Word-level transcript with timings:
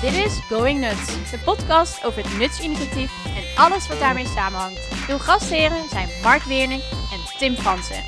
Dit 0.00 0.12
is 0.12 0.40
Going 0.48 0.80
Nuts, 0.80 1.30
de 1.30 1.38
podcast 1.44 2.04
over 2.04 2.22
het 2.22 2.38
Nuts-initiatief 2.38 3.10
en 3.36 3.62
alles 3.62 3.88
wat 3.88 3.98
daarmee 3.98 4.26
samenhangt. 4.26 5.08
Uw 5.08 5.18
gastheren 5.18 5.88
zijn 5.88 6.08
Mark 6.22 6.42
Weerning 6.42 6.82
en 6.82 7.38
Tim 7.38 7.54
Fransen. 7.54 8.04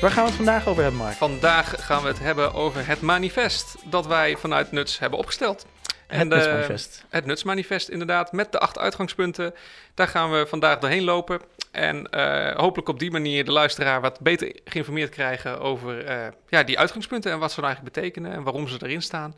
Waar 0.00 0.10
gaan 0.10 0.22
we 0.22 0.28
het 0.28 0.36
vandaag 0.36 0.66
over 0.66 0.82
hebben, 0.82 1.00
Mark? 1.00 1.14
Vandaag 1.14 1.86
gaan 1.86 2.02
we 2.02 2.08
het 2.08 2.18
hebben 2.18 2.54
over 2.54 2.86
het 2.86 3.00
manifest 3.00 3.76
dat 3.84 4.06
wij 4.06 4.36
vanuit 4.36 4.72
Nuts 4.72 4.98
hebben 4.98 5.18
opgesteld. 5.18 5.66
Het 6.06 6.20
En, 6.20 6.32
eh, 6.32 6.36
Nutsmanifest. 6.36 7.04
Het 7.08 7.26
Nutsmanifest, 7.26 7.88
inderdaad, 7.88 8.32
met 8.32 8.52
de 8.52 8.58
acht 8.58 8.78
uitgangspunten. 8.78 9.54
Daar 9.94 10.08
gaan 10.08 10.30
we 10.30 10.46
vandaag 10.48 10.78
doorheen 10.78 11.04
lopen. 11.04 11.40
En 11.70 12.10
eh, 12.10 12.56
hopelijk 12.56 12.88
op 12.88 12.98
die 12.98 13.10
manier 13.10 13.44
de 13.44 13.52
luisteraar 13.52 14.00
wat 14.00 14.20
beter 14.20 14.56
geïnformeerd 14.64 15.10
krijgen 15.10 15.60
over 15.60 16.04
eh, 16.04 16.26
ja, 16.48 16.62
die 16.62 16.78
uitgangspunten 16.78 17.32
en 17.32 17.38
wat 17.38 17.52
ze 17.52 17.60
nou 17.60 17.72
eigenlijk 17.72 17.94
betekenen 17.94 18.32
en 18.32 18.42
waarom 18.42 18.68
ze 18.68 18.78
erin 18.82 19.02
staan. 19.02 19.34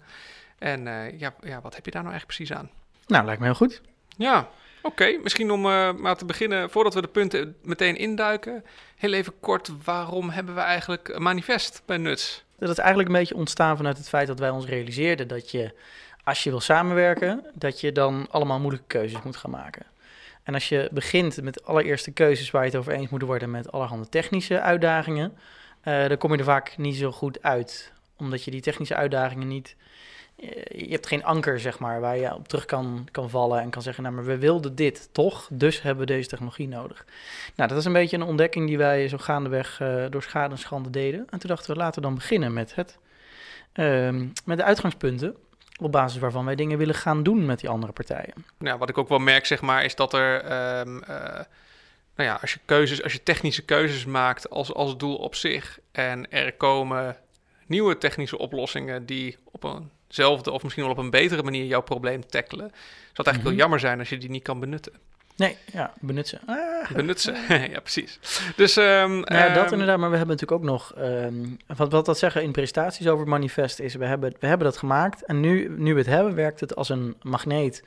En 0.59 0.87
eh, 0.87 1.19
ja, 1.19 1.35
ja, 1.43 1.61
wat 1.61 1.75
heb 1.75 1.85
je 1.85 1.91
daar 1.91 2.03
nou 2.03 2.15
eigenlijk 2.15 2.27
precies 2.27 2.53
aan? 2.53 2.71
Nou, 3.07 3.25
lijkt 3.25 3.41
me 3.41 3.47
heel 3.47 3.55
goed. 3.55 3.81
Ja, 4.17 4.49
oké. 4.83 5.19
Misschien 5.23 5.51
om 5.51 5.67
eh, 5.67 5.93
maar 5.93 6.17
te 6.17 6.25
beginnen, 6.25 6.71
voordat 6.71 6.95
we 6.95 7.01
de 7.01 7.09
punten 7.09 7.57
meteen 7.63 7.97
induiken, 7.97 8.65
heel 8.97 9.13
even 9.13 9.41
kort, 9.41 9.71
waarom 9.85 10.31
hebben 10.31 10.55
we 10.55 10.61
eigenlijk 10.61 11.09
een 11.09 11.23
manifest 11.23 11.83
bij 11.87 11.97
Nuts? 11.97 12.45
Dat 12.59 12.71
is 12.71 12.79
eigenlijk 12.79 13.09
een 13.09 13.15
beetje 13.15 13.35
ontstaan 13.35 13.77
vanuit 13.77 13.97
het 13.97 14.09
feit 14.09 14.27
dat 14.27 14.39
wij 14.39 14.51
ons 14.51 14.67
realiseerden 14.67 15.29
dat 15.29 15.51
je, 15.51 15.75
als 16.25 16.45
je 16.45 16.51
wil 16.51 16.61
samenwerken, 16.61 17.45
dat 17.55 17.81
je 17.81 17.93
dan 17.93 18.27
allemaal 18.31 18.61
moeilijke 18.61 18.87
keuzes 18.87 19.23
moet 19.23 19.37
gaan 19.37 19.51
maken. 19.51 19.87
En 20.43 20.55
als 20.55 20.69
je 20.69 20.89
begint 20.93 21.43
met 21.43 21.65
allereerste 21.65 22.11
keuzes 22.11 22.51
waar 22.51 22.63
je 22.63 22.71
het 22.71 22.79
over 22.79 22.93
eens 22.93 23.11
moet 23.11 23.23
worden 23.23 23.51
met 23.51 23.73
allerhande 23.73 24.09
technische 24.09 24.61
uitdagingen, 24.61 25.37
eh, 25.81 26.09
dan 26.09 26.19
kom 26.19 26.33
je 26.33 26.39
er 26.39 26.45
vaak 26.45 26.77
niet 26.77 26.97
zo 26.97 27.13
goed 27.13 27.43
uit. 27.43 27.93
Omdat 28.19 28.45
je 28.45 28.51
die 28.51 28.61
technische 28.61 28.95
uitdagingen 28.95 29.49
niet. 29.49 29.77
eh, 30.37 30.49
Je 30.81 30.91
hebt 30.91 31.07
geen 31.07 31.25
anker, 31.25 31.61
zeg 31.61 31.79
maar, 31.79 32.01
waar 32.01 32.17
je 32.17 32.35
op 32.35 32.49
terug 32.49 32.65
kan, 32.65 33.09
kan 33.11 33.31
vallen 33.31 33.61
en 33.61 33.71
kan 33.71 33.83
zeggen: 33.83 34.03
Nou, 34.03 34.15
maar 34.15 34.25
we 34.25 34.39
wilden 34.39 34.75
dit 34.75 35.09
toch, 35.13 35.49
dus 35.53 35.83
hebben 35.83 36.07
we 36.07 36.13
deze 36.13 36.29
technologie 36.29 36.69
nodig. 36.69 37.05
Nou, 37.57 37.69
dat 37.69 37.79
is 37.79 37.85
een 37.85 37.93
beetje 37.93 38.17
een 38.17 38.23
ontdekking 38.23 38.67
die 38.67 38.79
wij 38.79 39.09
zo 39.09 39.19
gaandeweg 39.19 39.81
eh, 39.81 40.05
door 40.11 40.23
schade 40.23 40.53
en 40.55 40.59
schande 40.61 40.91
deden. 40.91 41.27
En 41.31 41.39
toen 41.39 41.51
dachten 41.51 41.71
we: 41.73 41.77
laten 41.79 41.95
we 42.03 42.07
dan 42.07 42.15
beginnen 42.17 42.53
met, 42.53 42.75
het, 42.75 42.99
ehm, 43.73 44.27
met 44.45 44.59
de 44.59 44.65
uitgangspunten. 44.65 45.37
Op 45.81 45.93
basis 45.93 46.21
waarvan 46.21 46.45
wij 46.45 46.55
dingen 46.55 46.79
willen 46.79 46.95
gaan 46.95 47.23
doen 47.23 47.47
met 47.47 47.61
die 47.61 47.69
andere 47.69 47.93
partijen. 47.93 48.35
Nou, 48.59 48.79
wat 48.79 48.89
ik 48.89 48.99
ook 48.99 49.09
wel 49.09 49.19
merk, 49.19 49.47
zeg 49.47 49.61
maar, 49.61 49.85
is 49.85 49.95
dat 49.95 50.13
er, 50.13 50.41
ehm, 50.41 50.99
eh, 51.03 51.45
nou 52.17 52.29
ja, 52.31 52.39
als 52.41 52.53
je 52.53 52.59
keuzes, 52.65 53.03
als 53.03 53.13
je 53.13 53.23
technische 53.23 53.65
keuzes 53.65 54.05
maakt 54.05 54.51
als, 54.51 54.75
als 54.75 54.97
doel 54.97 55.17
op 55.17 55.35
zich 55.35 55.79
en 55.93 56.31
er 56.31 56.53
komen 56.53 57.17
nieuwe 57.69 57.99
technische 57.99 58.39
oplossingen 58.39 59.07
die 59.07 59.37
op 59.51 59.83
eenzelfde 60.09 60.51
of 60.51 60.63
misschien 60.63 60.83
wel 60.85 60.93
op 60.93 60.99
een 60.99 61.11
betere 61.11 61.43
manier 61.43 61.65
jouw 61.65 61.83
probleem 61.83 62.27
tackelen, 62.27 62.69
zou 62.69 62.77
het 63.13 63.27
eigenlijk 63.27 63.37
Mhm. 63.37 63.45
wel 63.49 63.55
jammer 63.55 63.81
zijn 63.81 63.99
als 63.99 64.09
je 64.09 64.19
die 64.19 64.31
niet 64.31 64.43
kan 64.43 64.61
benutten. 64.61 64.93
Nee, 65.37 65.57
ja, 65.73 65.93
benut 66.01 66.29
ze. 66.29 66.39
Ah, 66.47 66.91
ja, 67.75 67.81
precies. 67.81 68.19
Dus, 68.57 68.77
ehm, 68.77 69.11
Nou 69.11 69.35
ja, 69.35 69.55
dat 69.55 69.65
ehm, 69.65 69.73
inderdaad, 69.73 69.99
maar 69.99 70.11
we 70.11 70.17
hebben 70.17 70.37
natuurlijk 70.37 70.63
ook 70.63 70.71
nog, 70.71 70.95
ehm, 70.95 71.35
wat, 71.77 71.93
wat 71.93 72.07
dat 72.07 72.19
zeggen 72.19 72.43
in 72.43 72.53
presentaties 72.53 73.07
over 73.07 73.19
het 73.21 73.29
manifest 73.29 73.79
is, 73.79 73.95
we 73.95 74.05
hebben, 74.05 74.35
we 74.41 74.47
hebben 74.47 74.67
dat 74.67 74.77
gemaakt 74.77 75.25
en 75.25 75.41
nu, 75.41 75.69
nu 75.69 75.93
we 75.93 75.99
het 75.99 76.09
hebben, 76.09 76.35
werkt 76.35 76.61
het 76.61 76.77
als 76.77 76.89
een 76.89 77.17
magneet 77.23 77.85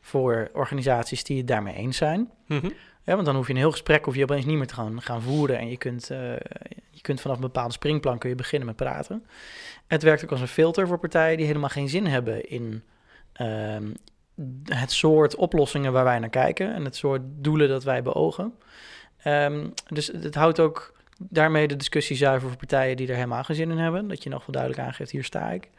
voor 0.00 0.48
organisaties 0.52 1.24
die 1.24 1.36
het 1.38 1.46
daarmee 1.48 1.74
eens 1.74 1.96
zijn. 1.96 2.30
mhm. 2.46 2.68
Ja, 3.06 3.14
want 3.14 3.26
dan 3.26 3.36
hoef 3.36 3.46
je 3.46 3.52
een 3.52 3.58
heel 3.58 3.70
gesprek 3.70 4.04
hoef 4.04 4.14
je 4.14 4.22
opeens 4.22 4.44
niet 4.44 4.56
meer 4.56 4.66
te 4.66 4.74
gaan, 4.74 5.02
gaan 5.02 5.22
voeren 5.22 5.58
en 5.58 5.68
je 5.68 5.76
kunt, 5.76 6.10
eh, 6.10 6.18
je 6.90 7.00
kunt 7.00 7.20
vanaf 7.20 7.36
een 7.36 7.42
bepaalde 7.42 7.72
springplank 7.72 8.20
kun 8.20 8.28
je 8.28 8.34
beginnen 8.34 8.66
met 8.66 8.76
praten. 8.76 9.26
Het 9.86 10.02
werkt 10.02 10.24
ook 10.24 10.30
als 10.30 10.40
een 10.40 10.48
filter 10.48 10.86
voor 10.86 10.98
partijen 10.98 11.36
die 11.36 11.46
helemaal 11.46 11.68
geen 11.68 11.88
zin 11.88 12.06
hebben 12.06 12.48
in 12.48 12.82
ehm, 13.32 13.92
het 14.64 14.92
soort 14.92 15.34
oplossingen 15.34 15.92
waar 15.92 16.04
wij 16.04 16.18
naar 16.18 16.28
kijken 16.28 16.74
en 16.74 16.84
het 16.84 16.96
soort 16.96 17.20
doelen 17.24 17.68
dat 17.68 17.84
wij 17.84 18.02
beogen. 18.02 18.54
Ehm, 19.16 19.68
dus 19.88 20.06
het 20.06 20.34
houdt 20.34 20.60
ook 20.60 20.94
daarmee 21.18 21.68
de 21.68 21.76
discussie 21.76 22.16
zuiver 22.16 22.48
voor 22.48 22.58
partijen 22.58 22.96
die 22.96 23.08
er 23.08 23.14
helemaal 23.14 23.44
geen 23.44 23.56
zin 23.56 23.70
in 23.70 23.78
hebben. 23.78 24.08
Dat 24.08 24.22
je 24.22 24.30
nog 24.30 24.46
wel 24.46 24.54
duidelijk 24.54 24.82
aangeeft, 24.82 25.10
hier 25.10 25.24
sta 25.24 25.50
ik. 25.50 25.70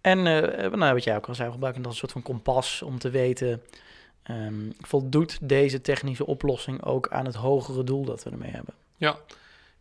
En 0.00 0.18
eh, 0.18 0.70
nou, 0.70 0.94
wat 0.94 1.04
jij 1.04 1.16
ook 1.16 1.28
al 1.28 1.34
zei, 1.34 1.50
gebruiken 1.50 1.82
dan 1.82 1.90
een 1.90 1.98
soort 1.98 2.12
van 2.12 2.22
kompas 2.22 2.82
om 2.82 2.98
te 2.98 3.10
weten... 3.10 3.62
ehm, 4.24 4.70
voldoet 4.80 5.38
deze 5.40 5.80
technische 5.80 6.26
oplossing 6.26 6.82
ook 6.84 7.08
aan 7.08 7.24
het 7.26 7.34
hogere 7.34 7.84
doel 7.84 8.04
dat 8.04 8.22
we 8.22 8.30
ermee 8.30 8.50
hebben? 8.50 8.74
Ja. 8.96 9.16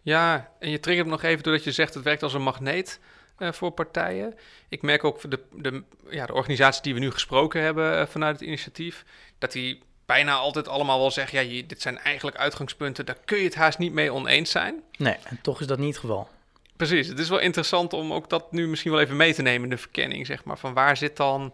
ja, 0.02 0.52
en 0.60 0.70
je 0.70 0.80
triggert 0.80 1.08
nog 1.08 1.24
even 1.24 1.44
doordat 1.44 1.64
je 1.64 1.72
zegt 1.72 1.94
het 1.94 2.04
werkt 2.04 2.24
als 2.24 2.34
een 2.34 2.42
magneet 2.42 3.00
eh, 3.38 3.52
voor 3.52 3.72
partijen. 3.72 4.36
Ik 4.70 4.82
merk 4.82 5.04
ook 5.04 5.30
de, 5.32 5.40
de, 5.52 5.84
ja, 6.10 6.26
de 6.26 6.34
organisaties 6.34 6.82
die 6.82 6.94
we 6.94 7.00
nu 7.00 7.12
gesproken 7.12 7.62
hebben 7.62 7.98
eh, 8.00 8.06
vanuit 8.06 8.40
het 8.40 8.48
initiatief, 8.48 9.06
dat 9.38 9.52
die 9.52 9.82
bijna 10.06 10.34
altijd 10.34 10.68
allemaal 10.68 11.00
wel 11.00 11.12
zeggen, 11.12 11.44
ja, 11.44 11.52
je- 11.52 11.66
dit 11.66 11.82
zijn 11.82 11.98
eigenlijk 12.00 12.38
uitgangspunten, 12.38 13.06
daar 13.06 13.18
kun 13.26 13.38
je 13.38 13.44
het 13.44 13.56
haast 13.56 13.78
niet 13.78 13.94
mee 13.94 14.14
oneens 14.14 14.52
zijn. 14.52 14.82
Nee, 14.98 15.16
en 15.24 15.40
toch 15.42 15.62
is 15.62 15.68
dat 15.68 15.78
niet 15.78 15.88
het 15.90 15.98
geval. 15.98 16.28
Precies, 16.76 17.08
het 17.08 17.20
is 17.20 17.30
wel 17.30 17.40
interessant 17.40 17.94
om 17.94 18.14
ook 18.14 18.30
dat 18.30 18.52
nu 18.52 18.68
misschien 18.68 18.92
wel 18.92 19.00
even 19.02 19.16
mee 19.18 19.34
te 19.34 19.42
nemen 19.42 19.64
in 19.64 19.70
de 19.70 19.78
verkenning, 19.78 20.26
zeg 20.26 20.44
maar, 20.44 20.58
van 20.58 20.74
waar 20.74 20.98
zit 20.98 21.18
dan, 21.18 21.54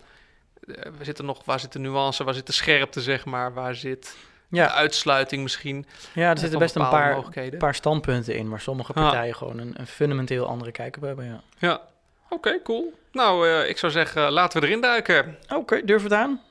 waar 0.75 1.05
zit 1.05 1.17
er 1.17 1.23
nog, 1.23 1.41
waar 1.45 1.59
zit 1.59 1.71
de 1.71 1.79
nuance, 1.79 2.23
waar 2.23 2.33
zit 2.33 2.45
de 2.47 2.53
scherpte, 2.53 3.01
zeg 3.01 3.25
maar, 3.25 3.53
waar 3.53 3.75
zit 3.75 4.15
de 4.47 4.55
Ja, 4.57 4.71
uitsluiting 4.71 5.43
misschien. 5.43 5.85
ja 6.13 6.29
er 6.29 6.35
eh, 6.35 6.39
zitten 6.41 6.59
best 6.59 6.75
een 6.75 6.89
paar, 6.89 7.23
paar 7.57 7.75
standpunten 7.75 8.35
in... 8.35 8.49
waar 8.49 8.61
sommige 8.61 8.93
Ah. 8.93 9.03
partijen 9.03 9.35
gewoon 9.35 9.57
een, 9.59 9.73
een 9.77 9.87
fundamenteel 9.87 10.47
andere 10.47 10.71
kijk 10.71 10.95
op 10.97 11.01
hebben. 11.03 11.25
Ja. 11.25 11.41
Ja, 11.57 11.81
oké, 12.29 12.61
cool. 12.63 12.93
Nou, 13.11 13.47
eh, 13.49 13.69
ik 13.69 13.77
zou 13.77 13.91
zeggen, 13.91 14.31
laten 14.31 14.61
we 14.61 14.67
erin 14.67 14.81
duiken. 14.81 15.37
Oké, 15.55 15.85
durf 15.85 16.03
het 16.03 16.13
aan? 16.13 16.41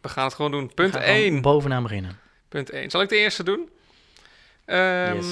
We 0.00 0.08
gaan 0.08 0.24
het 0.24 0.34
gewoon 0.34 0.50
doen. 0.50 0.74
Punt 0.74 0.92
gaan 0.92 1.02
gewoon 1.02 1.16
1. 1.18 1.40
Bovenaan 1.42 1.82
beginnen. 1.82 2.18
Punt 2.48 2.70
1. 2.70 2.90
Zal 2.90 3.00
ik 3.02 3.08
de 3.08 3.16
eerste 3.16 3.42
doen? 3.42 3.68
Ehm, 4.68 5.14
Yes. 5.14 5.26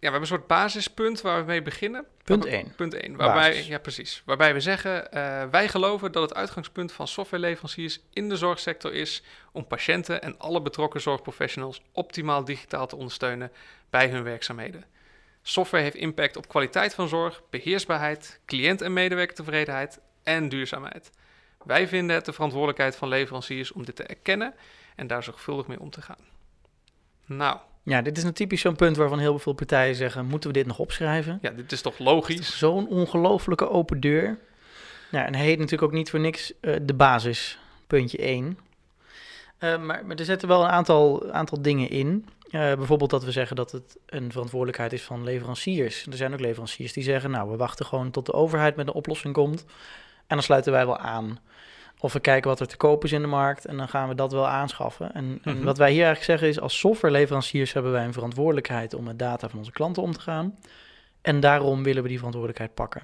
Ja, 0.00 0.10
we 0.10 0.14
hebben 0.14 0.20
een 0.20 0.36
soort 0.38 0.46
basispunt 0.46 1.20
waar 1.20 1.40
we 1.40 1.46
mee 1.46 1.62
beginnen. 1.62 2.04
Punt 2.24 2.42
Waarbij- 2.44 2.60
1. 2.64 2.74
Punt 2.76 2.94
1. 2.94 3.16
Waarbij, 3.16 3.50
Basis. 3.50 3.66
ja, 3.66 3.78
precies. 3.78 4.22
Waarbij 4.24 4.52
we 4.54 4.60
zeggen, 4.60 5.12
eh, 5.12 5.44
wij 5.50 5.68
geloven 5.68 6.12
dat 6.12 6.22
het 6.22 6.34
uitgangspunt 6.34 6.92
van 6.92 7.08
softwareleveranciers 7.08 8.00
in 8.12 8.28
de 8.28 8.36
zorgsector 8.36 8.94
is 8.94 9.22
om 9.52 9.66
patiënten 9.66 10.22
en 10.22 10.38
alle 10.38 10.62
betrokken 10.62 11.00
zorgprofessionals 11.00 11.82
optimaal 11.92 12.44
digitaal 12.44 12.86
te 12.86 12.96
ondersteunen 12.96 13.52
bij 13.90 14.08
hun 14.08 14.22
werkzaamheden. 14.22 14.84
Software 15.42 15.82
heeft 15.84 15.96
impact 15.96 16.36
op 16.36 16.48
kwaliteit 16.48 16.94
van 16.94 17.08
zorg, 17.08 17.42
beheersbaarheid, 17.50 18.40
cliënt- 18.46 18.82
en 18.82 18.92
medewerkertevredenheid 18.92 20.00
en 20.22 20.48
duurzaamheid. 20.48 21.10
Wij 21.64 21.88
vinden 21.88 22.16
het 22.16 22.24
de 22.24 22.32
verantwoordelijkheid 22.32 22.96
van 22.96 23.08
leveranciers 23.08 23.72
om 23.72 23.84
dit 23.84 23.96
te 23.96 24.02
erkennen 24.02 24.54
en 24.96 25.06
daar 25.06 25.22
zorgvuldig 25.22 25.66
mee 25.66 25.80
om 25.80 25.90
te 25.90 26.02
gaan. 26.02 26.26
Nou, 27.26 27.58
Ja, 27.88 28.02
dit 28.02 28.16
is 28.16 28.22
een 28.22 28.32
typisch 28.32 28.60
zo'n 28.60 28.76
punt 28.76 28.96
waarvan 28.96 29.18
heel 29.18 29.38
veel 29.38 29.52
partijen 29.52 29.94
zeggen... 29.94 30.26
moeten 30.26 30.50
we 30.50 30.56
dit 30.56 30.66
nog 30.66 30.78
opschrijven? 30.78 31.38
ja, 31.42 31.50
dit 31.50 31.72
is 31.72 31.80
toch 31.80 31.98
logisch? 31.98 32.58
Zo'n 32.58 32.88
ongelofelijke 32.88 33.68
open 33.70 34.00
deur. 34.00 34.38
Ja, 35.10 35.26
en 35.26 35.34
hij 35.34 35.44
heet 35.44 35.58
natuurlijk 35.58 35.82
ook 35.82 35.98
niet 35.98 36.10
voor 36.10 36.20
niks 36.20 36.52
eh, 36.60 36.76
de 36.82 36.94
basis, 36.94 37.58
puntje 37.86 38.18
1. 38.18 38.58
Eh, 39.58 39.78
maar, 39.78 40.06
maar 40.06 40.16
er 40.16 40.24
zitten 40.24 40.48
wel 40.48 40.62
een 40.62 40.70
aantal, 40.70 41.32
aantal 41.32 41.62
dingen 41.62 41.90
in. 41.90 42.28
Eh, 42.50 42.74
bijvoorbeeld 42.74 43.10
dat 43.10 43.24
we 43.24 43.32
zeggen 43.32 43.56
dat 43.56 43.72
het 43.72 43.96
een 44.06 44.32
verantwoordelijkheid 44.32 44.92
is 44.92 45.02
van 45.02 45.24
leveranciers. 45.24 46.06
Er 46.06 46.16
zijn 46.16 46.32
ook 46.32 46.40
leveranciers 46.40 46.92
die 46.92 47.02
zeggen, 47.02 47.30
nou, 47.30 47.50
we 47.50 47.56
wachten 47.56 47.86
gewoon 47.86 48.10
tot 48.10 48.26
de 48.26 48.32
overheid 48.32 48.76
met 48.76 48.86
een 48.86 48.92
oplossing 48.94 49.34
komt. 49.34 49.64
En 50.26 50.36
dan 50.36 50.42
sluiten 50.42 50.72
wij 50.72 50.86
wel 50.86 50.98
aan. 50.98 51.38
Of 52.00 52.12
we 52.12 52.20
kijken 52.20 52.48
wat 52.50 52.60
er 52.60 52.66
te 52.66 52.76
koop 52.76 53.04
is 53.04 53.12
in 53.12 53.20
de 53.20 53.26
markt 53.26 53.64
en 53.66 53.76
dan 53.76 53.88
gaan 53.88 54.08
we 54.08 54.14
dat 54.14 54.32
wel 54.32 54.48
aanschaffen. 54.48 55.14
En, 55.14 55.38
en 55.42 55.54
Mhm. 55.56 55.64
wat 55.64 55.78
wij 55.78 55.90
hier 55.92 56.04
eigenlijk 56.04 56.24
zeggen 56.24 56.48
is, 56.48 56.60
als 56.60 56.78
softwareleveranciers 56.78 57.72
hebben 57.72 57.92
wij 57.92 58.04
een 58.04 58.12
verantwoordelijkheid 58.12 58.94
om 58.94 59.04
met 59.04 59.18
data 59.18 59.48
van 59.48 59.58
onze 59.58 59.72
klanten 59.72 60.02
om 60.02 60.12
te 60.12 60.20
gaan. 60.20 60.58
En 61.22 61.40
daarom 61.40 61.82
willen 61.82 62.02
we 62.02 62.08
die 62.08 62.16
verantwoordelijkheid 62.16 62.74
pakken. 62.74 63.02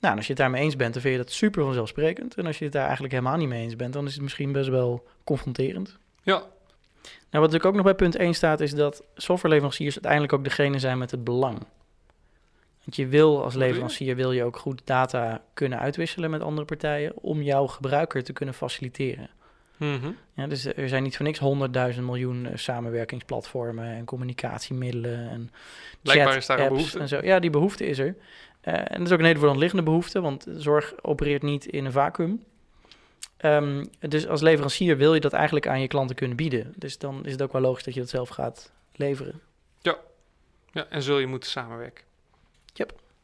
Nou, 0.00 0.12
en 0.12 0.16
als 0.18 0.26
je 0.26 0.32
het 0.32 0.40
daarmee 0.42 0.62
eens 0.62 0.76
bent, 0.76 0.92
dan 0.92 1.02
vind 1.02 1.14
je 1.16 1.20
dat 1.22 1.32
super 1.32 1.64
vanzelfsprekend. 1.64 2.34
En 2.34 2.46
als 2.46 2.58
je 2.58 2.64
het 2.64 2.72
daar 2.72 2.84
eigenlijk 2.84 3.12
helemaal 3.12 3.36
niet 3.36 3.48
mee 3.48 3.62
eens 3.62 3.76
bent, 3.76 3.92
dan 3.92 4.06
is 4.06 4.12
het 4.12 4.22
misschien 4.22 4.52
best 4.52 4.68
wel 4.68 5.06
confronterend. 5.24 5.96
Ja, 6.22 6.42
Nou, 7.30 7.44
wat 7.44 7.52
natuurlijk 7.52 7.64
ook 7.64 7.74
nog 7.74 7.84
bij 7.84 7.94
punt 7.94 8.16
1 8.16 8.34
staat, 8.34 8.60
is 8.60 8.74
dat 8.74 9.02
softwareleveranciers 9.14 9.94
uiteindelijk 9.94 10.32
ook 10.32 10.44
degene 10.44 10.78
zijn 10.78 10.98
met 10.98 11.10
het 11.10 11.24
belang. 11.24 11.58
Want 12.88 13.00
je 13.00 13.06
wil 13.06 13.44
als 13.44 13.54
leverancier 13.54 14.16
wil 14.16 14.32
je 14.32 14.44
ook 14.44 14.56
goed 14.56 14.80
data 14.84 15.42
kunnen 15.54 15.78
uitwisselen 15.78 16.30
met 16.30 16.40
andere 16.40 16.66
partijen 16.66 17.12
om 17.16 17.42
jouw 17.42 17.66
gebruiker 17.66 18.24
te 18.24 18.32
kunnen 18.32 18.54
faciliteren. 18.54 19.30
Mhm. 19.76 20.10
Ja, 20.34 20.46
dus 20.46 20.64
er 20.64 20.88
zijn 20.88 21.02
niet 21.02 21.16
voor 21.16 21.24
niks 21.24 21.38
honderdduizend 21.38 22.06
miljoen 22.06 22.46
eh, 22.46 22.56
samenwerkingsplatformen 22.56 23.84
en 23.84 24.04
communicatiemiddelen 24.04 25.30
en 25.30 25.50
Blijkbaar 26.02 26.36
is 26.36 26.46
daar 26.46 26.58
een 26.58 26.64
chat-apps 26.64 26.92
behoefte. 26.92 26.98
En 26.98 27.08
zo. 27.08 27.26
Ja, 27.26 27.38
die 27.38 27.50
behoefte 27.50 27.86
is 27.86 27.98
er. 27.98 28.16
Eh, 28.60 28.74
en 28.74 28.98
dat 28.98 29.06
is 29.06 29.12
ook 29.12 29.18
een 29.18 29.24
hele 29.24 29.58
liggende 29.58 29.84
behoefte, 29.84 30.20
want 30.20 30.46
zorg 30.50 30.94
opereert 31.02 31.42
niet 31.42 31.66
in 31.66 31.84
een 31.84 31.92
vacuüm. 31.92 32.44
Ehm, 33.36 33.84
dus 33.98 34.26
als 34.26 34.40
leverancier 34.40 34.96
wil 34.96 35.14
je 35.14 35.20
dat 35.20 35.32
eigenlijk 35.32 35.66
aan 35.66 35.80
je 35.80 35.88
klanten 35.88 36.16
kunnen 36.16 36.36
bieden. 36.36 36.72
Dus 36.76 36.98
dan 36.98 37.24
is 37.24 37.32
het 37.32 37.42
ook 37.42 37.52
wel 37.52 37.62
logisch 37.62 37.84
dat 37.84 37.94
je 37.94 38.00
dat 38.00 38.08
zelf 38.08 38.28
gaat 38.28 38.72
leveren. 38.94 39.40
Ja, 40.72 40.86
en 40.88 41.02
zul 41.02 41.18
je 41.18 41.26
moeten 41.26 41.50
samenwerken. 41.50 42.06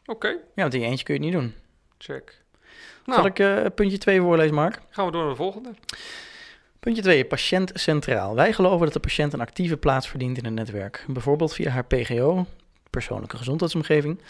Oké, 0.07 0.29
Ja, 0.29 0.39
want 0.55 0.75
in 0.75 0.81
je 0.81 0.87
eentje 0.87 1.05
kun 1.05 1.15
je 1.15 1.21
het 1.21 1.31
niet 1.31 1.41
doen. 1.41 1.55
check. 1.99 2.43
Nou, 3.05 3.19
Zal 3.21 3.27
ik 3.31 3.39
eh, 3.39 3.71
puntje 3.75 3.99
2 3.99 4.21
voorlezen, 4.21 4.55
Mark? 4.55 4.81
gaan 4.91 5.07
we 5.07 5.13
door 5.13 5.21
naar 5.21 5.31
de 5.31 5.37
volgende. 5.37 5.71
Puntje 6.81 7.03
2, 7.03 7.25
patiënt 7.25 7.71
centraal. 7.75 8.35
Wij 8.35 8.53
geloven 8.53 8.85
dat 8.85 8.93
de 8.93 9.01
patiënt 9.01 9.33
een 9.33 9.41
actieve 9.41 9.77
plaats 9.77 10.09
verdient 10.09 10.39
in 10.39 10.45
het 10.45 10.55
netwerk. 10.55 11.05
Bijvoorbeeld 11.09 11.55
via 11.55 11.71
haar 11.71 11.85
PGO, 11.85 12.47
persoonlijke 12.91 13.37
gezondheidsomgeving. 13.37 14.21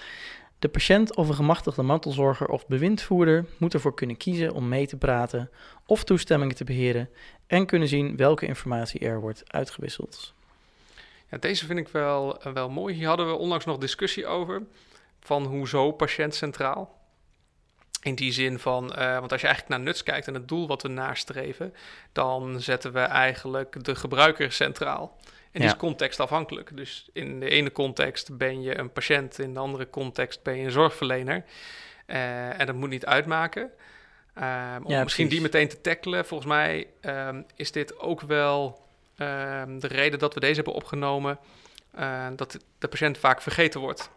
De 0.58 0.68
patiënt 0.68 1.16
of 1.16 1.28
een 1.28 1.34
gemachtigde 1.34 1.82
mantelzorger 1.82 2.46
of 2.48 2.66
bewindvoerder 2.66 3.44
moet 3.58 3.74
ervoor 3.74 3.94
kunnen 3.94 4.16
kiezen 4.16 4.52
om 4.52 4.68
mee 4.68 4.86
te 4.86 4.96
praten 4.96 5.50
of 5.86 6.04
toestemmingen 6.04 6.54
te 6.54 6.64
beheren 6.64 7.08
en 7.46 7.66
kunnen 7.66 7.88
zien 7.88 8.16
welke 8.16 8.46
informatie 8.46 9.00
er 9.00 9.20
wordt 9.20 9.42
uitgewisseld. 9.46 10.32
Ja, 11.30 11.38
deze 11.38 11.66
vind 11.66 11.78
ik 11.78 11.88
wel, 11.88 12.42
eh, 12.42 12.52
wel 12.52 12.70
mooi. 12.70 12.94
Hier 12.94 13.06
hadden 13.06 13.26
we 13.26 13.32
onlangs 13.34 13.64
nog 13.64 13.78
discussie 13.78 14.26
over. 14.26 14.62
Van 15.24 15.44
hoezo 15.44 15.92
patiënt 15.92 16.34
centraal? 16.34 17.02
In 18.02 18.14
die 18.14 18.32
zin 18.32 18.58
van, 18.58 18.94
eh, 18.94 19.18
want 19.18 19.32
als 19.32 19.40
je 19.40 19.46
eigenlijk 19.46 19.76
naar 19.76 19.86
nuts 19.86 20.02
kijkt 20.02 20.26
en 20.26 20.34
het 20.34 20.48
doel 20.48 20.66
wat 20.66 20.82
we 20.82 20.88
nastreven, 20.88 21.74
dan 22.12 22.60
zetten 22.60 22.92
we 22.92 23.00
eigenlijk 23.00 23.84
de 23.84 23.94
gebruiker 23.94 24.52
centraal. 24.52 25.16
En 25.24 25.60
die 25.60 25.62
Ja. 25.62 25.66
is 25.74 25.76
contextafhankelijk. 25.76 26.76
Dus 26.76 27.08
in 27.12 27.40
de 27.40 27.48
ene 27.48 27.72
context 27.72 28.36
ben 28.36 28.62
je 28.62 28.78
een 28.78 28.92
patiënt, 28.92 29.38
in 29.38 29.54
de 29.54 29.60
andere 29.60 29.90
context 29.90 30.42
ben 30.42 30.56
je 30.56 30.64
een 30.64 30.70
zorgverlener. 30.70 31.44
Eh, 32.06 32.60
en 32.60 32.66
dat 32.66 32.74
moet 32.74 32.88
niet 32.88 33.06
uitmaken. 33.06 33.70
Ehm, 34.34 34.82
om 34.82 35.02
misschien 35.02 35.28
die 35.28 35.40
meteen 35.40 35.68
te 35.68 35.80
tackelen, 35.80 36.26
volgens 36.26 36.48
mij 36.48 36.86
ehm, 37.00 37.42
is 37.56 37.72
dit 37.72 37.98
ook 37.98 38.20
wel 38.20 38.82
ehm, 39.16 39.78
de 39.78 39.86
reden 39.86 40.18
dat 40.18 40.34
we 40.34 40.40
deze 40.40 40.54
hebben 40.54 40.72
opgenomen, 40.74 41.38
eh, 41.90 42.26
dat 42.36 42.58
de 42.78 42.88
patiënt 42.88 43.18
vaak 43.18 43.42
vergeten 43.42 43.80
wordt 43.80 44.10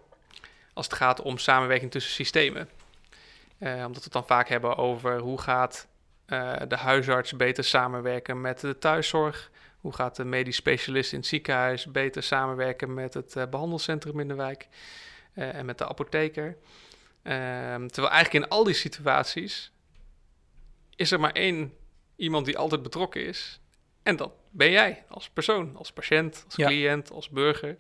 als 0.78 0.86
het 0.86 0.96
gaat 0.96 1.22
om 1.22 1.38
samenwerking 1.38 1.92
tussen 1.92 2.14
systemen. 2.14 2.70
Eh, 3.58 3.72
omdat 3.74 3.96
we 3.96 4.04
het 4.04 4.12
dan 4.12 4.26
vaak 4.26 4.50
hebben 4.50 4.76
over 4.78 5.20
hoe 5.20 5.42
gaat 5.42 5.88
eh, 6.26 6.54
de 6.68 6.76
huisarts 6.76 7.36
beter 7.36 7.64
samenwerken 7.64 8.42
met 8.42 8.60
de 8.60 8.78
thuiszorg. 8.78 9.52
Hoe 9.80 9.94
gaat 9.94 10.16
de 10.16 10.26
medisch 10.26 10.56
specialist 10.56 11.12
in 11.12 11.18
het 11.20 11.28
ziekenhuis 11.28 11.86
beter 11.86 12.24
samenwerken 12.24 12.94
met 12.94 13.14
het 13.14 13.36
eh, 13.36 13.46
behandelcentrum 13.48 14.20
in 14.20 14.28
de 14.28 14.34
wijk 14.36 14.68
en 15.34 15.66
met 15.66 15.78
de 15.78 15.88
apotheker. 15.88 16.58
Ehm, 17.24 17.88
terwijl 17.88 18.14
eigenlijk 18.14 18.46
in 18.46 18.50
al 18.50 18.64
die 18.64 18.74
situaties 18.74 19.72
is 20.96 21.12
er 21.12 21.20
maar 21.20 21.32
één 21.32 21.74
iemand 22.16 22.46
die 22.46 22.58
altijd 22.58 22.82
betrokken 22.82 23.26
is. 23.26 23.60
En 24.04 24.16
dat 24.16 24.32
ben 24.50 24.72
jij 24.72 25.04
als 25.10 25.30
persoon, 25.30 25.76
als 25.76 25.92
patiënt, 25.92 26.44
als 26.46 26.56
Ja. 26.56 26.68
cliënt, 26.68 27.12
als 27.12 27.30
burger. 27.30 27.78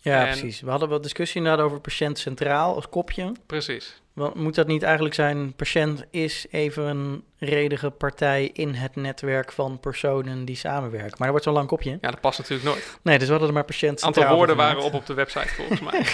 Ja, 0.00 0.20
En- 0.26 0.38
precies. 0.38 0.60
We 0.60 0.70
hadden 0.70 0.88
wat 0.88 1.02
discussie 1.02 1.36
inderdaad 1.40 1.64
over 1.66 1.80
patiënt 1.80 2.18
centraal 2.18 2.74
als 2.74 2.88
kopje. 2.88 3.32
Precies. 3.46 4.02
Want 4.12 4.34
moet 4.34 4.54
dat 4.54 4.66
niet 4.66 4.82
eigenlijk 4.82 5.14
zijn, 5.14 5.52
patiënt 5.54 6.04
is 6.10 6.46
even 6.50 6.84
een 6.84 7.24
redige 7.38 7.90
partij 7.90 8.50
in 8.52 8.74
het 8.74 8.96
netwerk 8.96 9.52
van 9.52 9.80
personen 9.80 10.44
die 10.44 10.56
samenwerken. 10.56 11.10
Maar 11.10 11.26
er 11.26 11.30
wordt 11.30 11.44
zo'n 11.44 11.54
lang 11.54 11.68
kopje. 11.68 11.90
Ja, 12.00 12.10
dat 12.10 12.20
past 12.20 12.38
natuurlijk 12.38 12.68
nooit. 12.68 12.98
Nee, 13.02 13.14
dus 13.16 13.24
we 13.26 13.30
hadden 13.30 13.48
er 13.48 13.54
maar 13.54 13.64
patiënt 13.64 14.00
Een 14.00 14.06
aantal 14.06 14.34
woorden 14.36 14.56
waren 14.56 14.82
op 14.82 14.94
op 14.94 15.06
de 15.06 15.14
website 15.14 15.48
volgens 15.48 15.80
mij. 15.80 16.02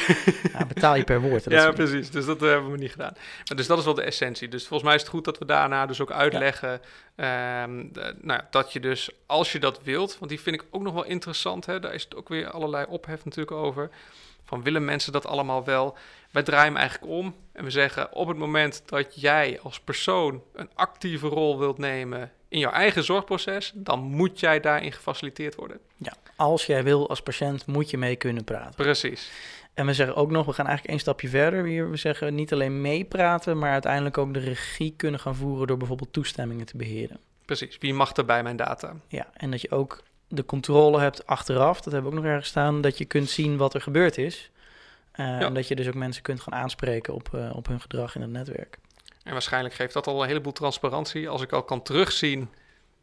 Ja, 0.53 0.67
betaal 0.67 0.95
je 0.97 1.05
per 1.05 1.21
woord. 1.21 1.45
dat 1.45 1.53
ja, 1.53 1.71
precies. 1.73 2.11
Dus 2.11 2.25
dat 2.25 2.43
eh, 2.43 2.49
hebben 2.49 2.71
we 2.71 2.79
niet 2.79 2.91
gedaan. 2.91 3.13
Maar 3.49 3.57
dus 3.57 3.67
dat 3.67 3.79
is 3.79 3.85
wel 3.85 3.95
de 3.95 4.03
essentie. 4.03 4.49
Dus 4.49 4.67
volgens 4.67 4.83
mij 4.83 4.95
is 4.95 5.01
het 5.01 5.11
goed 5.11 5.25
dat 5.25 5.39
we 5.39 5.45
daarna 5.45 5.87
dus 5.87 6.01
ook 6.01 6.11
uitleggen 6.13 6.81
ehm, 7.17 7.85
de- 7.93 8.15
nou, 8.21 8.41
dat 8.51 8.73
je 8.73 8.81
dus, 8.81 9.11
als 9.27 9.53
je 9.53 9.59
dat 9.59 9.81
wilt, 9.83 10.19
want 10.19 10.31
die 10.31 10.41
vind 10.41 10.57
ik 10.57 10.65
ook 10.71 10.83
nog 10.83 10.95
wel 10.95 11.05
interessant, 11.05 11.67
hè, 11.67 11.81
daar 11.81 11.95
is 11.95 12.05
het 12.05 12.17
ook 12.17 12.29
weer 12.29 12.51
allerlei 12.51 12.87
ophef 12.89 13.25
natuurlijk 13.25 13.57
over. 13.57 13.91
Van 14.45 14.63
willen 14.63 14.85
mensen 14.85 15.13
dat 15.13 15.27
allemaal 15.27 15.65
wel? 15.65 15.97
Wij 16.37 16.45
draaien 16.45 16.73
hem 16.73 16.77
eigenlijk 16.77 17.13
om 17.13 17.35
en 17.53 17.65
we 17.65 17.71
zeggen 17.71 18.13
op 18.13 18.29
het 18.29 18.37
moment 18.37 18.83
dat 18.87 19.21
jij 19.21 19.61
als 19.63 19.81
persoon 19.81 20.43
een 20.55 20.69
actieve 20.75 21.27
rol 21.27 21.59
wilt 21.59 21.79
nemen 21.79 22.33
in 22.49 22.59
jouw 22.59 22.71
eigen 22.71 23.05
zorgproces, 23.05 23.73
dan 23.75 24.01
moet 24.01 24.41
jij 24.41 24.61
daarin 24.61 24.93
gefaciliteerd 24.93 25.55
worden. 25.55 25.79
Ja, 25.97 26.13
als 26.37 26.67
jij 26.67 26.85
wil 26.85 27.09
als 27.09 27.23
patiënt, 27.23 27.67
moet 27.67 27.91
je 27.91 27.99
mee 27.99 28.17
kunnen 28.17 28.45
praten. 28.45 28.75
Precies. 28.75 29.31
En 29.75 29.87
we 29.87 29.95
zeggen 29.95 30.17
ook 30.17 30.31
nog, 30.31 30.47
we 30.47 30.53
gaan 30.53 30.67
eigenlijk 30.67 30.95
één 30.95 31.03
stapje 31.03 31.29
verder. 31.29 31.65
Hier, 31.65 31.91
we 31.91 31.97
zeggen 31.97 32.35
niet 32.35 32.53
alleen 32.53 32.81
meepraten, 32.81 33.59
maar 33.59 33.73
uiteindelijk 33.73 34.19
ook 34.19 34.35
de 34.35 34.41
regie 34.41 34.95
kunnen 34.97 35.21
gaan 35.21 35.37
voeren 35.37 35.67
door 35.67 35.77
bijvoorbeeld 35.77 36.13
toestemmingen 36.13 36.67
te 36.67 36.77
beheren. 36.77 37.21
Precies. 37.45 37.79
Wie 37.79 37.95
mag 37.95 38.17
er 38.17 38.25
bij 38.25 38.43
mijn 38.43 38.57
data? 38.57 38.97
Ja, 39.09 39.27
en 39.33 39.51
dat 39.51 39.61
je 39.61 39.71
ook 39.71 40.03
de 40.29 40.45
controle 40.45 41.01
hebt 41.01 41.27
achteraf, 41.27 41.81
dat 41.81 41.93
hebben 41.93 42.11
we 42.11 42.17
ook 42.17 42.23
nog 42.23 42.33
ergens 42.33 42.51
staan, 42.51 42.81
dat 42.81 42.99
je 42.99 43.05
kunt 43.05 43.31
zien 43.31 43.57
wat 43.57 43.75
er 43.75 43.81
gebeurd 43.81 44.19
is. 44.19 44.51
Eh, 45.17 45.41
En 45.41 45.55
dat 45.55 45.69
je 45.69 45.77
dus 45.77 45.87
ook 45.87 45.95
mensen 45.95 46.23
kunt 46.23 46.41
gaan 46.41 46.55
aanspreken 46.55 47.15
op, 47.15 47.35
eh, 47.35 47.57
op 47.57 47.67
hun 47.67 47.81
gedrag 47.81 48.15
in 48.15 48.21
het 48.21 48.31
netwerk. 48.31 48.79
En 49.23 49.33
waarschijnlijk 49.33 49.75
geeft 49.75 49.93
dat 49.93 50.07
al 50.07 50.23
een 50.23 50.29
heleboel 50.29 50.53
transparantie. 50.53 51.29
Als 51.29 51.43
ik 51.43 51.53
al 51.53 51.63
kan 51.63 51.83
terugzien 51.83 52.49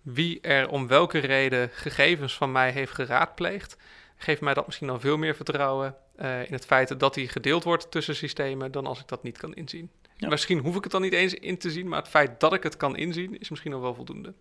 wie 0.01 0.41
er 0.41 0.69
om 0.69 0.87
welke 0.87 1.19
reden 1.19 1.69
gegevens 1.69 2.33
van 2.33 2.51
mij 2.51 2.71
heeft 2.71 2.93
geraadpleegd, 2.93 3.77
geeft 4.15 4.41
mij 4.41 4.53
dat 4.53 4.65
misschien 4.65 4.89
al 4.89 4.99
veel 4.99 5.17
meer 5.17 5.35
vertrouwen 5.35 5.95
eh, 6.15 6.45
in 6.45 6.53
het 6.53 6.65
feit 6.65 6.99
dat 6.99 7.13
die 7.13 7.27
gedeeld 7.27 7.63
wordt 7.63 7.91
tussen 7.91 8.15
systemen 8.15 8.71
dan 8.71 8.85
als 8.85 8.99
ik 8.99 9.07
dat 9.07 9.23
niet 9.23 9.37
kan 9.37 9.53
inzien. 9.53 9.89
Ja. 10.15 10.29
Misschien 10.29 10.59
hoef 10.59 10.75
ik 10.75 10.83
het 10.83 10.91
dan 10.91 11.01
niet 11.01 11.13
eens 11.13 11.33
in 11.33 11.57
te 11.57 11.71
zien, 11.71 11.87
maar 11.87 11.99
het 11.99 12.07
feit 12.07 12.39
dat 12.39 12.53
ik 12.53 12.63
het 12.63 12.77
kan 12.77 12.95
inzien 12.95 13.39
is 13.39 13.49
misschien 13.49 13.73
al 13.73 13.81
wel 13.81 13.95
voldoende. 13.95 14.33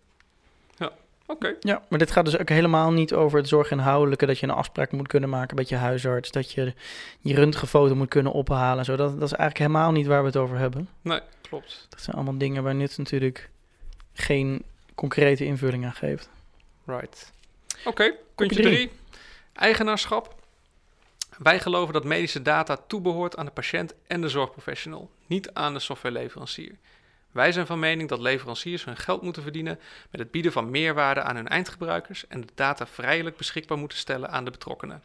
Ja, 0.77 0.91
oké. 1.25 1.55
Ja, 1.59 1.81
maar 1.89 1.99
dit 1.99 2.11
gaat 2.11 2.25
dus 2.25 2.37
ook 2.37 2.49
helemaal 2.49 2.91
niet 2.91 3.13
over 3.13 3.37
het 3.37 3.47
zorginhoudelijke, 3.47 4.25
dat 4.25 4.39
je 4.39 4.47
een 4.47 4.53
afspraak 4.53 4.91
moet 4.91 5.07
kunnen 5.07 5.29
maken 5.29 5.55
met 5.55 5.69
je 5.69 5.75
huisarts, 5.75 6.31
dat 6.31 6.51
je 6.51 6.73
je 7.21 7.35
röntgenfoto 7.35 7.95
moet 7.95 8.09
kunnen 8.09 8.31
ophalen. 8.31 8.77
en 8.77 8.85
Zo. 8.85 8.95
Dat, 8.95 9.19
dat 9.19 9.31
is 9.31 9.37
eigenlijk 9.37 9.57
helemaal 9.57 9.91
niet 9.91 10.07
waar 10.07 10.21
we 10.21 10.27
het 10.27 10.37
over 10.37 10.57
hebben. 10.57 10.89
Nee, 11.01 11.19
klopt. 11.41 11.85
Dat 11.89 12.01
zijn 12.01 12.15
allemaal 12.15 12.37
dingen 12.37 12.63
waar 12.63 12.75
NUTS 12.75 12.97
natuurlijk 12.97 13.49
geen 14.13 14.63
concrete 14.95 15.45
invulling 15.45 15.85
aan 15.85 15.93
geeft. 15.93 16.29
Right. 16.85 17.31
Oké, 17.85 18.13
puntje 18.35 18.61
drie. 18.61 18.75
3. 18.75 18.91
Eigenaarschap. 19.53 20.35
Wij 21.37 21.59
geloven 21.59 21.93
dat 21.93 22.03
medische 22.03 22.41
data 22.41 22.77
toebehoort 22.87 23.37
aan 23.37 23.45
de 23.45 23.51
patiënt 23.51 23.93
en 24.07 24.21
de 24.21 24.29
zorgprofessional, 24.29 25.09
niet 25.27 25.53
aan 25.53 25.73
de 25.73 25.79
softwareleverancier. 25.79 26.75
Wij 27.33 27.51
zijn 27.51 27.65
van 27.65 27.79
mening 27.79 28.09
dat 28.09 28.19
leveranciers 28.19 28.85
hun 28.85 28.97
geld 28.97 29.21
moeten 29.21 29.43
verdienen 29.43 29.79
met 30.11 30.21
het 30.21 30.31
bieden 30.31 30.51
van 30.51 30.69
meerwaarde 30.69 31.21
aan 31.21 31.35
hun 31.35 31.47
eindgebruikers 31.47 32.27
en 32.27 32.41
de 32.41 32.47
data 32.55 32.87
vrijelijk 32.87 33.37
beschikbaar 33.37 33.77
moeten 33.77 33.97
stellen 33.97 34.29
aan 34.29 34.45
de 34.45 34.51
betrokkenen. 34.51 35.01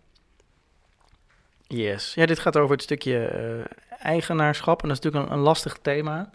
Yes. 1.67 2.15
Ja, 2.15 2.27
dit 2.27 2.39
gaat 2.39 2.57
over 2.57 2.75
het 2.75 2.83
stukje 2.83 3.27
eh, 3.27 3.65
eigenaarschap. 4.07 4.83
En 4.83 4.89
dat 4.89 4.99
is 4.99 5.05
natuurlijk 5.05 5.33
een, 5.33 5.39
lastig 5.39 5.79
thema. 5.83 6.31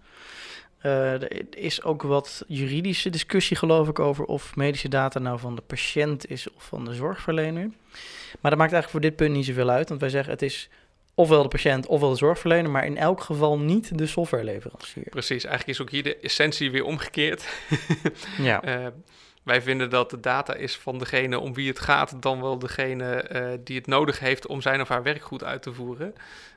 Eh, 0.78 1.22
er 1.22 1.58
is 1.58 1.84
ook 1.84 2.02
wat 2.02 2.44
juridische 2.48 3.10
discussie, 3.10 3.58
geloof 3.58 3.88
ik, 3.88 4.00
over 4.00 4.26
of 4.26 4.56
medische 4.56 4.90
data 4.90 5.20
nou 5.20 5.40
van 5.40 5.56
de 5.56 5.62
patiënt 5.62 6.30
is 6.30 6.52
of 6.54 6.64
van 6.64 6.86
de 6.86 6.94
zorgverlener. 6.94 7.72
Maar 8.42 8.52
dat 8.52 8.60
maakt 8.60 8.74
eigenlijk 8.74 8.90
voor 8.90 9.02
dit 9.02 9.16
punt 9.16 9.32
niet 9.32 9.46
zoveel 9.46 9.70
uit. 9.70 9.90
Want 9.90 10.02
wij 10.02 10.10
zeggen 10.10 10.32
het 10.32 10.42
is 10.42 10.70
ofwel 11.16 11.42
de 11.42 11.48
patiënt 11.48 11.88
ofwel 11.88 12.10
de 12.10 12.16
zorgverlener, 12.16 12.72
maar 12.72 12.86
in 12.86 12.98
elk 12.98 13.22
geval 13.22 13.60
niet 13.60 13.98
de 13.98 14.08
softwareleverancier. 14.08 15.10
Precies, 15.10 15.44
eigenlijk 15.44 15.80
is 15.80 15.82
ook 15.86 15.92
hier 15.92 16.04
de 16.04 16.18
essentie 16.18 16.72
weer 16.72 16.84
omgekeerd. 16.86 17.46
Ja, 18.38 18.62
Eh, 18.64 18.88
wij 19.44 19.62
vinden 19.62 19.90
dat 19.90 20.10
de 20.10 20.20
data 20.20 20.54
is 20.54 20.78
van 20.78 20.98
degene 20.98 21.40
om 21.40 21.54
wie 21.54 21.68
het 21.68 21.80
gaat, 21.80 22.22
dan 22.22 22.42
wel 22.42 22.60
degene 22.60 23.14
eh, 23.14 23.52
die 23.64 23.78
het 23.78 23.88
nodig 23.88 24.20
heeft 24.20 24.48
om 24.48 24.62
zijn 24.62 24.82
of 24.82 24.88
haar 24.88 25.04
werk 25.04 25.22
goed 25.22 25.44
uit 25.44 25.62
te 25.62 25.74
voeren. 25.74 26.14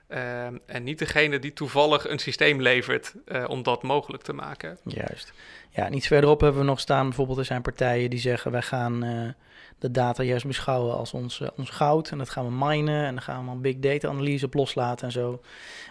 Eh, 0.06 0.46
en 0.46 0.82
niet 0.82 0.98
degene 0.98 1.38
die 1.38 1.52
toevallig 1.52 2.08
een 2.08 2.18
systeem 2.18 2.60
levert 2.60 3.14
om 3.46 3.62
dat 3.62 3.82
mogelijk 3.82 4.22
te 4.22 4.32
maken. 4.32 4.78
juist. 4.84 5.32
Ja, 5.70 5.86
en 5.86 5.94
iets 5.94 6.06
verderop 6.06 6.40
hebben 6.40 6.60
we 6.60 6.66
nog 6.66 6.80
staan, 6.80 7.06
bijvoorbeeld 7.06 7.38
er 7.38 7.44
zijn 7.44 7.62
partijen 7.62 8.10
die 8.10 8.18
zeggen 8.18 8.50
wij 8.50 8.62
gaan 8.62 9.34
de 9.78 9.90
data 9.90 10.23
juist 10.23 10.47
beschouwen 10.47 10.97
als 10.97 11.12
ons, 11.12 11.40
eh, 11.40 11.49
ons 11.56 11.71
goud. 11.71 12.11
En 12.11 12.18
dat 12.18 12.30
gaan 12.30 12.45
we 12.45 12.66
minen 12.66 13.04
en 13.04 13.14
dan 13.14 13.23
gaan 13.23 13.45
we 13.45 13.50
een 13.50 13.61
big 13.61 13.78
data 13.78 14.09
analyse 14.09 14.47
op 14.47 14.54
loslaten 14.54 15.06
en 15.06 15.12
zo. 15.12 15.42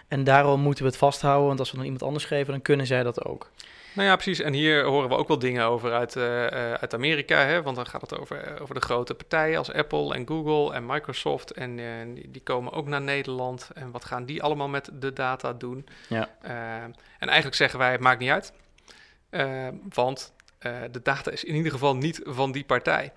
En 0.08 0.24
daarom 0.24 0.60
moeten 0.60 0.84
we 0.84 0.90
het 0.90 0.98
vasthouden, 0.98 1.46
want 1.46 1.58
als 1.58 1.70
we 1.70 1.76
dan 1.76 1.84
iemand 1.84 2.02
anders 2.02 2.24
geven, 2.24 2.52
dan 2.52 2.62
kunnen 2.62 2.86
zij 2.86 3.02
dat 3.02 3.24
ook. 3.24 3.50
Nou 3.92 4.08
ja, 4.08 4.14
precies. 4.14 4.40
En 4.40 4.52
hier 4.52 4.84
horen 4.84 5.08
we 5.08 5.16
ook 5.16 5.28
wel 5.28 5.38
dingen 5.38 5.64
over 5.64 5.92
uit, 5.92 6.16
eh, 6.16 6.46
eh, 6.46 6.72
uit 6.72 6.94
Amerika. 6.94 7.44
Hè? 7.44 7.62
Want 7.62 7.76
dan 7.76 7.86
gaat 7.86 8.00
het 8.00 8.18
over, 8.18 8.60
over 8.60 8.74
de 8.74 8.80
grote 8.80 9.14
partijen 9.14 9.58
als 9.58 9.72
Apple 9.72 10.14
en 10.14 10.26
Google 10.26 10.74
en 10.74 10.86
Microsoft. 10.86 11.50
En 11.50 11.76
die, 12.14 12.42
komen 12.42 12.72
ook 12.72 12.86
naar 12.86 13.00
Nederland. 13.00 13.70
En 13.74 13.90
wat 13.90 14.04
gaan 14.04 14.24
die 14.24 14.42
allemaal 14.42 14.68
met 14.68 14.90
de 14.92 15.12
data 15.12 15.52
doen? 15.52 15.86
Ja. 16.08 16.28
En 17.18 17.28
eigenlijk 17.28 17.56
zeggen 17.56 17.78
wij, 17.78 17.92
het 17.92 18.00
maakt 18.00 18.20
niet 18.20 18.30
uit. 18.30 18.52
Want 19.94 20.32
de 20.90 21.02
data 21.02 21.30
is 21.30 21.44
in 21.44 21.54
ieder 21.54 21.72
geval 21.72 21.96
niet 21.96 22.20
van 22.24 22.52
die 22.52 22.64
partij. 22.64 23.12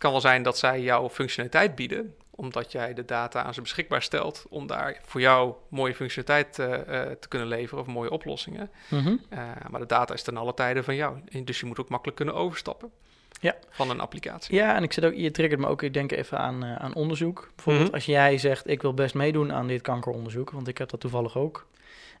Het 0.00 0.08
kan 0.08 0.20
wel 0.20 0.30
zijn 0.30 0.42
dat 0.42 0.58
zij 0.58 0.80
jouw 0.80 1.08
functionaliteit 1.08 1.74
bieden 1.74 2.14
omdat 2.30 2.72
jij 2.72 2.94
de 2.94 3.04
data 3.04 3.42
aan 3.42 3.54
ze 3.54 3.60
beschikbaar 3.60 4.02
stelt 4.02 4.46
om 4.48 4.66
daar 4.66 5.00
voor 5.04 5.20
jou 5.20 5.54
mooie 5.68 5.94
functionaliteit 5.94 6.58
eh, 6.58 7.02
eh, 7.02 7.16
te 7.18 7.28
kunnen 7.28 7.48
leveren 7.48 7.80
of 7.80 7.86
mooie 7.86 8.10
oplossingen. 8.10 8.70
Mhm. 8.88 9.08
Uh, 9.08 9.38
maar 9.70 9.80
de 9.80 9.86
data 9.86 10.14
is 10.14 10.22
ten 10.22 10.36
alle 10.36 10.54
tijden 10.54 10.84
van 10.84 10.94
jou. 10.94 11.20
Dus 11.44 11.60
je 11.60 11.66
moet 11.66 11.80
ook 11.80 11.88
makkelijk 11.88 12.16
kunnen 12.16 12.34
overstappen 12.34 12.92
Ja. 13.40 13.54
van 13.70 13.90
een 13.90 14.00
applicatie. 14.00 14.54
Ja, 14.54 14.76
en 14.76 14.82
ik 14.82 14.92
zit 14.92 15.04
ook, 15.04 15.14
je 15.14 15.30
triggert 15.30 15.60
me 15.60 15.66
ook, 15.66 15.82
ik 15.82 15.94
denk 15.94 16.12
even 16.12 16.38
aan, 16.38 16.64
eh, 16.64 16.74
aan 16.76 16.94
onderzoek. 16.94 17.50
Bijvoorbeeld 17.54 17.86
Mhm. 17.86 17.94
als 17.94 18.04
jij 18.04 18.38
zegt, 18.38 18.68
ik 18.68 18.82
wil 18.82 18.94
best 18.94 19.14
meedoen 19.14 19.52
aan 19.52 19.66
dit 19.66 19.80
kankeronderzoek, 19.80 20.50
want 20.50 20.68
ik 20.68 20.78
heb 20.78 20.88
dat 20.90 21.00
toevallig 21.00 21.36
ook. 21.36 21.68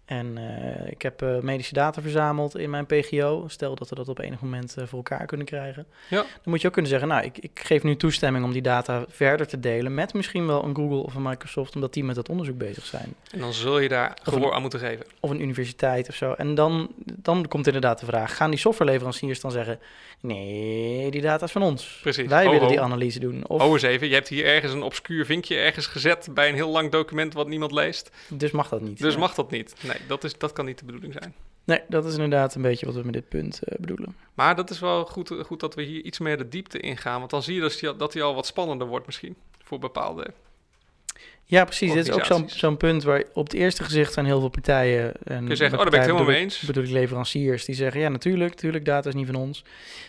En 0.04 0.38
eh, 0.38 0.90
ik 0.90 1.02
heb 1.02 1.22
eh, 1.22 1.38
medische 1.38 1.74
data 1.74 2.02
verzameld 2.02 2.56
in 2.56 2.70
mijn 2.70 2.86
PGO. 2.86 3.44
Stel 3.48 3.74
dat 3.74 3.88
we 3.88 3.94
dat 3.94 4.08
op 4.08 4.18
enig 4.18 4.40
moment 4.40 4.74
voor 4.78 4.96
elkaar 4.98 5.26
kunnen 5.26 5.46
krijgen. 5.46 5.86
Ja. 6.08 6.16
Dan 6.16 6.26
moet 6.44 6.60
je 6.60 6.66
ook 6.66 6.72
kunnen 6.72 6.90
zeggen, 6.90 7.08
nou, 7.08 7.24
ik, 7.24 7.38
ik 7.38 7.60
geef 7.62 7.82
nu 7.82 7.96
toestemming 7.96 8.44
om 8.44 8.52
die 8.52 8.62
data 8.62 9.04
verder 9.08 9.46
te 9.46 9.60
delen 9.60 9.94
met 9.94 10.14
misschien 10.14 10.46
wel 10.46 10.64
een 10.64 10.74
Google 10.76 10.96
of 10.98 11.14
een 11.14 11.22
Microsoft, 11.22 11.74
omdat 11.74 11.92
die 11.92 12.04
met 12.04 12.14
dat 12.14 12.28
onderzoek 12.28 12.58
bezig 12.58 12.84
zijn. 12.84 13.14
En 13.32 13.38
dan 13.38 13.52
zul 13.52 13.78
je 13.78 13.88
daar 13.88 14.18
gehoor 14.22 14.52
aan 14.52 14.60
moeten 14.60 14.80
geven. 14.80 15.06
Of 15.20 15.30
een 15.30 15.42
universiteit 15.42 16.08
of 16.08 16.14
zo. 16.14 16.32
En 16.32 16.54
dan, 16.54 16.88
dan 17.04 17.48
komt 17.48 17.66
inderdaad 17.66 18.00
de 18.00 18.06
vraag, 18.06 18.36
gaan 18.36 18.50
die 18.50 18.58
softwareleveranciers 18.58 19.40
dan 19.40 19.50
zeggen, 19.50 19.78
nee, 20.20 21.09
die 21.10 21.20
data 21.20 21.44
is 21.44 21.52
van 21.52 21.62
ons. 21.62 21.98
Precies. 22.02 22.26
Wij 22.28 22.44
willen 22.44 22.60
ho. 22.62 22.68
die 22.68 22.80
analyse 22.80 23.18
doen. 23.20 23.46
Of, 23.48 23.62
Oh, 23.62 23.72
eens 23.72 23.82
even. 23.82 24.08
Je 24.08 24.14
hebt 24.14 24.28
hier 24.28 24.44
ergens 24.44 24.72
een 24.72 24.82
obscuur 24.82 25.24
vinkje 25.26 25.56
ergens 25.56 25.86
gezet 25.86 26.28
bij 26.34 26.48
een 26.48 26.54
heel 26.54 26.70
lang 26.70 26.90
document 26.90 27.34
wat 27.34 27.48
niemand 27.48 27.72
leest. 27.72 28.10
dus 28.28 28.50
mag 28.50 28.68
dat 28.68 28.80
niet. 28.80 28.98
Dus 29.00 29.16
mag 29.16 29.34
dat 29.34 29.50
niet. 29.50 29.74
Nee, 29.82 29.96
dat, 30.06 30.24
is, 30.24 30.38
dat 30.38 30.52
kan 30.52 30.64
niet 30.64 30.78
de 30.78 30.84
bedoeling 30.84 31.12
zijn. 31.12 31.34
Nee, 31.64 31.80
dat 31.88 32.04
is 32.04 32.12
inderdaad 32.14 32.54
een 32.54 32.62
beetje 32.62 32.86
wat 32.86 32.94
we 32.94 33.02
met 33.04 33.12
dit 33.12 33.28
punt 33.28 33.62
eh, 33.62 33.78
bedoelen. 33.80 34.16
Maar 34.34 34.56
dat 34.56 34.70
is 34.70 34.78
wel 34.80 35.04
goed, 35.04 35.32
goed 35.42 35.60
dat 35.60 35.74
we 35.74 35.82
hier 35.82 36.02
iets 36.04 36.18
meer 36.18 36.36
de 36.38 36.48
diepte 36.48 36.78
in 36.80 36.96
gaan. 36.96 37.18
Want 37.18 37.30
dan 37.30 37.42
zie 37.42 37.54
je 37.54 37.60
dus 37.60 37.78
die- 37.78 37.96
dat 37.96 38.12
hij 38.12 38.22
al 38.22 38.34
wat 38.34 38.46
spannender 38.46 38.86
wordt 38.86 39.06
misschien. 39.06 39.36
Voor 39.64 39.78
bepaalde... 39.78 40.26
Ja, 41.50 41.64
precies. 41.64 41.92
Dit 41.92 42.08
is 42.08 42.12
ook 42.12 42.44
zo'n 42.46 42.76
punt 42.76 43.02
waar 43.02 43.24
op 43.32 43.44
het 43.44 43.54
eerste 43.54 43.84
gezicht 43.84 44.12
zijn 44.12 44.26
heel 44.26 44.40
veel 44.40 44.48
partijen. 44.48 45.12
En 45.24 45.46
je 45.46 45.56
zeggen, 45.56 45.78
oh, 45.78 45.82
daar 45.82 45.92
ben 45.92 46.00
ik 46.00 46.06
helemaal 46.06 46.28
mee 46.30 46.40
eens. 46.40 46.60
Bedoel 46.60 46.84
ik 46.84 46.90
leveranciers 46.90 47.64
die 47.64 47.74
zeggen, 47.74 48.00
ja, 48.00 48.08
natuurlijk, 48.08 48.50
natuurlijk, 48.50 48.84
data 48.84 49.08
is 49.08 49.14
niet 49.14 49.26
van 49.26 49.34
ons. 49.34 49.64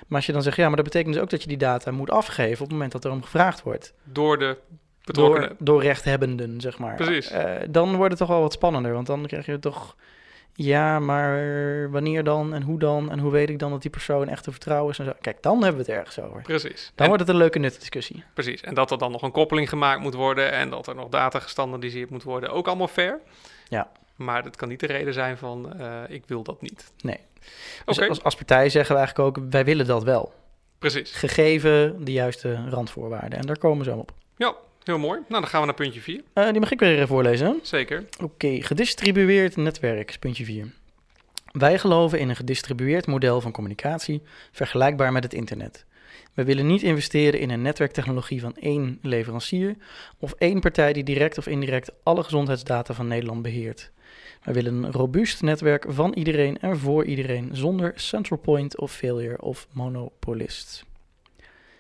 Maar 0.08 0.18
als 0.18 0.26
je 0.26 0.32
dan 0.32 0.44
zegt, 0.44 0.56
ja, 0.56 0.68
maar 0.68 0.76
dat 0.76 0.86
betekent 0.86 1.14
dus 1.14 1.24
ook 1.24 1.30
dat 1.30 1.42
je 1.42 1.48
die 1.48 1.58
data 1.58 1.92
moet 1.92 2.10
afgeven 2.10 2.54
op 2.54 2.60
het 2.60 2.72
moment 2.72 2.92
dat 2.92 3.06
er 3.06 3.12
om 3.12 3.24
gevraagd 3.24 3.64
wordt. 3.64 3.94
Door 4.04 4.40
de 4.40 4.58
betrokkenen. 5.04 5.48
Door, 5.48 5.58
door 5.60 5.84
rechthebbenden, 5.84 6.62
zeg 6.62 6.78
maar. 6.78 6.96
Precies. 6.96 7.30
Eh, 7.30 7.56
dan 7.70 7.96
wordt 7.96 8.10
het 8.10 8.20
toch 8.20 8.30
wel 8.30 8.42
wat 8.42 8.54
spannender, 8.54 8.94
want 8.94 9.08
dan 9.08 9.26
krijg 9.26 9.46
je 9.46 9.60
toch... 9.60 9.96
Ja, 10.54 11.00
maar 11.00 11.92
wanneer 11.92 12.24
dan 12.24 12.54
en 12.54 12.62
hoe 12.62 12.80
dan? 12.80 13.12
En 13.12 13.20
hoe 13.20 13.32
weet 13.32 13.50
ik 13.50 13.60
dan 13.60 13.72
dat 13.72 13.82
die 13.82 13.92
persoon 13.92 14.28
echt 14.30 14.44
te 14.44 14.52
vertrouwen 14.52 14.92
is? 14.92 15.00
En 15.00 15.06
zo. 15.06 15.12
Kijk, 15.22 15.42
dan 15.42 15.64
hebben 15.64 15.86
we 15.86 15.92
het 15.92 16.00
ergens 16.00 16.20
over. 16.20 16.42
Precies. 16.42 16.86
Dan 16.86 16.92
En- 16.96 17.06
wordt 17.08 17.20
het 17.22 17.30
een 17.30 17.38
leuke 17.38 17.60
nette 17.60 17.80
discussie. 17.80 18.24
Precies. 18.34 18.62
En 18.62 18.74
dat 18.74 18.92
er 18.92 18.98
dan 18.98 19.12
nog 19.12 19.22
een 19.22 19.32
koppeling 19.32 19.70
gemaakt 19.70 20.02
moet 20.02 20.14
worden 20.14 20.52
en 20.52 20.70
dat 20.70 20.88
er 20.88 20.96
nog 20.96 21.10
data 21.10 21.40
gestandardiseerd 21.40 22.10
moet 22.10 22.24
worden. 22.24 22.50
Ook 22.52 22.68
allemaal 22.68 22.88
fair. 22.88 23.20
Ja. 23.68 23.92
Maar 24.16 24.44
dat 24.44 24.56
kan 24.56 24.68
niet 24.68 24.80
de 24.80 24.86
reden 24.88 25.14
zijn 25.14 25.38
van 25.38 25.80
eh, 25.80 25.98
ik 26.08 26.24
wil 26.28 26.44
dat 26.44 26.62
niet. 26.62 26.92
Nee. 27.02 27.20
Oké, 27.86 28.00
Dus 28.00 28.10
als, 28.10 28.24
als 28.24 28.36
partij 28.36 28.70
zeggen 28.70 28.96
we 28.96 29.02
eigenlijk 29.02 29.38
ook, 29.38 29.44
wij 29.52 29.66
willen 29.66 29.86
dat 29.86 30.04
wel. 30.04 30.34
precies. 30.80 31.12
Gegeven 31.12 32.06
de 32.06 32.12
juiste 32.12 32.64
randvoorwaarden. 32.70 33.40
En 33.40 33.46
daar 33.46 33.58
komen 33.58 33.86
we 33.86 33.92
zo 33.92 33.98
op. 33.98 34.12
Ja, 34.38 34.56
heel 34.84 35.00
mooi. 35.00 35.20
Nou, 35.28 35.42
dan 35.42 35.48
gaan 35.48 35.60
we 35.60 35.66
naar 35.66 35.76
puntje 35.76 36.02
4. 36.02 36.24
Eh, 36.34 36.52
die 36.52 36.60
mag 36.60 36.72
ik 36.72 36.80
weer 36.80 36.96
even 36.96 37.08
voorlezen. 37.08 37.60
Zeker. 37.62 38.06
Oké, 38.22 38.62
gedistribueerd 38.62 39.56
netwerk 39.56 40.18
puntje 40.20 40.46
4. 40.46 40.72
Wij 41.52 41.78
geloven 41.78 42.20
in 42.20 42.30
een 42.30 42.36
gedistribueerd 42.36 43.08
model 43.08 43.42
van 43.42 43.52
communicatie, 43.52 44.22
vergelijkbaar 44.52 45.12
met 45.12 45.24
het 45.24 45.34
internet. 45.34 45.86
We 46.34 46.44
willen 46.44 46.68
niet 46.68 46.82
investeren 46.82 47.40
in 47.40 47.50
een 47.50 47.62
netwerktechnologie 47.62 48.42
van 48.42 48.56
één 48.56 49.00
leverancier 49.02 49.76
of 50.18 50.34
één 50.38 50.60
partij 50.60 50.94
die 50.94 51.04
direct 51.04 51.38
of 51.38 51.48
indirect 51.48 51.92
alle 52.04 52.24
gezondheidsdata 52.24 52.94
van 52.94 53.08
Nederland 53.08 53.42
beheert. 53.42 53.92
Wij 54.44 54.54
willen 54.54 54.84
een 54.84 54.92
robuust 54.92 55.42
netwerk 55.42 55.86
van 55.88 56.14
iedereen 56.14 56.60
en 56.60 56.78
voor 56.78 57.06
iedereen 57.06 57.50
zonder 57.52 57.94
central 57.96 58.40
point 58.40 58.78
of 58.78 58.92
failure 58.92 59.42
of 59.42 59.68
monopolist. 59.72 60.86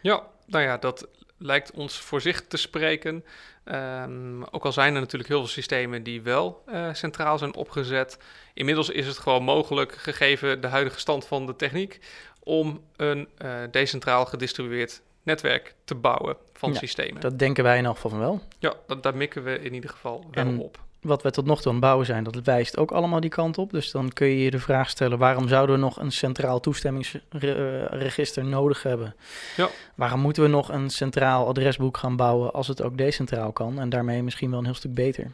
Ja, 0.01 0.27
nou 0.45 0.63
ja, 0.63 0.77
dat 0.77 1.07
lijkt 1.41 1.71
ons 1.71 1.99
voor 1.99 2.21
zich 2.21 2.47
te 2.47 2.57
spreken. 2.57 3.25
Ehm, 3.63 4.43
ook 4.51 4.65
al 4.65 4.71
zijn 4.71 4.93
er 4.93 4.99
natuurlijk 4.99 5.29
heel 5.29 5.39
veel 5.39 5.47
systemen 5.47 6.03
die 6.03 6.21
wel 6.21 6.63
eh, 6.65 6.93
centraal 6.93 7.37
zijn 7.37 7.55
opgezet. 7.55 8.17
Inmiddels 8.53 8.89
is 8.89 9.07
het 9.07 9.17
gewoon 9.17 9.43
mogelijk, 9.43 9.91
gegeven 9.95 10.61
de 10.61 10.67
huidige 10.67 10.99
stand 10.99 11.25
van 11.27 11.45
de 11.45 11.55
techniek, 11.55 11.99
om 12.43 12.81
een 12.95 13.27
eh, 13.37 13.55
decentraal 13.71 14.25
gedistribueerd 14.25 15.01
netwerk 15.23 15.75
te 15.83 15.95
bouwen 15.95 16.37
van 16.53 16.71
Ja, 16.71 16.77
systemen. 16.77 17.21
Dat 17.21 17.39
denken 17.39 17.63
wij 17.63 17.77
in 17.77 17.85
elk 17.85 17.95
geval 17.95 18.09
van 18.11 18.19
wel. 18.19 18.41
Ja, 18.59 18.73
dat, 18.87 19.03
daar 19.03 19.15
mikken 19.17 19.43
we 19.43 19.59
in 19.59 19.73
ieder 19.73 19.89
geval 19.89 20.25
wel 20.31 20.45
En- 20.45 20.59
op. 20.59 20.79
wat 21.01 21.23
we 21.23 21.31
tot 21.31 21.45
nog 21.45 21.57
toe 21.57 21.67
aan 21.67 21.73
het 21.73 21.81
bouwen 21.83 22.05
zijn, 22.05 22.23
dat 22.23 22.35
wijst 22.43 22.77
ook 22.77 22.91
allemaal 22.91 23.19
die 23.19 23.29
kant 23.29 23.57
op. 23.57 23.71
Dus 23.71 23.91
dan 23.91 24.13
kun 24.13 24.27
je 24.27 24.43
je 24.43 24.51
de 24.51 24.59
vraag 24.59 24.89
stellen, 24.89 25.17
waarom 25.17 25.47
zouden 25.47 25.75
we 25.75 25.81
nog 25.81 25.99
een 25.99 26.11
centraal 26.11 26.59
toestemmingsregister 26.59 28.45
nodig 28.45 28.83
hebben? 28.83 29.15
Ja. 29.57 29.69
Waarom 29.95 30.19
moeten 30.19 30.43
we 30.43 30.49
nog 30.49 30.69
een 30.69 30.89
centraal 30.89 31.47
adresboek 31.47 31.97
gaan 31.97 32.15
bouwen 32.15 32.53
als 32.53 32.67
het 32.67 32.81
ook 32.81 32.97
decentraal 32.97 33.51
kan? 33.51 33.79
En 33.79 33.89
daarmee 33.89 34.23
misschien 34.23 34.49
wel 34.49 34.59
een 34.59 34.65
heel 34.65 34.73
stuk 34.73 34.93
beter. 34.93 35.31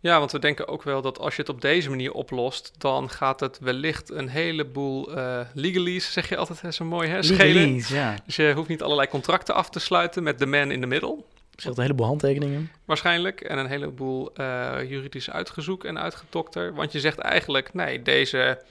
Ja, 0.00 0.18
want 0.18 0.32
we 0.32 0.38
denken 0.38 0.68
ook 0.68 0.82
wel 0.82 1.02
dat 1.02 1.18
als 1.18 1.36
je 1.36 1.40
het 1.42 1.50
op 1.50 1.60
deze 1.60 1.88
manier 1.88 2.12
oplost, 2.12 2.72
dan 2.78 3.10
gaat 3.10 3.40
het 3.40 3.58
wellicht 3.58 4.10
een 4.10 4.28
heleboel 4.28 5.10
legalese, 5.54 6.12
zeg 6.12 6.28
je 6.28 6.36
altijd 6.36 6.60
hè, 6.60 6.70
zo 6.70 6.84
mooi, 6.84 7.08
hè, 7.08 7.22
schelen. 7.22 7.84
Ja. 7.88 8.14
Dus 8.26 8.36
je 8.36 8.52
hoeft 8.54 8.68
niet 8.68 8.82
allerlei 8.82 9.08
contracten 9.08 9.54
af 9.54 9.70
te 9.70 9.78
sluiten 9.78 10.22
met 10.22 10.38
de 10.38 10.46
man 10.46 10.70
in 10.70 10.80
the 10.80 10.86
middle. 10.86 11.16
Zit 11.56 11.76
een 11.76 11.82
heleboel 11.82 12.06
handtekeningen. 12.06 12.70
waarschijnlijk. 12.84 13.40
En 13.40 13.58
een 13.58 13.66
heleboel 13.66 14.34
eh, 14.34 14.76
juridisch 14.88 15.30
uitgezoek 15.30 15.84
en 15.84 15.98
uitgedokter. 15.98 16.74
Want 16.74 16.92
je 16.92 17.00
zegt 17.00 17.18
eigenlijk, 17.18 17.74
nee, 17.74 18.02
deze 18.02 18.62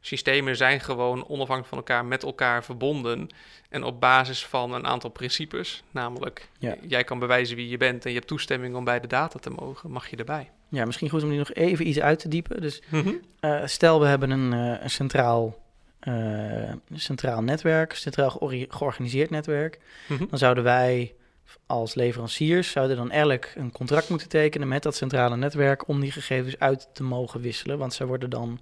systemen 0.00 0.56
zijn 0.56 0.80
gewoon 0.80 1.18
onafhankelijk 1.28 1.66
van 1.68 1.78
elkaar 1.78 2.04
met 2.04 2.22
elkaar 2.22 2.64
verbonden. 2.64 3.28
En 3.70 3.84
op 3.84 4.00
basis 4.00 4.46
van 4.46 4.72
een 4.72 4.86
aantal 4.86 5.10
principes, 5.10 5.82
namelijk 5.90 6.48
Ja. 6.58 6.74
jij 6.86 7.04
kan 7.04 7.18
bewijzen 7.18 7.56
wie 7.56 7.68
je 7.68 7.76
bent 7.76 8.04
en 8.04 8.10
je 8.10 8.16
hebt 8.16 8.28
toestemming 8.28 8.74
om 8.74 8.84
bij 8.84 9.00
de 9.00 9.06
data 9.06 9.38
te 9.38 9.50
mogen, 9.50 9.90
mag 9.90 10.08
je 10.10 10.16
erbij. 10.16 10.50
Ja, 10.68 10.84
misschien 10.84 11.08
goed 11.08 11.22
om 11.22 11.28
die 11.28 11.38
nog 11.38 11.52
even 11.52 11.88
iets 11.88 12.00
uit 12.00 12.18
te 12.18 12.28
diepen. 12.28 12.60
Dus 12.60 12.82
eh, 13.40 13.60
stel 13.64 14.00
we 14.00 14.06
hebben 14.06 14.30
een, 14.30 14.52
eh, 14.52 14.82
een 14.82 14.90
centraal, 14.90 15.56
centraal 16.94 17.42
netwerk, 17.42 17.92
centraal 17.94 18.30
georganiseerd 18.68 19.30
netwerk. 19.30 19.78
Mhm. 20.08 20.24
dan 20.30 20.38
zouden 20.38 20.64
wij 20.64 21.14
als 21.66 21.94
leveranciers 21.94 22.70
zouden 22.70 22.96
dan 22.96 23.10
elk 23.10 23.44
een 23.54 23.72
contract 23.72 24.08
moeten 24.08 24.28
tekenen 24.28 24.68
met 24.68 24.82
dat 24.82 24.94
centrale 24.94 25.36
netwerk 25.36 25.88
om 25.88 26.00
die 26.00 26.12
gegevens 26.12 26.58
uit 26.58 26.88
te 26.92 27.02
mogen 27.02 27.40
wisselen, 27.40 27.78
want 27.78 27.94
zij 27.94 28.06
worden 28.06 28.30
dan 28.30 28.60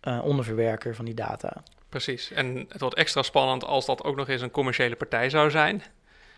eh, 0.00 0.24
onderverwerker 0.24 0.94
van 0.94 1.04
die 1.04 1.14
data. 1.14 1.62
Precies. 1.88 2.30
En 2.30 2.66
het 2.68 2.80
wordt 2.80 2.96
extra 2.96 3.22
spannend 3.22 3.64
als 3.64 3.86
dat 3.86 4.04
ook 4.04 4.16
nog 4.16 4.28
eens 4.28 4.42
een 4.42 4.50
commerciële 4.50 4.96
partij 4.96 5.30
zou 5.30 5.50
zijn. 5.50 5.82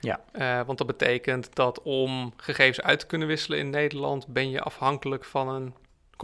Ja. 0.00 0.20
Eh, 0.32 0.60
want 0.66 0.78
dat 0.78 0.86
betekent 0.86 1.54
dat 1.54 1.82
om 1.82 2.32
gegevens 2.36 2.80
uit 2.80 3.00
te 3.00 3.06
kunnen 3.06 3.28
wisselen 3.28 3.58
in 3.58 3.70
Nederland, 3.70 4.26
ben 4.26 4.50
je 4.50 4.60
afhankelijk 4.60 5.24
van 5.24 5.48
een 5.48 5.74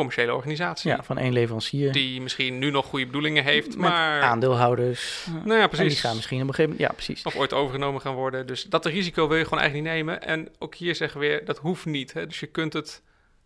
commerciële 0.01 0.35
organisatie. 0.35 0.91
Ja, 0.91 1.03
van 1.03 1.19
één 1.19 1.33
leverancier 1.33 1.93
Die 1.93 2.21
misschien 2.21 2.59
nu 2.59 2.71
nog 2.71 2.87
goede 2.87 3.07
bedoelingen 3.07 3.45
heeft, 3.45 3.69
met 3.69 3.77
maar 3.77 4.23
aandeelhouders. 4.23 5.27
nou 5.45 5.57
ja, 5.57 5.63
En 5.63 5.69
precies. 5.69 5.93
die 5.93 6.03
gaan 6.03 6.15
misschien 6.17 6.43
op 6.43 6.49
een 6.49 6.55
gegeven 6.55 6.71
moment, 6.77 6.91
ja 6.91 6.95
precies. 7.05 7.23
Of 7.25 7.37
ooit 7.37 7.53
overgenomen 7.53 8.01
gaan 8.01 8.15
worden. 8.15 8.47
Dus 8.47 8.65
dat 8.65 8.87
risico 8.87 9.29
wil 9.29 9.37
je 9.37 9.45
gewoon 9.45 9.59
eigenlijk 9.59 9.89
niet 9.95 10.05
nemen. 10.05 10.23
En 10.23 10.49
ook 10.59 10.75
hier 10.75 10.95
zeggen 10.95 11.21
we 11.21 11.27
weer, 11.27 11.45
dat 11.45 11.59
hoeft 11.59 11.85
niet. 11.87 12.13
Hè? 12.13 12.27
Dus 12.27 12.41
je 12.41 12.47
kunt 12.47 12.73
het 12.73 13.03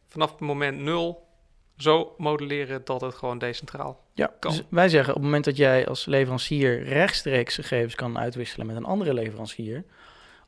vanaf 0.08 0.30
het 0.30 0.40
moment 0.40 0.78
nul 0.80 1.26
zo 1.76 2.14
modelleren 2.18 2.80
dat 2.84 3.00
het 3.00 3.14
gewoon 3.14 3.38
decentraal 3.38 4.00
Ja, 4.14 4.30
kan. 4.40 4.50
dus 4.50 4.62
wij 4.68 4.88
zeggen 4.88 5.08
op 5.08 5.14
het 5.14 5.24
moment 5.24 5.44
dat 5.44 5.56
jij 5.56 5.86
als 5.86 6.04
leverancier 6.06 6.82
rechtstreeks 6.82 7.54
gegevens 7.54 7.94
kan 7.94 8.18
uitwisselen 8.18 8.66
met 8.66 8.76
een 8.76 8.84
andere 8.84 9.14
leverancier, 9.14 9.84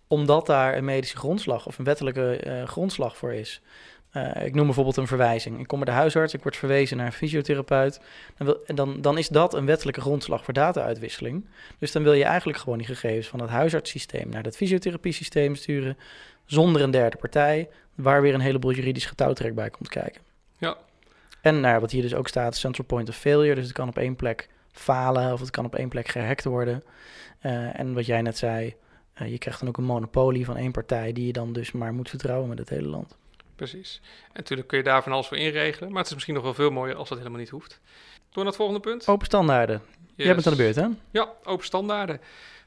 omdat 0.08 0.46
daar 0.46 0.76
een 0.76 0.84
medische 0.84 1.16
grondslag 1.16 1.66
of 1.66 1.78
een 1.78 1.84
wettelijke 1.84 2.36
eh, 2.36 2.66
grondslag 2.68 3.16
voor 3.16 3.32
is. 3.32 3.60
Eh, 4.10 4.44
ik 4.44 4.54
noem 4.54 4.64
bijvoorbeeld 4.64 4.96
een 4.96 5.06
verwijzing. 5.06 5.60
Ik 5.60 5.66
kom 5.66 5.78
bij 5.78 5.88
de 5.88 5.98
huisarts, 6.00 6.34
ik 6.34 6.42
word 6.42 6.56
verwezen 6.56 6.96
naar 6.96 7.06
een 7.06 7.12
fysiotherapeut. 7.12 8.00
Dan, 8.36 8.46
wil, 8.46 8.64
en 8.66 8.74
dan, 8.74 9.00
dan 9.00 9.18
is 9.18 9.28
dat 9.28 9.54
een 9.54 9.66
wettelijke 9.66 10.00
grondslag 10.00 10.44
voor 10.44 10.54
data-uitwisseling. 10.54 11.46
Dus 11.78 11.92
dan 11.92 12.02
wil 12.02 12.12
je 12.12 12.24
eigenlijk 12.24 12.58
gewoon 12.58 12.78
die 12.78 12.86
gegevens 12.86 13.28
van 13.28 13.40
het 13.40 13.50
huisartssysteem 13.50 14.28
naar 14.28 14.42
dat 14.42 14.56
fysiotherapiesysteem 14.56 15.54
sturen, 15.54 15.96
zonder 16.44 16.82
een 16.82 16.90
derde 16.90 17.16
partij, 17.16 17.68
waar 17.94 18.22
weer 18.22 18.34
een 18.34 18.40
heleboel 18.40 18.72
juridisch 18.72 19.06
getouwtrek 19.06 19.54
bij 19.54 19.70
komt 19.70 19.88
kijken. 19.88 20.22
Ja. 20.58 20.76
En 21.40 21.60
nou, 21.60 21.74
ja, 21.74 21.80
wat 21.80 21.90
hier 21.90 22.02
dus 22.02 22.14
ook 22.14 22.28
staat, 22.28 22.56
central 22.56 22.86
point 22.86 23.08
of 23.08 23.16
failure. 23.16 23.54
Dus 23.54 23.64
het 23.64 23.72
kan 23.72 23.88
op 23.88 23.98
één 23.98 24.16
plek 24.16 24.48
falen 24.72 25.32
of 25.32 25.40
het 25.40 25.50
kan 25.50 25.64
op 25.64 25.74
één 25.74 25.88
plek 25.88 26.08
gehackt 26.08 26.44
worden. 26.44 26.84
Eh, 27.38 27.78
en 27.78 27.94
wat 27.94 28.06
jij 28.06 28.22
net 28.22 28.38
zei, 28.38 28.74
eh, 29.12 29.30
je 29.30 29.38
krijgt 29.38 29.60
dan 29.60 29.68
ook 29.68 29.76
een 29.76 29.84
monopolie 29.84 30.44
van 30.44 30.56
één 30.56 30.72
partij 30.72 31.12
die 31.12 31.26
je 31.26 31.32
dan 31.32 31.52
dus 31.52 31.72
maar 31.72 31.94
moet 31.94 32.08
vertrouwen 32.08 32.48
met 32.48 32.58
het 32.58 32.68
hele 32.68 32.88
land. 32.88 33.16
Precies. 33.56 34.00
En 34.24 34.30
natuurlijk 34.34 34.68
kun 34.68 34.78
je 34.78 34.84
daar 34.84 35.02
van 35.02 35.12
alles 35.12 35.26
voor 35.26 35.36
inregelen. 35.36 35.88
Maar 35.88 35.98
het 35.98 36.06
is 36.06 36.12
misschien 36.14 36.34
nog 36.34 36.42
wel 36.42 36.54
veel 36.54 36.70
mooier 36.70 36.96
als 36.96 37.08
dat 37.08 37.18
helemaal 37.18 37.38
niet 37.40 37.48
hoeft. 37.48 37.80
Door 38.30 38.44
naar 38.44 38.46
het 38.46 38.56
volgende 38.56 38.80
punt. 38.80 39.08
Open 39.08 39.26
standaarden. 39.26 39.82
Jij 40.14 40.34
bent 40.34 40.46
aan 40.46 40.56
de 40.56 40.62
Yes. 40.62 40.74
beurt, 40.74 40.86
hè? 40.88 40.94
Ja, 41.10 41.32
open 41.44 41.64
standaarden. 41.64 42.20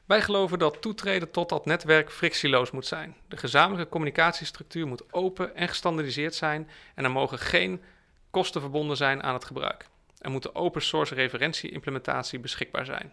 Wij 0.04 0.22
geloven 0.22 0.58
dat 0.58 0.82
toetreden 0.82 1.30
tot 1.30 1.48
dat 1.48 1.66
netwerk 1.66 2.10
frictieloos 2.12 2.70
moet 2.70 2.86
zijn. 2.86 3.16
De 3.28 3.36
gezamenlijke 3.36 3.90
communicatiestructuur 3.90 4.86
moet 4.86 5.12
open 5.12 5.56
en 5.56 5.68
gestandardiseerd 5.68 6.34
zijn 6.34 6.68
en 6.94 7.04
er 7.04 7.10
mogen 7.10 7.38
geen 7.38 7.82
kosten 8.30 8.60
verbonden 8.60 8.96
zijn 8.96 9.22
aan 9.22 9.34
het 9.34 9.44
gebruik. 9.44 9.86
Er 10.18 10.30
moet 10.30 10.44
een 10.44 10.54
open 10.54 10.82
source 10.82 11.14
referentie-implementatie 11.14 12.38
beschikbaar 12.38 12.84
zijn. 12.84 13.12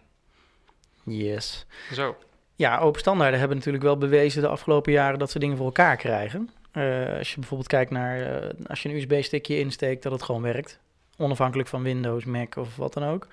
Yes. 1.04 1.66
Zo, 1.92 2.16
Ja, 2.56 2.78
open 2.78 3.00
standaarden 3.00 3.38
hebben 3.38 3.56
natuurlijk 3.56 3.84
wel 3.84 3.98
bewezen 3.98 4.42
de 4.42 4.48
afgelopen 4.48 4.92
jaren 4.92 5.18
dat 5.18 5.30
ze 5.30 5.38
dingen 5.38 5.56
voor 5.56 5.66
elkaar 5.66 5.96
krijgen. 5.96 6.50
Eh, 6.78 7.18
als 7.18 7.30
je 7.30 7.38
bijvoorbeeld 7.38 7.68
kijkt 7.68 7.90
naar, 7.90 8.20
eh, 8.20 8.50
als 8.66 8.82
je 8.82 8.88
een 8.88 8.94
USB-stickje 8.94 9.58
insteekt, 9.58 10.02
dat 10.02 10.12
het 10.12 10.22
gewoon 10.22 10.42
werkt. 10.42 10.78
Onafhankelijk 11.16 11.68
van 11.68 11.82
Windows, 11.82 12.24
Mac 12.24 12.56
of 12.56 12.76
wat 12.76 12.92
dan 12.92 13.04
ook. 13.04 13.26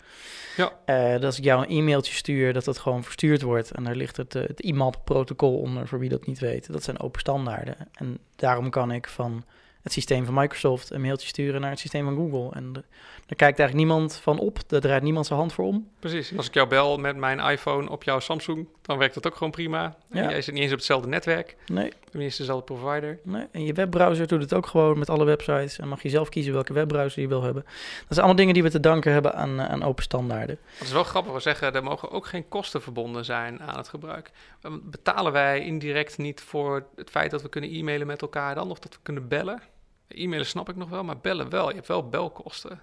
Ja. 0.58 0.72
Eh, 0.86 1.12
dat 1.12 1.24
als 1.24 1.38
ik 1.38 1.44
jou 1.44 1.64
een 1.64 1.78
e-mailtje 1.78 2.14
stuur, 2.14 2.54
dat 2.54 2.66
dat 2.66 2.78
gewoon 2.78 3.04
verstuurd 3.04 3.42
wordt. 3.42 3.72
En 3.72 3.84
daar 3.84 3.96
ligt 3.96 4.18
het, 4.18 4.34
het 4.34 4.60
IMAP-protocol 4.60 5.58
onder, 5.58 5.88
voor 5.88 6.00
wie 6.00 6.10
dat 6.10 6.26
niet 6.26 6.40
weet. 6.40 6.72
Dat 6.72 6.84
zijn 6.84 7.00
open 7.00 7.20
standaarden. 7.20 7.76
En 7.94 8.18
daarom 8.36 8.70
kan 8.70 8.92
ik 8.92 9.08
van 9.08 9.44
het 9.86 9.94
systeem 9.94 10.26
van 10.26 10.34
Microsoft 10.34 10.90
een 10.92 11.02
mailtje 11.02 11.28
sturen 11.28 11.62
naar 11.62 11.70
het 11.70 11.80
systeem 11.80 12.04
van 12.06 12.16
Google. 12.16 12.52
En 12.56 12.74
de- 12.74 12.84
daar 13.26 13.38
kijkt 13.38 13.60
eigenlijk 13.60 13.74
niemand 13.90 14.16
van 14.16 14.40
op. 14.40 14.60
Daar 14.68 14.82
draait 14.82 15.04
niemand 15.04 15.26
zijn 15.26 15.40
hand 15.40 15.54
voor 15.54 15.66
om. 15.66 15.90
Precies. 16.00 16.38
Als 16.38 16.48
ik 16.48 16.54
jou 16.54 16.68
bel 16.68 16.98
met 16.98 17.16
mijn 17.16 17.40
iPhone 17.40 17.90
op 17.90 18.04
jouw 18.04 18.20
Samsung, 18.20 18.68
dan 18.82 18.98
werkt 18.98 19.14
dat 19.14 19.28
ook 19.28 19.36
gewoon 19.36 19.52
prima. 19.52 19.96
En 20.10 20.24
Ja. 20.24 20.30
jij 20.30 20.42
zit 20.42 20.54
niet 20.54 20.64
eens 20.64 20.72
op 20.72 20.78
hetzelfde 20.78 21.08
netwerk, 21.08 21.56
Nee, 21.66 21.92
eens 22.12 22.38
dezelfde 22.38 22.74
provider. 22.74 23.20
Nee, 23.24 23.46
en 23.52 23.64
je 23.66 23.74
webbrowser 23.74 24.28
doet 24.28 24.42
het 24.42 24.54
ook 24.54 24.66
gewoon 24.66 25.00
met 25.00 25.10
alle 25.10 25.26
websites. 25.26 25.80
En 25.80 25.88
mag 25.88 26.02
je 26.04 26.10
zelf 26.10 26.30
kiezen 26.30 26.54
welke 26.54 26.74
webbrowser 26.74 27.22
je 27.22 27.28
wil 27.28 27.42
hebben. 27.44 27.64
Dat 27.64 27.74
zijn 28.08 28.18
allemaal 28.20 28.36
dingen 28.36 28.54
die 28.54 28.64
we 28.64 28.70
te 28.70 28.80
danken 28.80 29.12
hebben 29.12 29.36
aan, 29.36 29.60
eh, 29.60 29.70
aan 29.70 29.84
open 29.84 30.04
standaarden. 30.04 30.58
Dat 30.78 30.88
is 30.88 30.94
wel 30.94 31.04
grappig. 31.04 31.34
We 31.34 31.40
zeggen, 31.40 31.74
er 31.76 31.84
mogen 31.84 32.12
ook 32.12 32.26
geen 32.26 32.48
kosten 32.48 32.82
verbonden 32.82 33.26
zijn 33.26 33.62
aan 33.62 33.78
het 33.78 33.88
gebruik. 33.88 34.32
Um, 34.64 34.82
Betalen 34.86 35.32
wij 35.32 35.60
indirect 35.66 36.18
niet 36.18 36.42
voor 36.42 36.86
het 36.96 37.10
feit 37.10 37.32
dat 37.32 37.42
we 37.42 37.50
kunnen 37.50 37.70
e-mailen 37.74 38.08
met 38.08 38.22
elkaar 38.22 38.56
dan? 38.56 38.72
Of 38.72 38.80
dat 38.80 38.94
we 38.94 39.00
kunnen 39.04 39.28
bellen? 39.28 39.62
E-mailen 40.08 40.46
snap 40.46 40.70
ik 40.70 40.76
nog 40.76 40.90
wel, 40.90 41.04
maar 41.04 41.18
bellen 41.18 41.50
wel. 41.50 41.70
Je 41.70 41.76
hebt 41.76 41.88
wel 41.88 42.10
belkosten. 42.10 42.82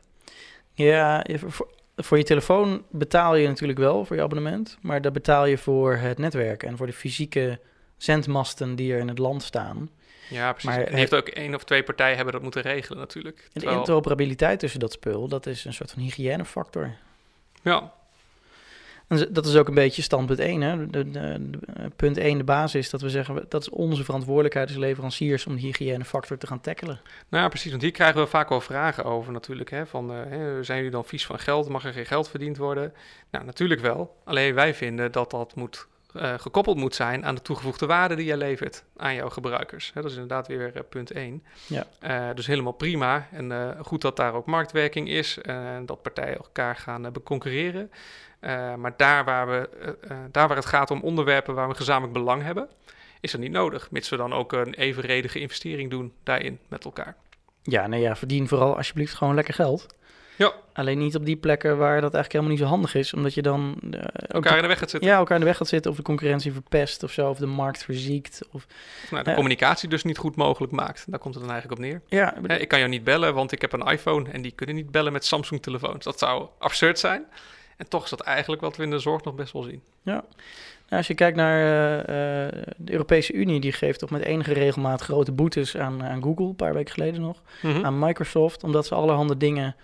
Ja, 0.73 1.27
voor, 1.47 1.69
voor 1.97 2.19
je 2.19 2.25
telefoon 2.25 2.85
betaal 2.91 3.35
je 3.35 3.49
natuurlijk 3.49 3.79
wel 3.79 4.05
voor 4.05 4.17
je 4.17 4.23
abonnement. 4.23 4.79
Maar 4.81 5.01
daar 5.01 5.13
betaal 5.13 5.47
je 5.47 5.59
voor 5.59 5.97
het 5.97 6.19
netwerk 6.19 6.63
en 6.63 6.77
voor 6.77 6.87
de 6.87 6.93
fysieke 6.93 7.61
zendmasten 7.97 8.75
die 8.75 8.93
er 8.93 8.99
in 8.99 9.09
het 9.09 9.19
land 9.19 9.43
staan. 9.43 9.91
Ja, 10.31 10.53
precies. 10.53 10.71
Maar 10.71 10.81
en 10.87 10.95
heeft 10.95 11.15
ook 11.15 11.29
één 11.29 11.55
of 11.55 11.65
twee 11.65 11.83
partijen 11.83 12.17
hebben 12.17 12.33
dat 12.35 12.43
moeten 12.43 12.63
regelen 12.63 12.99
natuurlijk. 12.99 13.49
En 13.53 13.61
de 13.61 13.71
interoperabiliteit 13.71 14.59
tussen 14.59 14.81
dat 14.81 14.93
spul, 14.93 15.29
dat 15.29 15.47
is 15.47 15.65
een 15.65 15.73
soort 15.73 15.91
van 15.91 16.03
hygiënefactor. 16.03 16.97
ja, 17.63 17.93
Dat 19.31 19.47
is 19.47 19.57
ook 19.57 19.69
een 19.69 19.75
beetje 19.75 20.03
standpunt 20.03 20.39
1. 20.39 20.61
Hè? 20.61 20.87
De, 20.91 21.11
de- 21.11 21.11
de- 21.51 21.59
eh, 21.75 21.85
punt 21.97 22.19
1, 22.19 22.39
de 22.39 22.45
basis, 22.45 22.91
dat 22.91 23.01
we 23.01 23.11
zeggen, 23.11 23.45
dat 23.49 23.61
is 23.63 23.71
onze 23.71 24.05
verantwoordelijkheid 24.05 24.69
als 24.69 24.77
leveranciers 24.77 25.47
om 25.47 25.55
die 25.55 25.65
hygiënefactor 25.65 26.39
te 26.39 26.47
gaan 26.47 26.61
tackelen. 26.61 27.01
nou 27.29 27.43
ja, 27.43 27.49
precies. 27.49 27.71
Want 27.71 27.83
hier 27.83 27.91
krijgen 27.91 28.21
we 28.21 28.27
vaak 28.27 28.49
wel 28.49 28.61
vragen 28.61 29.05
over 29.05 29.33
natuurlijk. 29.33 29.71
Hè, 29.71 29.87
van, 29.87 30.13
eh, 30.13 30.31
zijn 30.61 30.77
jullie 30.79 30.91
dan 30.91 31.05
vies 31.05 31.27
van 31.27 31.39
geld? 31.39 31.69
Mag 31.69 31.85
er 31.85 31.93
geen 31.93 32.07
geld 32.07 32.29
verdiend 32.29 32.57
worden? 32.57 32.93
Nou, 33.31 33.45
natuurlijk 33.45 33.81
wel. 33.81 34.17
Alleen 34.25 34.55
wij 34.55 34.75
vinden 34.75 35.13
dat 35.13 35.31
dat 35.31 35.55
moet, 35.55 35.87
eh, 36.15 36.35
gekoppeld 36.39 36.77
moet 36.77 36.95
zijn 36.95 37.25
aan 37.25 37.35
de 37.35 37.43
toegevoegde 37.43 37.87
waarde 37.87 38.15
die 38.15 38.25
jij 38.25 38.37
levert 38.37 38.85
aan 38.97 39.15
jouw 39.15 39.29
gebruikers. 39.29 39.91
Hè, 39.95 40.01
dat 40.03 40.11
is 40.11 40.17
inderdaad 40.17 40.47
weer 40.47 40.75
eh, 40.75 40.83
punt 40.89 41.11
1. 41.11 41.45
Ja. 41.67 41.87
Eh, 42.01 42.35
dus 42.35 42.47
helemaal 42.47 42.73
prima. 42.73 43.29
En 43.31 43.77
goed 43.85 44.01
dat 44.01 44.17
daar 44.17 44.35
ook 44.35 44.47
marktwerking 44.47 45.09
is 45.09 45.39
en 45.39 45.87
dat 45.87 46.03
partijen 46.03 46.37
elkaar 46.37 46.77
gaan 46.77 47.13
beconcurreren. 47.13 47.91
Eh, 48.43 48.75
maar 48.75 48.95
daar 48.97 49.25
waar, 49.25 49.47
we, 49.47 49.69
daar 50.31 50.49
waar 50.49 50.57
het 50.57 50.67
gaat 50.67 50.91
om 50.91 51.01
onderwerpen 51.01 51.55
waar 51.55 51.69
we 51.69 51.75
gezamenlijk 51.75 52.13
belang 52.13 52.43
hebben, 52.43 52.69
is 53.21 53.31
dat 53.31 53.41
niet 53.41 53.51
nodig. 53.51 53.91
Mits 53.91 54.09
we 54.09 54.17
dan 54.17 54.33
ook 54.33 54.53
een 54.53 54.75
evenredige 54.75 55.41
investering 55.41 55.91
doen 55.91 56.13
daarin 56.23 56.59
met 56.69 56.85
elkaar. 56.85 57.17
Ja, 57.63 57.87
nee, 57.87 58.01
ja, 58.01 58.17
verdien 58.17 58.49
vooral 58.49 58.77
alsjeblieft 58.77 59.15
gewoon 59.15 59.35
lekker 59.35 59.55
geld. 59.55 59.87
Ja. 60.37 60.53
Alleen 60.73 60.99
niet 60.99 61.17
op 61.17 61.25
die 61.25 61.37
plekken 61.37 61.79
waar 61.79 62.01
dat 62.01 62.15
eigenlijk 62.15 62.33
helemaal 62.33 62.51
niet 62.51 62.61
zo 62.61 62.67
handig 62.67 62.95
is, 62.95 63.15
omdat 63.15 63.35
je 63.35 63.43
dan 63.43 63.77
eh, 63.91 64.01
Elkaar 64.29 64.57
in 64.57 64.63
de 64.63 64.69
weg 64.69 64.79
gaat 64.79 64.91
zitten. 64.91 65.11
ja, 65.11 65.17
elkaar 65.17 65.35
in 65.35 65.41
de 65.41 65.47
weg 65.49 65.57
gaat 65.57 65.69
zitten 65.69 65.91
of 65.91 65.97
de 65.97 66.03
concurrentie 66.03 66.53
verpest 66.53 67.03
of 67.03 67.11
zo, 67.13 67.29
of 67.29 67.39
de 67.39 67.47
markt 67.47 67.85
verziekt. 67.85 68.41
Of, 68.53 68.67
nou, 69.11 69.23
de 69.25 69.31
Ja. 69.31 69.37
communicatie 69.37 69.89
dus 69.89 70.05
niet 70.05 70.19
goed 70.19 70.37
mogelijk 70.37 70.73
maakt. 70.73 71.05
Daar 71.09 71.19
komt 71.19 71.35
het 71.35 71.43
dan 71.45 71.53
eigenlijk 71.53 71.83
op 71.83 71.87
neer. 71.87 72.01
ja, 72.09 72.35
ik 72.59 72.69
kan 72.69 72.79
jou 72.79 72.91
niet 72.91 73.05
bellen, 73.05 73.35
want 73.35 73.53
ik 73.53 73.61
heb 73.61 73.73
een 73.73 73.87
iPhone 73.87 74.31
en 74.31 74.43
die 74.43 74.53
kunnen 74.53 74.75
niet 74.75 74.91
bellen 74.91 75.13
met 75.13 75.25
Samsung-telefoons. 75.25 76.05
Dat 76.05 76.19
zou 76.19 76.47
absurd 76.59 76.99
zijn. 76.99 77.25
En 77.77 77.89
toch 77.89 78.05
is 78.05 78.11
dat 78.11 78.21
eigenlijk 78.21 78.63
wat 78.63 78.77
we 78.77 78.83
in 78.83 78.91
de 78.91 78.99
zorg 78.99 79.25
nog 79.25 79.35
best 79.35 79.53
wel 79.53 79.63
zien. 79.63 79.83
Nou, 80.03 80.23
als 80.89 81.07
je 81.07 81.15
kijkt 81.15 81.37
naar 81.37 81.59
eh, 81.61 82.47
eh, 82.47 82.53
de 82.77 82.93
Europese 82.93 83.33
Unie, 83.33 83.61
die 83.61 83.73
geeft 83.73 83.99
toch 83.99 84.11
met 84.11 84.23
enige 84.23 84.53
regelmaat 84.53 85.01
grote 85.01 85.33
boetes 85.33 85.77
aan, 85.77 86.05
aan 86.05 86.23
Google, 86.23 86.45
een 86.47 86.57
paar 86.57 86.75
weken 86.75 86.93
geleden 86.93 87.21
nog, 87.21 87.43
Hm? 87.61 87.85
aan 87.85 87.99
Microsoft, 87.99 88.65
omdat 88.65 88.87
ze 88.87 88.95
allerhande 88.95 89.37
dingen 89.37 89.77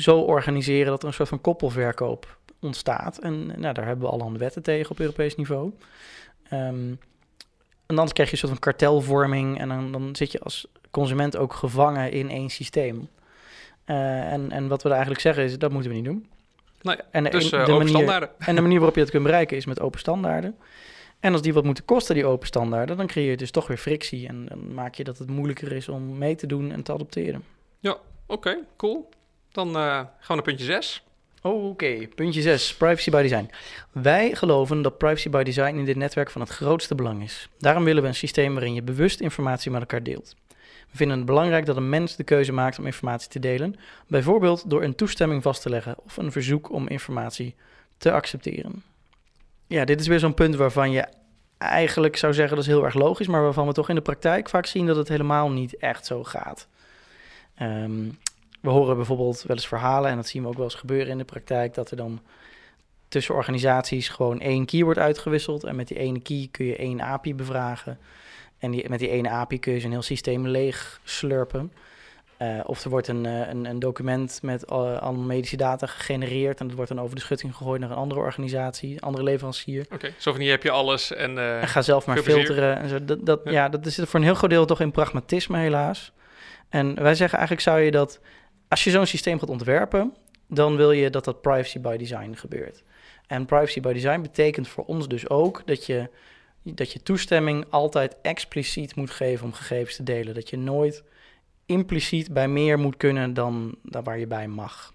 zo 0.00 0.18
organiseren 0.18 0.86
dat 0.86 1.02
er 1.02 1.08
een 1.08 1.14
soort 1.14 1.28
van 1.28 1.40
koppelverkoop 1.40 2.38
ontstaat. 2.60 3.18
En 3.18 3.46
nou, 3.46 3.74
daar 3.74 3.86
hebben 3.86 4.04
we 4.06 4.12
allerhande 4.12 4.38
wetten 4.38 4.62
tegen 4.62 4.90
op 4.90 5.00
Europees 5.00 5.36
niveau. 5.36 5.72
Ehm, 6.48 6.92
en 7.86 7.96
dan 7.96 8.08
krijg 8.08 8.28
je 8.28 8.32
een 8.32 8.38
soort 8.38 8.52
van 8.52 8.60
kartelvorming 8.60 9.58
en 9.58 9.68
dan, 9.68 9.92
dan 9.92 10.16
zit 10.16 10.32
je 10.32 10.40
als 10.40 10.66
consument 10.90 11.36
ook 11.36 11.52
gevangen 11.52 12.12
in 12.12 12.30
één 12.30 12.50
systeem. 12.50 13.08
Eh, 13.84 14.32
en, 14.32 14.50
en 14.50 14.68
wat 14.68 14.82
we 14.82 14.88
eigenlijk 14.88 15.20
zeggen 15.20 15.44
is, 15.44 15.58
dat 15.58 15.72
moeten 15.72 15.90
we 15.90 15.96
niet 15.96 16.04
doen. 16.04 16.28
Nou 16.82 16.96
ja, 16.96 17.04
en 17.10 17.24
de, 17.24 17.30
Dus 17.30 17.44
eh 17.44 17.50
de 17.50 17.56
open 17.58 17.74
manier, 17.74 17.88
standaarden. 17.88 18.30
en 18.38 18.54
de 18.54 18.60
manier 18.60 18.76
waarop 18.76 18.94
je 18.94 19.00
dat 19.02 19.10
kunt 19.10 19.22
bereiken 19.22 19.56
is 19.56 19.66
met 19.66 19.80
open 19.80 19.98
standaarden. 19.98 20.56
En 21.20 21.32
als 21.32 21.42
die 21.42 21.52
wat 21.52 21.64
moeten 21.64 21.84
kosten, 21.84 22.14
die 22.14 22.26
open 22.26 22.46
standaarden, 22.46 22.96
dan 22.96 23.06
creëer 23.06 23.30
je 23.30 23.36
dus 23.36 23.50
toch 23.50 23.66
weer 23.66 23.76
frictie. 23.76 24.28
En 24.28 24.46
dan 24.46 24.74
maak 24.74 24.94
je 24.94 25.04
dat 25.04 25.18
het 25.18 25.28
moeilijker 25.28 25.72
is 25.72 25.88
om 25.88 26.18
mee 26.18 26.34
te 26.34 26.46
doen 26.46 26.72
en 26.72 26.82
te 26.82 26.92
adopteren. 26.92 27.44
Oké, 28.30 28.58
cool. 28.76 29.08
Dan 29.58 29.76
eh, 29.76 29.82
gaan 29.82 30.08
we 30.26 30.34
naar 30.34 30.42
puntje 30.42 30.64
6. 30.64 31.02
Oké, 31.42 32.08
puntje 32.14 32.42
6, 32.42 32.76
privacy 32.76 33.10
by 33.10 33.22
design. 33.22 33.50
Wij 33.92 34.34
geloven 34.34 34.82
dat 34.82 34.98
privacy 34.98 35.30
by 35.30 35.42
design 35.42 35.76
in 35.76 35.84
dit 35.84 35.96
netwerk 35.96 36.30
van 36.30 36.40
het 36.40 36.50
grootste 36.50 36.94
belang 36.94 37.22
is. 37.22 37.48
Daarom 37.58 37.84
willen 37.84 38.02
we 38.02 38.08
een 38.08 38.14
systeem 38.14 38.52
waarin 38.54 38.74
je 38.74 38.82
bewust 38.82 39.20
informatie 39.20 39.70
met 39.70 39.80
elkaar 39.80 40.02
deelt. 40.02 40.36
We 40.90 40.96
vinden 40.96 41.16
het 41.16 41.26
belangrijk 41.26 41.66
dat 41.66 41.76
een 41.76 41.88
mens 41.88 42.16
de 42.16 42.24
keuze 42.24 42.52
maakt 42.52 42.78
om 42.78 42.86
informatie 42.86 43.28
te 43.28 43.38
delen, 43.38 43.76
bijvoorbeeld 44.06 44.70
door 44.70 44.82
een 44.82 44.94
toestemming 44.94 45.42
vast 45.42 45.62
te 45.62 45.70
leggen 45.70 45.96
of 46.04 46.16
een 46.16 46.32
verzoek 46.32 46.72
om 46.72 46.88
informatie 46.88 47.54
te 47.96 48.12
accepteren. 48.12 48.82
Ja, 49.66 49.84
dit 49.84 50.00
is 50.00 50.06
weer 50.06 50.18
zo'n 50.18 50.34
punt 50.34 50.54
waarvan 50.54 50.90
je 50.90 51.06
eigenlijk 51.58 52.16
zou 52.16 52.34
zeggen 52.34 52.56
dat 52.56 52.64
is 52.64 52.70
heel 52.70 52.84
erg 52.84 52.94
logisch, 52.94 53.26
maar 53.26 53.42
waarvan 53.42 53.66
we 53.66 53.72
toch 53.72 53.88
in 53.88 53.94
de 53.94 54.00
praktijk 54.00 54.48
vaak 54.48 54.66
zien 54.66 54.86
dat 54.86 54.96
het 54.96 55.08
helemaal 55.08 55.50
niet 55.50 55.76
echt 55.76 56.06
zo 56.06 56.24
gaat. 56.24 56.68
Ehm, 57.54 58.06
we 58.60 58.70
horen 58.70 58.96
bijvoorbeeld 58.96 59.42
wel 59.42 59.56
eens 59.56 59.68
verhalen, 59.68 60.10
en 60.10 60.16
dat 60.16 60.26
zien 60.26 60.42
we 60.42 60.48
ook 60.48 60.54
wel 60.54 60.64
eens 60.64 60.74
gebeuren 60.74 61.08
in 61.08 61.18
de 61.18 61.24
praktijk, 61.24 61.74
dat 61.74 61.90
er 61.90 61.96
dan 61.96 62.20
tussen 63.08 63.34
organisaties 63.34 64.08
gewoon 64.08 64.40
één 64.40 64.64
key 64.66 64.82
wordt 64.82 64.98
uitgewisseld. 64.98 65.64
En 65.64 65.76
met 65.76 65.88
die 65.88 65.98
ene 65.98 66.20
key 66.20 66.48
kun 66.50 66.66
je 66.66 66.76
één 66.76 67.00
API 67.00 67.34
bevragen. 67.34 67.98
En 68.58 68.70
die, 68.70 68.88
met 68.88 68.98
die 68.98 69.08
ene 69.08 69.30
API 69.30 69.58
kun 69.58 69.72
je 69.72 69.80
zo'n 69.80 69.90
heel 69.90 70.02
systeem 70.02 70.46
leeg 70.46 71.00
slurpen. 71.04 71.72
Eh, 72.36 72.60
of 72.64 72.84
er 72.84 72.90
wordt 72.90 73.08
een, 73.08 73.26
eh, 73.26 73.48
een, 73.48 73.64
een 73.64 73.78
document 73.78 74.38
met 74.42 74.64
eh, 74.64 74.98
allemaal 74.98 75.26
medische 75.26 75.56
data 75.56 75.86
gegenereerd. 75.86 76.60
En 76.60 76.66
dat 76.66 76.76
wordt 76.76 76.90
dan 76.90 77.00
over 77.00 77.14
de 77.14 77.20
schutting 77.20 77.54
gegooid 77.54 77.80
naar 77.80 77.90
een 77.90 77.96
andere 77.96 78.20
organisatie, 78.20 78.92
een 78.92 79.00
andere 79.00 79.24
leverancier. 79.24 79.86
Oké, 79.92 80.12
zo 80.18 80.32
van 80.32 80.40
hier 80.40 80.50
heb 80.50 80.62
je 80.62 80.70
alles. 80.70 81.12
En, 81.12 81.38
En 81.60 81.68
ga 81.68 81.82
zelf 81.82 82.06
maar 82.06 82.18
filteren. 82.18 82.76
En 82.76 82.88
zo. 82.88 83.04
Dat, 83.04 83.26
dat, 83.26 83.40
Ja. 83.44 83.50
ja. 83.50 83.68
dat 83.68 83.92
zit 83.92 84.08
voor 84.08 84.20
een 84.20 84.26
heel 84.26 84.34
groot 84.34 84.50
deel 84.50 84.66
toch 84.66 84.80
in 84.80 84.90
pragmatisme, 84.90 85.58
helaas. 85.58 86.12
En 86.68 87.02
wij 87.02 87.14
zeggen 87.14 87.38
eigenlijk 87.38 87.68
zou 87.68 87.80
je 87.80 87.90
dat, 87.90 88.20
als 88.68 88.84
je 88.84 88.90
zo'n 88.90 89.06
systeem 89.06 89.38
gaat 89.38 89.48
ontwerpen, 89.48 90.14
dan 90.46 90.76
wil 90.76 90.92
je 90.92 91.10
dat 91.10 91.24
dat 91.24 91.40
privacy 91.40 91.80
by 91.80 91.96
design 91.96 92.34
gebeurt. 92.34 92.82
En 93.26 93.46
privacy 93.46 93.80
by 93.80 93.92
design 93.92 94.20
betekent 94.20 94.68
voor 94.68 94.84
ons 94.84 95.08
dus 95.08 95.28
ook 95.28 95.62
dat 95.66 95.86
je, 95.86 96.10
dat 96.62 96.92
je 96.92 97.02
toestemming 97.02 97.64
altijd 97.70 98.16
expliciet 98.22 98.94
moet 98.94 99.10
geven 99.10 99.46
om 99.46 99.52
gegevens 99.52 99.96
te 99.96 100.02
delen. 100.02 100.34
Dat 100.34 100.50
je 100.50 100.56
nooit 100.56 101.02
impliciet 101.66 102.32
bij 102.32 102.48
meer 102.48 102.78
moet 102.78 102.96
kunnen 102.96 103.34
dan, 103.34 103.76
dan 103.82 104.04
waar 104.04 104.18
je 104.18 104.26
bij 104.26 104.48
mag. 104.48 104.92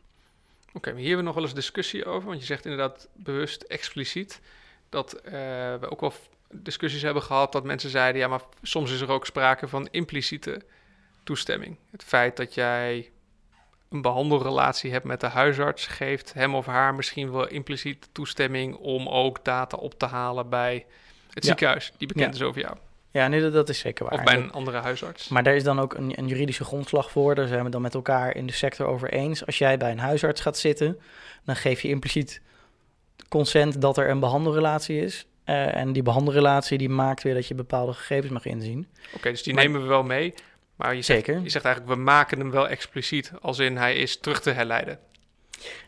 Oké, 0.74 0.90
hier 0.90 1.00
hebben 1.00 1.18
we 1.18 1.24
nog 1.24 1.34
wel 1.34 1.44
eens 1.44 1.54
discussie 1.54 2.06
over. 2.06 2.28
Want 2.28 2.40
je 2.40 2.46
zegt 2.46 2.66
inderdaad 2.66 3.08
bewust 3.14 3.62
expliciet 3.62 4.42
dat 4.90 5.14
eh, 5.14 5.32
we 5.80 5.88
ook 5.90 6.02
wel 6.02 6.14
discussies 6.52 7.02
hebben 7.02 7.24
gehad 7.24 7.52
dat 7.52 7.64
mensen 7.64 7.90
zeiden: 7.90 8.22
ja, 8.22 8.28
maar 8.28 8.42
soms 8.62 8.92
is 8.92 9.02
er 9.02 9.12
ook 9.12 9.26
sprake 9.26 9.68
van 9.68 9.88
impliciete 9.92 10.62
toestemming. 11.24 11.78
Het 11.92 12.04
feit 12.04 12.38
dat 12.38 12.54
jij 12.54 13.12
een 13.94 14.02
behandelrelatie 14.02 14.92
hebt 14.92 15.06
met 15.06 15.20
de 15.20 15.28
huisarts 15.28 15.88
geeft 15.88 16.34
hem 16.34 16.56
of 16.56 16.66
haar 16.66 16.96
misschien 16.96 17.32
wel 17.32 17.48
impliciet 17.48 18.10
toestemming 18.12 18.76
om 18.76 19.08
ook 19.08 19.46
data 19.46 19.78
op 19.78 19.94
te 20.00 20.06
halen 20.06 20.50
bij 20.50 20.86
het 21.34 21.44
Ja. 21.44 21.50
ziekenhuis 21.50 21.92
die 21.98 22.08
bekend 22.08 22.36
Ja. 22.38 22.42
is 22.42 22.48
over 22.48 22.62
jou. 22.62 22.76
Ja, 23.12 23.28
nee, 23.28 23.50
dat, 23.50 23.70
is 23.70 23.80
zeker 23.80 24.06
waar. 24.06 24.14
Of 24.14 24.24
bij 24.24 24.36
een 24.36 24.52
andere 24.52 24.78
huisarts. 24.78 25.28
Maar 25.28 25.44
daar 25.44 25.56
is 25.56 25.64
dan 25.64 25.80
ook 25.80 25.94
een, 25.94 26.14
een 26.18 26.28
juridische 26.28 26.64
grondslag 26.64 27.12
voor. 27.12 27.36
Daar 27.36 27.48
zijn 27.48 27.64
we 27.64 27.70
dan 27.70 27.82
met 27.82 27.94
elkaar 27.94 28.36
in 28.36 28.46
de 28.48 28.54
sector 28.54 28.86
over 28.88 29.10
eens. 29.12 29.46
Als 29.46 29.58
jij 29.58 29.78
bij 29.78 29.92
een 29.92 30.00
huisarts 30.00 30.42
gaat 30.42 30.58
zitten, 30.58 31.00
dan 31.46 31.56
geef 31.56 31.82
je 31.82 31.88
impliciet 31.88 32.42
consent 33.30 33.82
dat 33.82 33.98
er 33.98 34.10
een 34.10 34.20
behandelrelatie 34.20 35.02
is. 35.02 35.26
Eh, 35.44 35.76
en 35.76 35.94
die 35.94 36.04
behandelrelatie 36.04 36.78
die 36.78 36.90
maakt 36.90 37.24
weer 37.24 37.34
dat 37.34 37.48
je 37.48 37.56
bepaalde 37.56 37.94
gegevens 37.94 38.32
mag 38.32 38.46
inzien. 38.46 38.88
Oké, 39.16 39.30
dus 39.30 39.44
die 39.44 39.54
Maar- 39.54 39.64
nemen 39.64 39.82
we 39.82 39.88
wel 39.88 40.04
mee. 40.04 40.34
Maar 40.76 40.96
je 40.96 41.02
zegt, 41.02 41.26
Zeker. 41.26 41.42
je 41.44 41.50
zegt 41.50 41.66
eigenlijk, 41.66 41.96
we 41.96 42.02
maken 42.02 42.40
hem 42.40 42.52
wel 42.52 42.68
expliciet, 42.68 43.32
als 43.42 43.60
in 43.60 43.78
hij 43.78 43.96
is 43.96 44.20
terug 44.20 44.42
te 44.42 44.50
herleiden. 44.52 45.00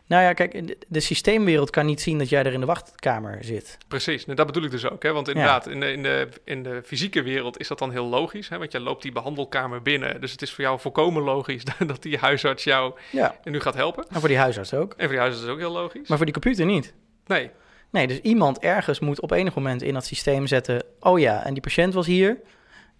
Nou 0.06 0.22
ja, 0.22 0.32
kijk, 0.32 0.66
de, 0.66 0.78
de 0.88 1.00
systeemwereld 1.00 1.70
kan 1.70 1.86
niet 1.86 2.00
zien 2.00 2.18
dat 2.18 2.28
jij 2.28 2.44
er 2.44 2.52
in 2.52 2.60
de 2.60 2.66
wachtkamer 2.66 3.38
zit. 3.44 3.78
Precies, 3.88 4.24
nou, 4.24 4.36
dat 4.36 4.46
bedoel 4.46 4.62
ik 4.62 4.70
dus 4.70 4.88
ook. 4.90 5.02
Hè? 5.02 5.12
Want 5.12 5.28
inderdaad, 5.28 5.66
in, 5.68 5.80
de, 5.80 5.92
in, 5.92 6.02
de, 6.02 6.28
in 6.44 6.62
de 6.62 6.82
fysieke 6.84 7.22
wereld 7.22 7.58
is 7.58 7.68
dat 7.68 7.78
dan 7.78 7.90
heel 7.90 8.06
logisch. 8.06 8.48
Hè? 8.48 8.58
Want 8.58 8.72
je 8.72 8.80
loopt 8.80 9.02
die 9.02 9.12
behandelkamer 9.12 9.82
binnen. 9.82 10.20
Dus 10.20 10.32
het 10.32 10.42
is 10.42 10.52
voor 10.52 10.64
jou 10.64 10.80
volkomen 10.80 11.22
logisch 11.22 11.62
dat 11.86 12.02
die 12.02 12.18
huisarts 12.18 12.64
jou 12.64 12.94
Ja, 13.12 13.36
nu 13.44 13.60
gaat 13.60 13.74
helpen. 13.74 14.06
en 14.10 14.20
voor 14.20 14.28
die 14.28 14.38
huisarts 14.38 14.74
ook. 14.74 14.92
En 14.92 15.02
voor 15.02 15.08
die 15.08 15.18
huisarts 15.18 15.44
is 15.46 15.52
ook 15.52 15.58
heel 15.58 15.72
logisch. 15.72 16.08
Maar 16.08 16.16
voor 16.16 16.26
die 16.26 16.34
computer 16.40 16.66
niet. 16.66 16.94
Nee, 17.26 17.50
Nee, 17.90 18.06
dus 18.06 18.18
iemand 18.20 18.58
ergens 18.58 19.00
moet 19.00 19.20
op 19.20 19.30
enig 19.30 19.54
moment 19.54 19.82
in 19.82 19.94
dat 19.94 20.04
systeem 20.04 20.46
zetten... 20.46 20.82
oh 21.00 21.18
ja, 21.18 21.44
en 21.44 21.52
die 21.52 21.62
patiënt 21.62 21.94
was 21.94 22.06
hier 22.06 22.38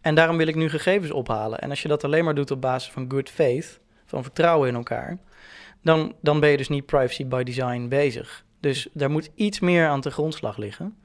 en 0.07 0.15
daarom 0.15 0.37
wil 0.37 0.47
ik 0.47 0.55
nu 0.55 0.69
gegevens 0.69 1.11
ophalen. 1.11 1.59
En 1.59 1.71
als 1.71 1.83
je 1.83 1.89
dat 1.89 2.05
alleen 2.05 2.25
maar 2.25 2.35
doet 2.35 2.51
op 2.51 2.61
basis 2.61 2.93
van 2.93 3.11
good 3.11 3.31
faith, 3.31 3.81
van 4.05 4.23
vertrouwen 4.23 4.69
in 4.69 4.75
elkaar... 4.75 5.19
dan, 5.83 6.15
dan 6.21 6.41
ben 6.41 6.51
je 6.51 6.57
dus 6.57 6.69
niet 6.69 6.87
privacy 6.87 7.27
by 7.27 7.43
design 7.43 7.89
bezig. 7.89 8.45
Dus 8.61 8.89
daar 8.93 9.11
moet 9.11 9.31
iets 9.35 9.61
meer 9.61 9.87
aan 9.87 10.01
de 10.01 10.11
grondslag 10.11 10.57
liggen. 10.57 10.97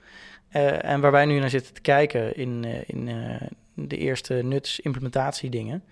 Eh, 0.49 0.83
en 0.83 1.01
waar 1.01 1.11
wij 1.11 1.25
nu 1.25 1.39
naar 1.39 1.49
zitten 1.49 1.73
te 1.73 1.81
kijken 1.81 2.35
in, 2.35 2.65
eh, 2.65 2.81
in 2.85 3.07
eh, 3.07 3.47
de 3.73 3.97
eerste 3.97 4.33
nuts-implementatiedingen... 4.33 5.83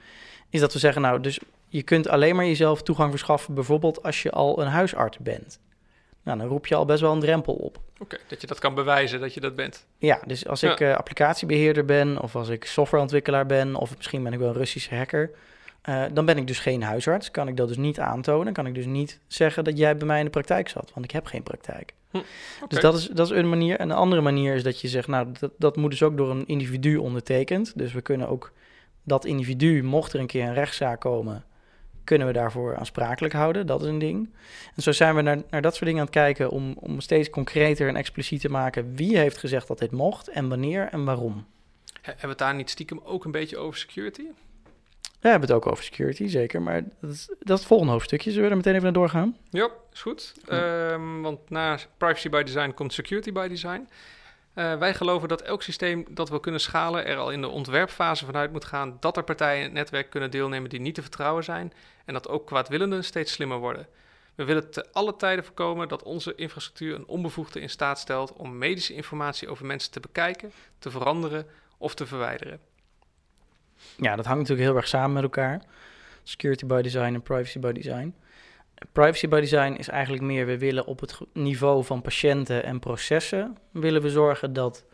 is 0.50 0.60
dat 0.60 0.74
we 0.74 0.80
zeggen, 0.80 1.02
nou, 1.02 1.22
dus 1.22 1.39
je 1.67 1.84
kunt 1.84 2.08
alleen 2.08 2.36
maar 2.36 2.45
jezelf 2.45 2.82
toegang 2.82 3.10
verschaffen... 3.10 3.54
bijvoorbeeld 3.54 4.04
als 4.04 4.22
je 4.22 4.32
al 4.32 4.62
een 4.62 4.67
huisarts 4.67 5.17
bent. 5.17 5.60
Nou, 6.24 6.38
dan 6.38 6.48
roep 6.48 6.68
je 6.68 6.76
al 6.76 6.86
best 6.86 7.02
wel 7.02 7.12
een 7.14 7.20
drempel 7.20 7.54
op. 7.54 7.80
oké, 8.00 8.18
dat 8.28 8.42
je 8.42 8.48
dat 8.48 8.60
kan 8.60 8.74
bewijzen 8.76 9.20
dat 9.20 9.34
je 9.34 9.40
dat 9.40 9.56
bent. 9.56 9.86
Ja, 9.98 10.22
dus 10.26 10.48
als 10.48 10.60
Ja. 10.60 10.72
ik 10.72 10.80
eh, 10.80 10.96
applicatiebeheerder 10.96 11.86
ben 11.86 12.22
of 12.22 12.36
als 12.36 12.50
ik 12.50 12.66
softwareontwikkelaar 12.66 13.46
ben 13.46 13.76
of 13.76 13.98
misschien 13.98 14.24
ben 14.24 14.34
ik 14.34 14.40
wel 14.40 14.48
een 14.48 14.54
Russische 14.54 14.96
hacker, 14.96 15.32
eh, 15.82 16.04
dan 16.14 16.26
ben 16.26 16.38
ik 16.38 16.48
dus 16.48 16.60
geen 16.60 16.84
huisarts. 16.84 17.32
Kan 17.32 17.48
ik 17.48 17.58
dat 17.58 17.68
dus 17.68 17.78
niet 17.78 18.00
aantonen. 18.00 18.54
Kan 18.54 18.66
ik 18.66 18.74
dus 18.76 18.86
niet 18.86 19.20
zeggen 19.28 19.64
dat 19.64 19.78
jij 19.78 19.98
bij 19.98 20.08
mij 20.08 20.20
in 20.20 20.26
de 20.26 20.32
praktijk 20.32 20.70
zat, 20.70 20.92
want 20.94 21.06
ik 21.06 21.12
heb 21.12 21.26
geen 21.26 21.44
praktijk. 21.44 21.94
Oké. 22.12 22.24
Dus 22.68 22.80
dat 22.80 22.94
is, 22.98 23.08
dat 23.08 23.32
is 23.32 23.38
een 23.38 23.50
manier. 23.50 23.78
En 23.80 23.90
een 23.90 23.96
andere 23.96 24.22
manier 24.22 24.56
is 24.56 24.64
dat 24.64 24.82
je 24.82 24.88
zegt, 24.88 25.08
nou, 25.08 25.28
dat, 25.40 25.52
dat 25.58 25.76
moet 25.76 25.92
dus 25.92 26.04
ook 26.04 26.18
door 26.18 26.30
een 26.30 26.48
individu 26.48 26.96
ondertekend. 26.96 27.74
Dus 27.76 27.94
we 27.94 28.02
kunnen 28.02 28.28
ook 28.30 28.52
dat 29.04 29.26
individu, 29.26 29.84
mocht 29.84 30.14
er 30.14 30.20
een 30.20 30.28
keer 30.28 30.44
een 30.48 30.54
rechtszaak 30.54 31.00
komen, 31.00 31.44
kunnen 32.10 32.28
we 32.28 32.34
daarvoor 32.34 32.76
aansprakelijk 32.78 33.34
houden. 33.34 33.67
Dat 33.67 33.82
is 33.82 33.88
een 33.88 34.00
ding. 34.00 34.30
En 34.76 34.82
zo 34.82 34.91
zijn 34.91 35.15
we 35.15 35.22
naar, 35.22 35.41
naar 35.50 35.62
dat 35.62 35.74
soort 35.74 35.86
dingen 35.86 36.00
aan 36.00 36.06
het 36.06 36.15
kijken 36.15 36.50
om, 36.50 36.74
om 36.80 37.00
steeds 37.00 37.30
concreter 37.30 37.88
en 37.88 37.95
expliciet 37.95 38.41
te 38.41 38.50
maken 38.50 38.95
wie 38.95 39.17
heeft 39.17 39.38
gezegd 39.38 39.67
dat 39.67 39.80
dit 39.80 39.91
mocht 39.91 40.28
en 40.28 40.50
wanneer 40.50 40.88
en 40.91 41.06
waarom. 41.06 41.34
He- 41.34 42.02
Hebben 42.02 42.22
we 42.22 42.28
het 42.28 42.38
daar 42.38 42.56
niet 42.56 42.69
stiekem 42.69 43.00
ook 43.04 43.26
een 43.26 43.32
beetje 43.32 43.58
over 43.58 43.80
security? 43.80 44.24
We 45.19 45.30
hebben 45.30 45.48
het 45.50 45.58
ook 45.58 45.67
over 45.67 45.84
security, 45.84 46.28
zeker. 46.28 46.62
Maar 46.62 46.84
dat 47.02 47.12
is, 47.12 47.26
dat 47.28 47.38
is 47.50 47.60
het 47.60 47.65
volgende 47.65 47.91
hoofdstukje. 47.91 48.30
Zullen 48.30 48.43
we 48.45 48.50
er 48.50 48.56
meteen 48.58 48.72
even 48.74 48.84
naar 48.84 48.93
doorgaan? 48.93 49.38
Ja, 49.50 49.69
is 49.93 50.02
goed. 50.02 50.34
Ehm, 50.48 51.22
want 51.22 51.50
na 51.50 51.78
privacy 51.98 52.30
by 52.30 52.43
design 52.43 52.72
komt 52.74 52.93
security 52.93 53.32
by 53.32 53.48
design. 53.48 53.88
Eh, 54.60 54.78
wij 54.78 54.93
geloven 54.93 55.28
dat 55.28 55.41
elk 55.41 55.63
systeem 55.63 56.06
dat 56.10 56.30
we 56.30 56.39
kunnen 56.39 56.62
schalen 56.62 57.06
er 57.06 57.17
al 57.17 57.32
in 57.32 57.41
de 57.41 57.48
ontwerpfase 57.48 58.26
vanuit 58.26 58.52
moet 58.52 58.65
gaan 58.65 58.98
dat 59.00 59.17
er 59.17 59.24
partijen 59.24 59.58
in 59.58 59.63
het 59.63 59.74
netwerk 59.74 60.10
kunnen 60.10 60.32
deelnemen 60.32 60.69
die 60.69 60.80
niet 60.80 60.95
te 60.95 61.02
vertrouwen 61.02 61.43
zijn 61.43 61.74
en 62.06 62.13
dat 62.13 62.28
ook 62.28 62.48
kwaadwillenden 62.48 63.04
steeds 63.04 63.32
slimmer 63.32 63.58
worden. 63.58 63.88
We 64.36 64.43
willen 64.43 64.72
te 64.72 64.91
alle 64.91 65.15
tijden 65.15 65.43
voorkomen 65.43 65.88
dat 65.88 66.04
onze 66.04 66.36
infrastructuur 66.36 66.95
een 66.95 67.08
onbevoegde 67.08 67.60
in 67.60 67.69
staat 67.69 68.00
stelt 68.00 68.34
om 68.34 68.58
medische 68.58 68.93
informatie 68.93 69.48
over 69.48 69.65
mensen 69.65 69.91
te 69.91 70.00
bekijken, 70.00 70.52
te 70.80 70.91
veranderen 70.91 71.45
of 71.78 71.95
te 71.95 72.06
verwijderen. 72.06 72.60
Ja, 73.95 74.15
dat 74.15 74.26
hangt 74.26 74.39
natuurlijk 74.39 74.67
heel 74.67 74.78
erg 74.78 74.88
samen 74.88 75.13
met 75.13 75.24
elkaar. 75.24 75.62
Security 76.24 76.65
by 76.65 76.82
design 76.82 77.13
en 77.13 77.22
privacy 77.22 77.60
by 77.60 77.72
design. 77.72 78.15
Privacy 78.92 79.28
by 79.28 79.39
design 79.39 79.74
is 79.78 79.88
eigenlijk 79.88 80.24
meer, 80.24 80.46
we 80.46 80.58
willen 80.58 80.86
op 80.86 81.00
het 81.00 81.20
niveau 81.34 81.84
van 81.84 82.02
patiënten 82.02 82.63
en 82.63 82.80
processen, 82.80 83.58
willen 83.72 84.02
we 84.02 84.10
zorgen 84.10 84.54
dat 84.54 84.86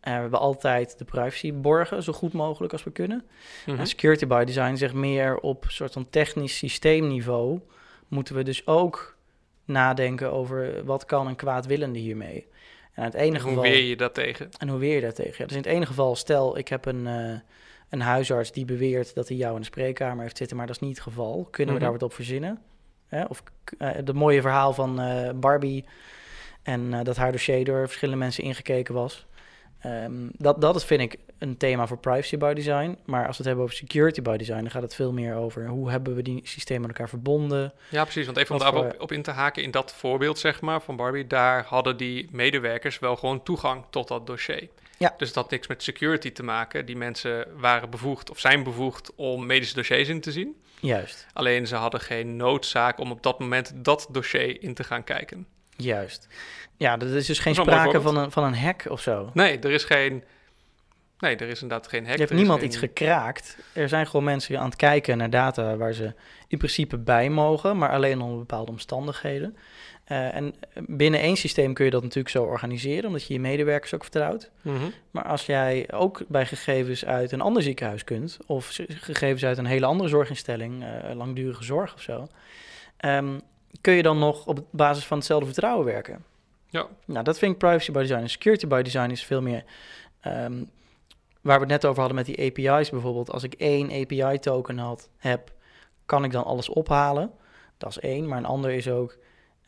eh, 0.00 0.26
we 0.26 0.36
altijd 0.36 0.98
de 0.98 1.04
privacy 1.04 1.52
borgen, 1.52 2.02
zo 2.02 2.12
goed 2.12 2.32
mogelijk 2.32 2.72
als 2.72 2.84
we 2.84 2.90
kunnen. 2.90 3.24
Mhm. 3.66 3.78
En 3.78 3.86
security 3.86 4.26
by 4.26 4.44
design 4.44 4.74
zegt 4.76 4.94
meer 4.94 5.38
op 5.38 5.64
soort 5.68 5.92
van 5.92 6.10
technisch 6.10 6.56
systeemniveau, 6.56 7.60
moeten 8.08 8.34
we 8.34 8.42
dus 8.42 8.66
ook 8.66 9.16
nadenken 9.64 10.32
over 10.32 10.84
wat 10.84 11.04
kan 11.04 11.26
een 11.26 11.36
kwaadwillende 11.36 11.98
hiermee. 11.98 12.46
En 12.92 13.04
het 13.04 13.14
ene 13.14 13.36
En 13.36 13.40
hoe 13.42 13.48
geval... 13.50 13.62
weer 13.62 13.82
je 13.82 13.96
dat 13.96 14.14
tegen? 14.14 14.48
En 14.58 14.68
hoe 14.68 14.78
weer 14.78 14.94
je 14.94 15.00
daar 15.00 15.12
tegen? 15.14 15.34
Ja, 15.38 15.44
dus 15.46 15.56
in 15.56 15.62
het 15.62 15.72
ene 15.72 15.86
geval, 15.86 16.16
stel 16.16 16.58
ik 16.58 16.68
heb 16.68 16.84
een, 16.86 17.06
eh, 17.06 17.34
een 17.90 18.00
huisarts 18.00 18.52
die 18.52 18.64
beweert 18.64 19.14
dat 19.14 19.28
hij 19.28 19.36
jou 19.36 19.54
in 19.54 19.60
de 19.60 19.66
spreekkamer 19.66 20.22
heeft 20.22 20.36
zitten, 20.36 20.56
maar 20.56 20.66
dat 20.66 20.74
is 20.76 20.82
niet 20.82 20.96
het 20.96 21.04
geval. 21.04 21.48
Kunnen 21.50 21.74
we 21.74 21.80
Mhm. 21.80 21.90
daar 21.90 21.98
wat 21.98 22.08
op 22.10 22.14
verzinnen? 22.14 22.58
Hè? 23.14 23.24
Of 23.24 23.42
uh, 23.78 23.88
het 23.92 24.12
mooie 24.12 24.40
verhaal 24.40 24.72
van 24.72 25.00
eh, 25.00 25.30
Barbie 25.34 25.84
en 26.62 26.94
eh, 26.94 27.04
dat 27.04 27.16
haar 27.16 27.32
dossier 27.32 27.64
door 27.64 27.86
verschillende 27.86 28.20
mensen 28.20 28.44
ingekeken 28.44 28.94
was. 28.94 29.26
Ehm, 29.80 30.12
dat, 30.32 30.60
dat 30.60 30.76
is, 30.76 30.84
vind 30.84 31.00
ik, 31.00 31.16
een 31.38 31.56
thema 31.56 31.86
voor 31.86 31.98
privacy 31.98 32.36
by 32.36 32.52
design. 32.52 32.98
Maar 33.04 33.26
als 33.26 33.30
we 33.30 33.36
het 33.36 33.46
hebben 33.46 33.64
over 33.64 33.76
security 33.76 34.22
by 34.22 34.36
design, 34.36 34.60
dan 34.60 34.70
gaat 34.70 34.82
het 34.82 34.94
veel 34.94 35.12
meer 35.12 35.34
over 35.34 35.66
hoe 35.66 35.90
hebben 35.90 36.14
we 36.14 36.22
die 36.22 36.40
systemen 36.44 36.82
met 36.82 36.90
elkaar 36.90 37.08
verbonden. 37.08 37.72
Ja, 37.88 38.02
precies. 38.02 38.24
Want 38.26 38.36
even 38.36 38.54
om 38.54 38.60
daarop 38.60 38.90
voor- 38.90 39.00
op 39.00 39.12
in 39.12 39.22
te 39.22 39.30
haken, 39.30 39.62
in 39.62 39.70
dat 39.70 39.92
voorbeeld 39.92 40.38
zeg 40.38 40.60
maar 40.60 40.82
van 40.82 40.96
Barbie, 40.96 41.26
daar 41.26 41.64
hadden 41.64 41.96
die 41.96 42.28
medewerkers 42.30 42.98
wel 42.98 43.16
gewoon 43.16 43.42
toegang 43.42 43.84
tot 43.90 44.08
dat 44.08 44.26
dossier. 44.26 44.68
Ja. 44.98 45.14
Dus 45.16 45.32
dat 45.32 45.42
had 45.42 45.50
niks 45.50 45.66
met 45.66 45.82
security 45.82 46.32
te 46.32 46.42
maken. 46.42 46.86
Die 46.86 46.96
mensen 46.96 47.46
waren 47.56 47.90
bevoegd 47.90 48.30
of 48.30 48.38
zijn 48.38 48.62
bevoegd 48.62 49.12
om 49.14 49.46
medische 49.46 49.74
dossiers 49.74 50.08
in 50.08 50.20
te 50.20 50.32
zien. 50.32 50.61
Juist, 50.82 51.26
Alleen 51.32 51.66
ze 51.66 51.74
hadden 51.76 52.00
geen 52.00 52.36
noodzaak 52.36 52.98
om 52.98 53.10
op 53.10 53.22
dat 53.22 53.38
moment 53.38 53.72
dat 53.74 54.06
dossier 54.10 54.62
in 54.62 54.74
te 54.74 54.84
gaan 54.84 55.04
kijken. 55.04 55.46
juist. 55.76 56.26
Ja, 56.76 56.98
er 56.98 57.16
is 57.16 57.26
dus 57.26 57.38
geen 57.38 57.54
Dat 57.54 57.66
is 57.66 57.72
sprake 57.72 58.00
van 58.00 58.16
een, 58.16 58.30
van 58.30 58.44
een 58.44 58.54
hack 58.56 58.84
of 58.88 59.00
zo. 59.00 59.30
Nee, 59.34 59.58
er 59.58 59.70
is 59.70 59.84
geen. 59.84 60.24
Nee, 61.18 61.36
er 61.36 61.48
is 61.48 61.62
inderdaad 61.62 61.88
geen 61.88 62.04
hack. 62.06 62.14
Je 62.14 62.20
hebt 62.22 62.32
niemand 62.34 62.58
geen- 62.58 62.68
iets 62.68 62.76
gekraakt. 62.76 63.56
Er 63.72 63.88
zijn 63.88 64.06
gewoon 64.06 64.24
mensen 64.24 64.58
aan 64.58 64.64
het 64.64 64.76
kijken 64.76 65.16
naar 65.18 65.30
data 65.30 65.76
waar 65.76 65.92
ze 65.92 66.14
in 66.48 66.58
principe 66.58 66.98
bij 66.98 67.30
mogen, 67.30 67.78
maar 67.78 67.90
alleen 67.90 68.20
onder 68.20 68.38
bepaalde 68.38 68.70
omstandigheden. 68.70 69.56
Eh, 70.12 70.34
en 70.34 70.54
binnen 70.74 71.20
één 71.20 71.36
systeem 71.36 71.74
kun 71.74 71.84
je 71.84 71.90
dat 71.90 72.02
natuurlijk 72.02 72.34
zo 72.34 72.44
organiseren, 72.44 73.06
omdat 73.06 73.26
je 73.26 73.32
je 73.32 73.40
medewerkers 73.40 73.94
ook 73.94 74.02
vertrouwt. 74.02 74.50
Mhm. 74.62 74.76
Maar 75.10 75.24
als 75.24 75.46
jij 75.46 75.92
ook 75.92 76.22
bij 76.28 76.46
gegevens 76.46 77.04
uit 77.04 77.32
een 77.32 77.40
ander 77.40 77.62
ziekenhuis 77.62 78.04
kunt, 78.04 78.38
of 78.46 78.78
gegevens 78.88 79.44
uit 79.44 79.58
een 79.58 79.66
hele 79.66 79.86
andere 79.86 80.08
zorginstelling, 80.08 80.84
eh, 80.84 81.14
langdurige 81.14 81.64
zorg 81.64 81.94
of 81.94 82.00
zo, 82.00 82.26
ehm, 82.96 83.38
kun 83.80 83.92
je 83.92 84.02
dan 84.02 84.18
nog 84.18 84.46
op 84.46 84.64
basis 84.70 85.04
van 85.04 85.16
hetzelfde 85.16 85.46
vertrouwen 85.46 85.84
werken. 85.84 86.24
Ja. 86.68 86.86
Nou, 87.04 87.24
dat 87.24 87.38
vind 87.38 87.52
ik 87.52 87.58
privacy 87.58 87.92
by 87.92 88.00
design. 88.00 88.20
En 88.20 88.30
security 88.30 88.66
by 88.66 88.82
design 88.82 89.10
is 89.10 89.24
veel 89.24 89.42
meer 89.42 89.64
ehm, 90.20 90.64
waar 91.40 91.56
we 91.56 91.64
het 91.64 91.72
net 91.72 91.84
over 91.84 91.98
hadden 91.98 92.16
met 92.16 92.26
die 92.26 92.38
API's 92.46 92.90
bijvoorbeeld. 92.90 93.30
Als 93.30 93.42
ik 93.42 93.54
één 93.54 93.90
API-token 93.90 94.78
had, 94.78 95.08
heb, 95.16 95.52
kan 96.06 96.24
ik 96.24 96.30
dan 96.30 96.44
alles 96.44 96.68
ophalen? 96.68 97.30
Dat 97.78 97.90
is 97.90 97.98
één. 97.98 98.28
Maar 98.28 98.38
een 98.38 98.44
ander 98.44 98.70
is 98.70 98.88
ook, 98.88 99.18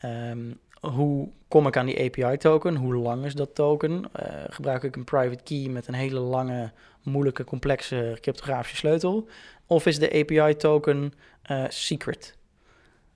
ehm, 0.05 0.51
hoe 0.93 1.29
kom 1.47 1.67
ik 1.67 1.77
aan 1.77 1.85
die 1.85 1.99
API-token? 2.05 2.75
Hoe 2.75 2.95
lang 2.95 3.25
is 3.25 3.33
dat 3.33 3.55
token? 3.55 4.05
Eh, 4.13 4.43
gebruik 4.49 4.83
ik 4.83 4.95
een 4.95 5.03
private 5.03 5.43
key 5.43 5.67
met 5.69 5.87
een 5.87 5.93
hele 5.93 6.19
lange, 6.19 6.71
moeilijke, 7.03 7.43
complexe 7.43 8.17
cryptografische 8.21 8.75
sleutel? 8.77 9.27
Of 9.67 9.85
is 9.85 9.99
de 9.99 10.11
API-token 10.13 11.13
eh, 11.41 11.63
secret? 11.67 12.35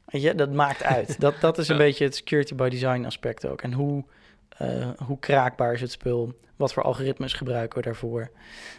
Je, 0.08 0.36
dat 0.36 0.54
maakt 0.54 0.84
uit. 0.84 1.20
dat, 1.22 1.34
dat 1.42 1.58
is 1.58 1.68
een 1.68 1.76
Ja. 1.78 1.82
beetje 1.82 2.04
het 2.04 2.16
security 2.16 2.56
by 2.56 2.70
design 2.70 3.06
aspect 3.06 3.48
ook. 3.48 3.62
En 3.62 3.74
hoe, 3.74 4.04
eh, 4.58 4.90
hoe 5.06 5.20
kraakbaar 5.20 5.74
is 5.74 5.82
het 5.82 5.92
spul? 5.92 6.34
Wat 6.56 6.74
voor 6.74 6.84
algoritmes 6.84 7.34
gebruiken 7.34 7.78
we 7.78 7.86
daarvoor? 7.86 8.30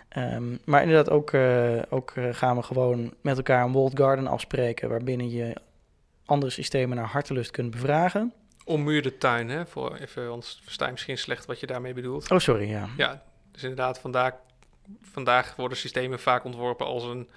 Ehm, 0.09 0.57
maar 0.65 0.83
inderdaad, 0.83 1.11
ook, 1.11 1.35
ook 1.91 2.13
gaan 2.31 2.57
we 2.57 2.63
gewoon 2.63 3.15
met 3.21 3.37
elkaar 3.37 3.65
een 3.65 3.73
walled 3.73 3.99
garden 3.99 4.27
afspreken... 4.27 4.89
waarbinnen 4.89 5.31
je 5.31 5.55
andere 6.31 6.53
systemen 6.53 6.97
naar 6.97 7.07
hartelust 7.07 7.51
kunt 7.51 7.71
bevragen. 7.71 8.33
Ommuurde 8.65 9.19
tuin, 9.19 9.49
hè? 9.49 9.67
Voor 9.67 9.97
even, 9.97 10.43
versta 10.63 10.85
je 10.85 10.91
misschien 10.91 11.19
slecht 11.19 11.47
wat 11.47 11.61
je 11.61 11.67
daarmee 11.67 11.93
bedoelt. 11.95 12.31
Oh, 12.31 12.39
sorry, 12.39 12.69
ja. 12.71 12.89
Ja, 12.97 13.23
dus 13.53 13.63
inderdaad, 13.63 13.99
vandaag, 13.99 14.35
vandaag 15.03 15.57
worden 15.57 15.79
systemen 15.79 16.21
vaak 16.21 16.45
ontworpen 16.45 16.87
als 16.87 17.05
een, 17.05 17.29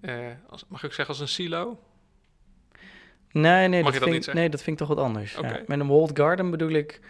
eh, 0.00 0.14
als, 0.48 0.64
mag 0.68 0.82
ik 0.82 0.92
zeggen 0.92 1.08
als 1.14 1.20
een 1.20 1.28
silo? 1.28 1.78
Nee, 3.30 3.68
nee, 3.68 3.82
dat 3.82 3.92
je 3.92 3.98
dat 4.00 4.08
vind, 4.08 4.26
ik- 4.26 4.34
nee, 4.34 4.48
dat 4.48 4.62
vind 4.62 4.80
ik 4.80 4.86
toch 4.86 4.96
wat 4.96 5.04
anders. 5.06 5.32
Ja. 5.32 5.60
Met 5.66 5.80
een 5.80 5.86
walled 5.88 6.10
garden 6.18 6.50
bedoel 6.50 6.70
ik 6.70 7.00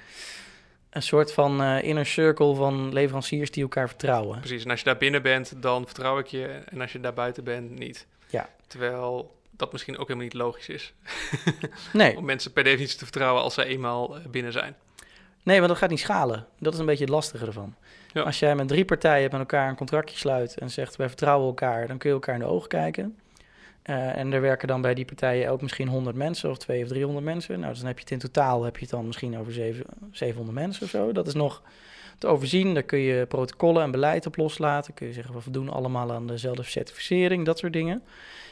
een 0.90 1.02
soort 1.02 1.32
van 1.32 1.62
eh, 1.62 1.82
inner 1.82 2.06
circle 2.06 2.54
van 2.54 2.92
leveranciers 2.92 3.50
die 3.50 3.62
elkaar 3.62 3.88
vertrouwen. 3.88 4.38
Precies, 4.38 4.64
en 4.64 4.70
als 4.70 4.78
je 4.78 4.84
daar 4.84 4.96
binnen 4.96 5.22
bent, 5.22 5.62
dan 5.62 5.84
vertrouw 5.84 6.18
ik 6.18 6.26
je. 6.26 6.44
En 6.46 6.80
als 6.80 6.92
je 6.92 7.00
daar 7.00 7.14
buiten 7.14 7.44
bent, 7.44 7.78
niet. 7.78 8.06
Ja. 8.30 8.48
Terwijl 8.66 9.40
dat 9.56 9.72
misschien 9.72 9.94
ook 9.94 10.06
helemaal 10.08 10.24
niet 10.24 10.34
logisch 10.34 10.68
is. 10.68 10.92
Nee, 11.92 12.16
Om 12.16 12.24
mensen 12.24 12.52
per 12.52 12.64
definitie 12.64 12.98
te 12.98 13.04
vertrouwen 13.04 13.42
als 13.42 13.54
ze 13.54 13.64
eenmaal 13.64 14.16
eh, 14.16 14.26
binnen 14.26 14.52
zijn. 14.52 14.76
nee, 15.42 15.56
want 15.56 15.68
dat 15.68 15.78
gaat 15.78 15.90
niet 15.90 15.98
schalen. 16.00 16.46
Dat 16.58 16.72
is 16.72 16.78
een 16.78 16.86
beetje 16.86 17.04
het 17.04 17.12
lastige 17.12 17.46
ervan. 17.46 17.74
Ja. 18.12 18.22
Als 18.22 18.38
jij 18.38 18.54
met 18.54 18.68
drie 18.68 18.84
partijen 18.84 19.30
met 19.30 19.40
elkaar 19.40 19.68
een 19.68 19.76
contractje 19.76 20.16
sluit 20.16 20.58
en 20.58 20.70
zegt 20.70 20.96
wij 20.96 21.08
vertrouwen 21.08 21.46
elkaar, 21.48 21.86
dan 21.86 21.98
kun 21.98 22.08
je 22.08 22.14
elkaar 22.14 22.34
in 22.34 22.40
de 22.40 22.46
ogen 22.46 22.68
kijken. 22.68 23.16
Eh, 23.82 24.16
en 24.16 24.32
er 24.32 24.40
werken 24.40 24.68
dan 24.68 24.80
bij 24.80 24.94
die 24.94 25.04
partijen 25.04 25.50
ook 25.50 25.62
misschien 25.62 25.88
100 25.88 26.16
mensen 26.16 26.50
of 26.50 26.58
200 26.58 26.90
of 26.90 26.96
300 26.98 27.34
mensen. 27.34 27.58
Nou, 27.58 27.70
dus 27.70 27.78
dan 27.78 27.88
heb 27.88 27.96
je 27.98 28.02
het 28.04 28.12
in 28.12 28.18
totaal 28.18 28.62
heb 28.64 28.74
je 28.76 28.82
het 28.82 28.90
dan 28.90 29.06
misschien 29.06 29.38
over 29.38 29.52
zeven- 29.52 29.84
700 30.12 30.58
mensen 30.58 30.82
of 30.84 30.88
zo. 30.90 31.12
Dat 31.12 31.26
is 31.26 31.34
nog 31.34 31.62
overzien. 32.26 32.74
Daar 32.74 32.82
kun 32.82 32.98
je 32.98 33.26
protocollen 33.26 33.82
en 33.82 33.90
beleid 33.90 34.26
op 34.26 34.36
loslaten. 34.36 34.94
Kun 34.94 35.06
je 35.06 35.12
zeggen, 35.12 35.34
we 35.34 35.40
voldoen 35.40 35.68
allemaal 35.68 36.12
aan 36.12 36.26
dezelfde 36.26 36.62
certificering, 36.62 37.44
dat 37.44 37.58
soort 37.58 37.72
dingen. 37.72 38.02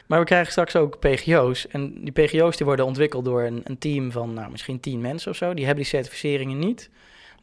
Maar 0.07 0.19
we 0.19 0.25
krijgen 0.25 0.51
straks 0.51 0.75
ook 0.75 0.99
PGO's. 0.99 1.67
En 1.67 2.03
die 2.03 2.11
PGO's 2.11 2.57
die 2.57 2.65
worden 2.65 2.85
ontwikkeld 2.85 3.25
door 3.25 3.41
een, 3.41 3.61
een 3.63 3.77
team 3.77 4.11
van 4.11 4.33
nou, 4.33 4.51
misschien 4.51 4.79
10 4.79 5.01
mensen 5.01 5.31
of 5.31 5.37
zo. 5.37 5.53
Die 5.53 5.65
hebben 5.65 5.83
die 5.83 5.93
certificeringen 5.93 6.59
niet. 6.59 6.89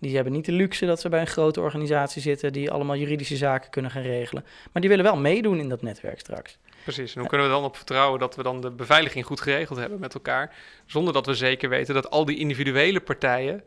Die 0.01 0.15
hebben 0.15 0.33
niet 0.33 0.45
de 0.45 0.53
luxe 0.53 0.87
dat 0.87 1.01
ze 1.01 1.09
bij 1.09 1.21
een 1.21 1.27
grote 1.27 1.61
organisatie 1.61 2.23
zitten 2.23 2.53
die 2.53 2.71
allemaal 2.71 2.97
juridische 2.97 3.37
zaken 3.37 3.71
kunnen 3.71 3.91
gaan 3.91 4.03
regelen. 4.03 4.45
Maar 4.73 4.81
die 4.83 4.91
willen 4.91 5.05
wel 5.05 5.17
meedoen 5.17 5.59
in 5.59 5.69
dat 5.69 5.83
netwerk 5.83 6.21
straks. 6.21 6.59
Precies. 6.83 7.15
En 7.15 7.21
hoe 7.21 7.29
kunnen 7.29 7.47
we 7.47 7.53
dan 7.53 7.65
op 7.65 7.77
vertrouwen 7.77 8.21
dat 8.21 8.37
we 8.37 8.43
dan 8.43 8.61
de 8.61 8.71
beveiliging 8.71 9.25
goed 9.25 9.41
geregeld 9.41 9.79
hebben 9.79 10.01
met 10.01 10.15
elkaar, 10.15 10.55
zonder 10.87 11.13
dat 11.13 11.27
we 11.27 11.35
zeker 11.35 11.69
weten 11.69 11.95
dat 11.95 12.11
al 12.11 12.25
die 12.25 12.39
individuele 12.39 13.01
partijen 13.01 13.63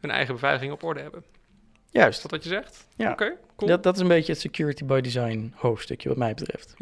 hun 0.00 0.10
eigen 0.10 0.34
beveiliging 0.34 0.72
op 0.72 0.82
orde 0.82 1.00
hebben? 1.00 1.24
Is 1.94 2.00
Juist. 2.00 2.22
dat 2.22 2.30
wat 2.30 2.42
je 2.42 2.48
zegt? 2.48 2.86
Ja. 2.96 3.12
Oké, 3.12 3.32
cool. 3.56 3.70
Dat, 3.70 3.82
dat 3.82 3.94
is 3.94 4.00
een 4.00 4.08
beetje 4.08 4.32
het 4.32 4.40
security 4.40 4.84
by 4.84 5.00
design 5.00 5.52
hoofdstukje 5.56 6.08
wat 6.08 6.18
mij 6.18 6.34
betreft. 6.34 6.74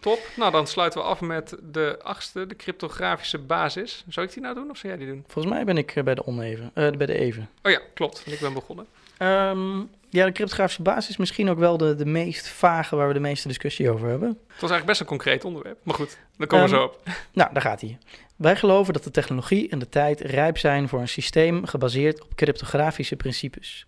Top. 0.00 0.18
Nou, 0.36 0.52
dan 0.52 0.66
sluiten 0.66 1.00
we 1.00 1.06
af 1.06 1.20
met 1.20 1.56
de 1.72 1.98
achtste, 2.02 2.46
de 2.46 2.56
cryptografische 2.56 3.38
basis. 3.38 4.04
Zou 4.08 4.26
ik 4.26 4.32
die 4.32 4.42
nou 4.42 4.54
doen 4.54 4.70
of 4.70 4.76
zou 4.76 4.92
jij 4.92 5.04
die 5.04 5.12
doen? 5.12 5.24
Volgens 5.26 5.54
mij 5.54 5.64
ben 5.64 5.78
ik 5.78 5.96
eh, 5.96 6.04
bij 6.04 6.14
de 6.14 6.26
oneven, 6.26 6.70
eh, 6.74 6.90
bij 6.90 7.06
de 7.06 7.18
even. 7.18 7.48
Oh 7.62 7.72
ja, 7.72 7.80
klopt. 7.94 8.22
Ik 8.26 8.40
ben 8.40 8.52
begonnen. 8.52 8.86
Ehm, 9.16 9.78
ja, 10.08 10.24
de 10.24 10.32
cryptografische 10.32 10.82
basis 10.82 11.08
is 11.08 11.16
misschien 11.16 11.50
ook 11.50 11.58
wel 11.58 11.76
de, 11.76 11.94
de 11.94 12.06
meest 12.06 12.48
vage 12.48 12.96
waar 12.96 13.08
we 13.08 13.14
de 13.14 13.20
meeste 13.20 13.48
discussie 13.48 13.90
over 13.90 14.08
hebben. 14.08 14.28
Het 14.28 14.60
was 14.60 14.70
eigenlijk 14.70 14.86
best 14.86 15.00
een 15.00 15.06
concreet 15.06 15.44
onderwerp. 15.44 15.78
Maar 15.82 15.94
goed, 15.94 16.18
daar 16.36 16.46
komen 16.46 16.68
we 16.68 16.74
Ehm, 16.74 16.80
zo 16.80 16.86
op. 16.86 17.00
Nou, 17.32 17.52
daar 17.52 17.62
gaat 17.62 17.80
hij. 17.80 17.98
Wij 18.36 18.56
geloven 18.56 18.92
dat 18.92 19.04
de 19.04 19.10
technologie 19.10 19.68
en 19.68 19.78
de 19.78 19.88
tijd 19.88 20.20
rijp 20.20 20.58
zijn 20.58 20.88
voor 20.88 21.00
een 21.00 21.08
systeem 21.08 21.66
gebaseerd 21.66 22.22
op 22.22 22.34
cryptografische 22.34 23.16
principes. 23.16 23.86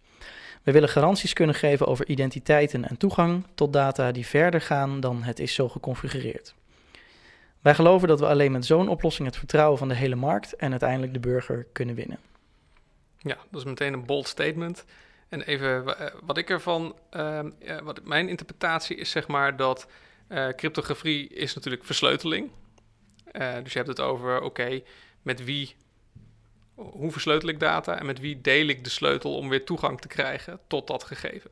We 0.62 0.72
willen 0.72 0.88
garanties 0.88 1.32
kunnen 1.32 1.54
geven 1.54 1.86
over 1.86 2.08
identiteiten 2.08 2.88
en 2.88 2.96
toegang 2.96 3.46
tot 3.54 3.72
data 3.72 4.12
die 4.12 4.26
verder 4.26 4.60
gaan 4.60 5.00
dan 5.00 5.22
het 5.22 5.38
is 5.38 5.54
zo 5.54 5.68
geconfigureerd. 5.68 6.54
Wij 7.60 7.74
geloven 7.74 8.08
dat 8.08 8.20
we 8.20 8.26
alleen 8.26 8.52
met 8.52 8.66
zo'n 8.66 8.88
oplossing 8.88 9.28
het 9.28 9.36
vertrouwen 9.36 9.78
van 9.78 9.88
de 9.88 9.94
hele 9.94 10.14
markt 10.14 10.56
en 10.56 10.70
uiteindelijk 10.70 11.12
de 11.12 11.20
burger 11.20 11.66
kunnen 11.72 11.94
winnen. 11.94 12.18
Ja, 13.18 13.38
dat 13.50 13.60
is 13.60 13.66
meteen 13.66 13.92
een 13.92 14.06
bold 14.06 14.28
statement. 14.28 14.84
En 15.28 15.42
even 15.42 15.98
eh, 15.98 16.06
wat 16.22 16.38
ik 16.38 16.50
ervan, 16.50 16.96
eh, 17.10 17.40
wat 17.82 18.04
mijn 18.04 18.28
interpretatie 18.28 18.96
is, 18.96 19.10
zeg 19.10 19.28
maar 19.28 19.56
dat 19.56 19.86
eh, 20.32 20.48
cryptografie 20.48 21.28
is 21.28 21.54
natuurlijk 21.54 21.84
versleuteling. 21.84 22.50
Eh, 23.24 23.54
dus 23.62 23.72
je 23.72 23.78
hebt 23.78 23.90
het 23.90 24.00
over, 24.00 24.40
oké, 24.40 24.82
met 25.22 25.44
wie, 25.44 25.76
hoe 26.90 27.10
versleutel 27.10 27.48
ik 27.48 27.60
data 27.60 27.98
en 27.98 28.06
met 28.06 28.20
wie 28.20 28.40
deel 28.40 28.66
ik 28.66 28.84
de 28.84 28.90
sleutel 28.90 29.36
om 29.36 29.48
weer 29.48 29.64
toegang 29.64 30.00
te 30.00 30.08
krijgen 30.08 30.58
tot 30.66 30.86
dat 30.86 31.04
gegeven. 31.04 31.50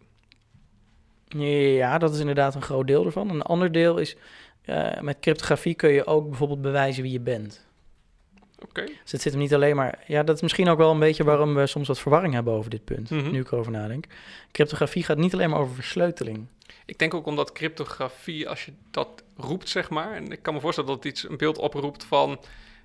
Ja, 1.76 1.98
dat 1.98 2.14
is 2.14 2.20
inderdaad 2.20 2.54
een 2.54 2.62
groot 2.62 2.86
deel 2.86 3.04
ervan. 3.06 3.30
Een 3.30 3.42
ander 3.42 3.72
deel 3.72 3.98
is, 3.98 4.16
eh, 4.62 5.00
met 5.00 5.20
cryptografie 5.20 5.74
kun 5.74 5.90
je 5.90 6.06
ook 6.06 6.28
bijvoorbeeld 6.28 6.62
bewijzen 6.62 7.02
wie 7.02 7.12
je 7.12 7.20
bent. 7.20 7.68
Oké, 8.62 8.84
Dus 8.84 9.12
het 9.12 9.20
zit 9.22 9.32
hem 9.32 9.40
niet 9.40 9.54
alleen 9.54 9.76
maar. 9.76 10.04
Ja, 10.06 10.22
dat 10.22 10.36
is 10.36 10.42
misschien 10.42 10.68
ook 10.68 10.78
wel 10.78 10.90
een 10.90 10.98
beetje 10.98 11.24
waarom 11.24 11.54
we 11.54 11.66
soms 11.66 11.88
wat 11.88 11.98
verwarring 11.98 12.34
hebben 12.34 12.52
over 12.52 12.70
dit 12.70 12.84
punt. 12.84 13.10
Mhm. 13.10 13.30
Nu 13.30 13.40
ik 13.40 13.52
erover 13.52 13.72
nadenk. 13.72 14.06
Cryptografie 14.52 15.02
gaat 15.04 15.16
niet 15.16 15.32
alleen 15.34 15.50
maar 15.50 15.60
over 15.60 15.74
versleuteling. 15.74 16.46
ik 16.86 16.98
denk 16.98 17.14
ook 17.14 17.26
omdat 17.26 17.52
cryptografie, 17.52 18.48
als 18.48 18.64
je 18.64 18.72
dat 18.90 19.22
roept, 19.36 19.68
zeg 19.68 19.90
maar, 19.90 20.12
en 20.12 20.32
ik 20.32 20.42
kan 20.42 20.54
me 20.54 20.60
voorstellen 20.60 20.90
dat 20.90 21.04
het 21.04 21.12
iets, 21.12 21.28
een 21.28 21.36
beeld 21.36 21.58
oproept 21.58 22.04
van 22.04 22.38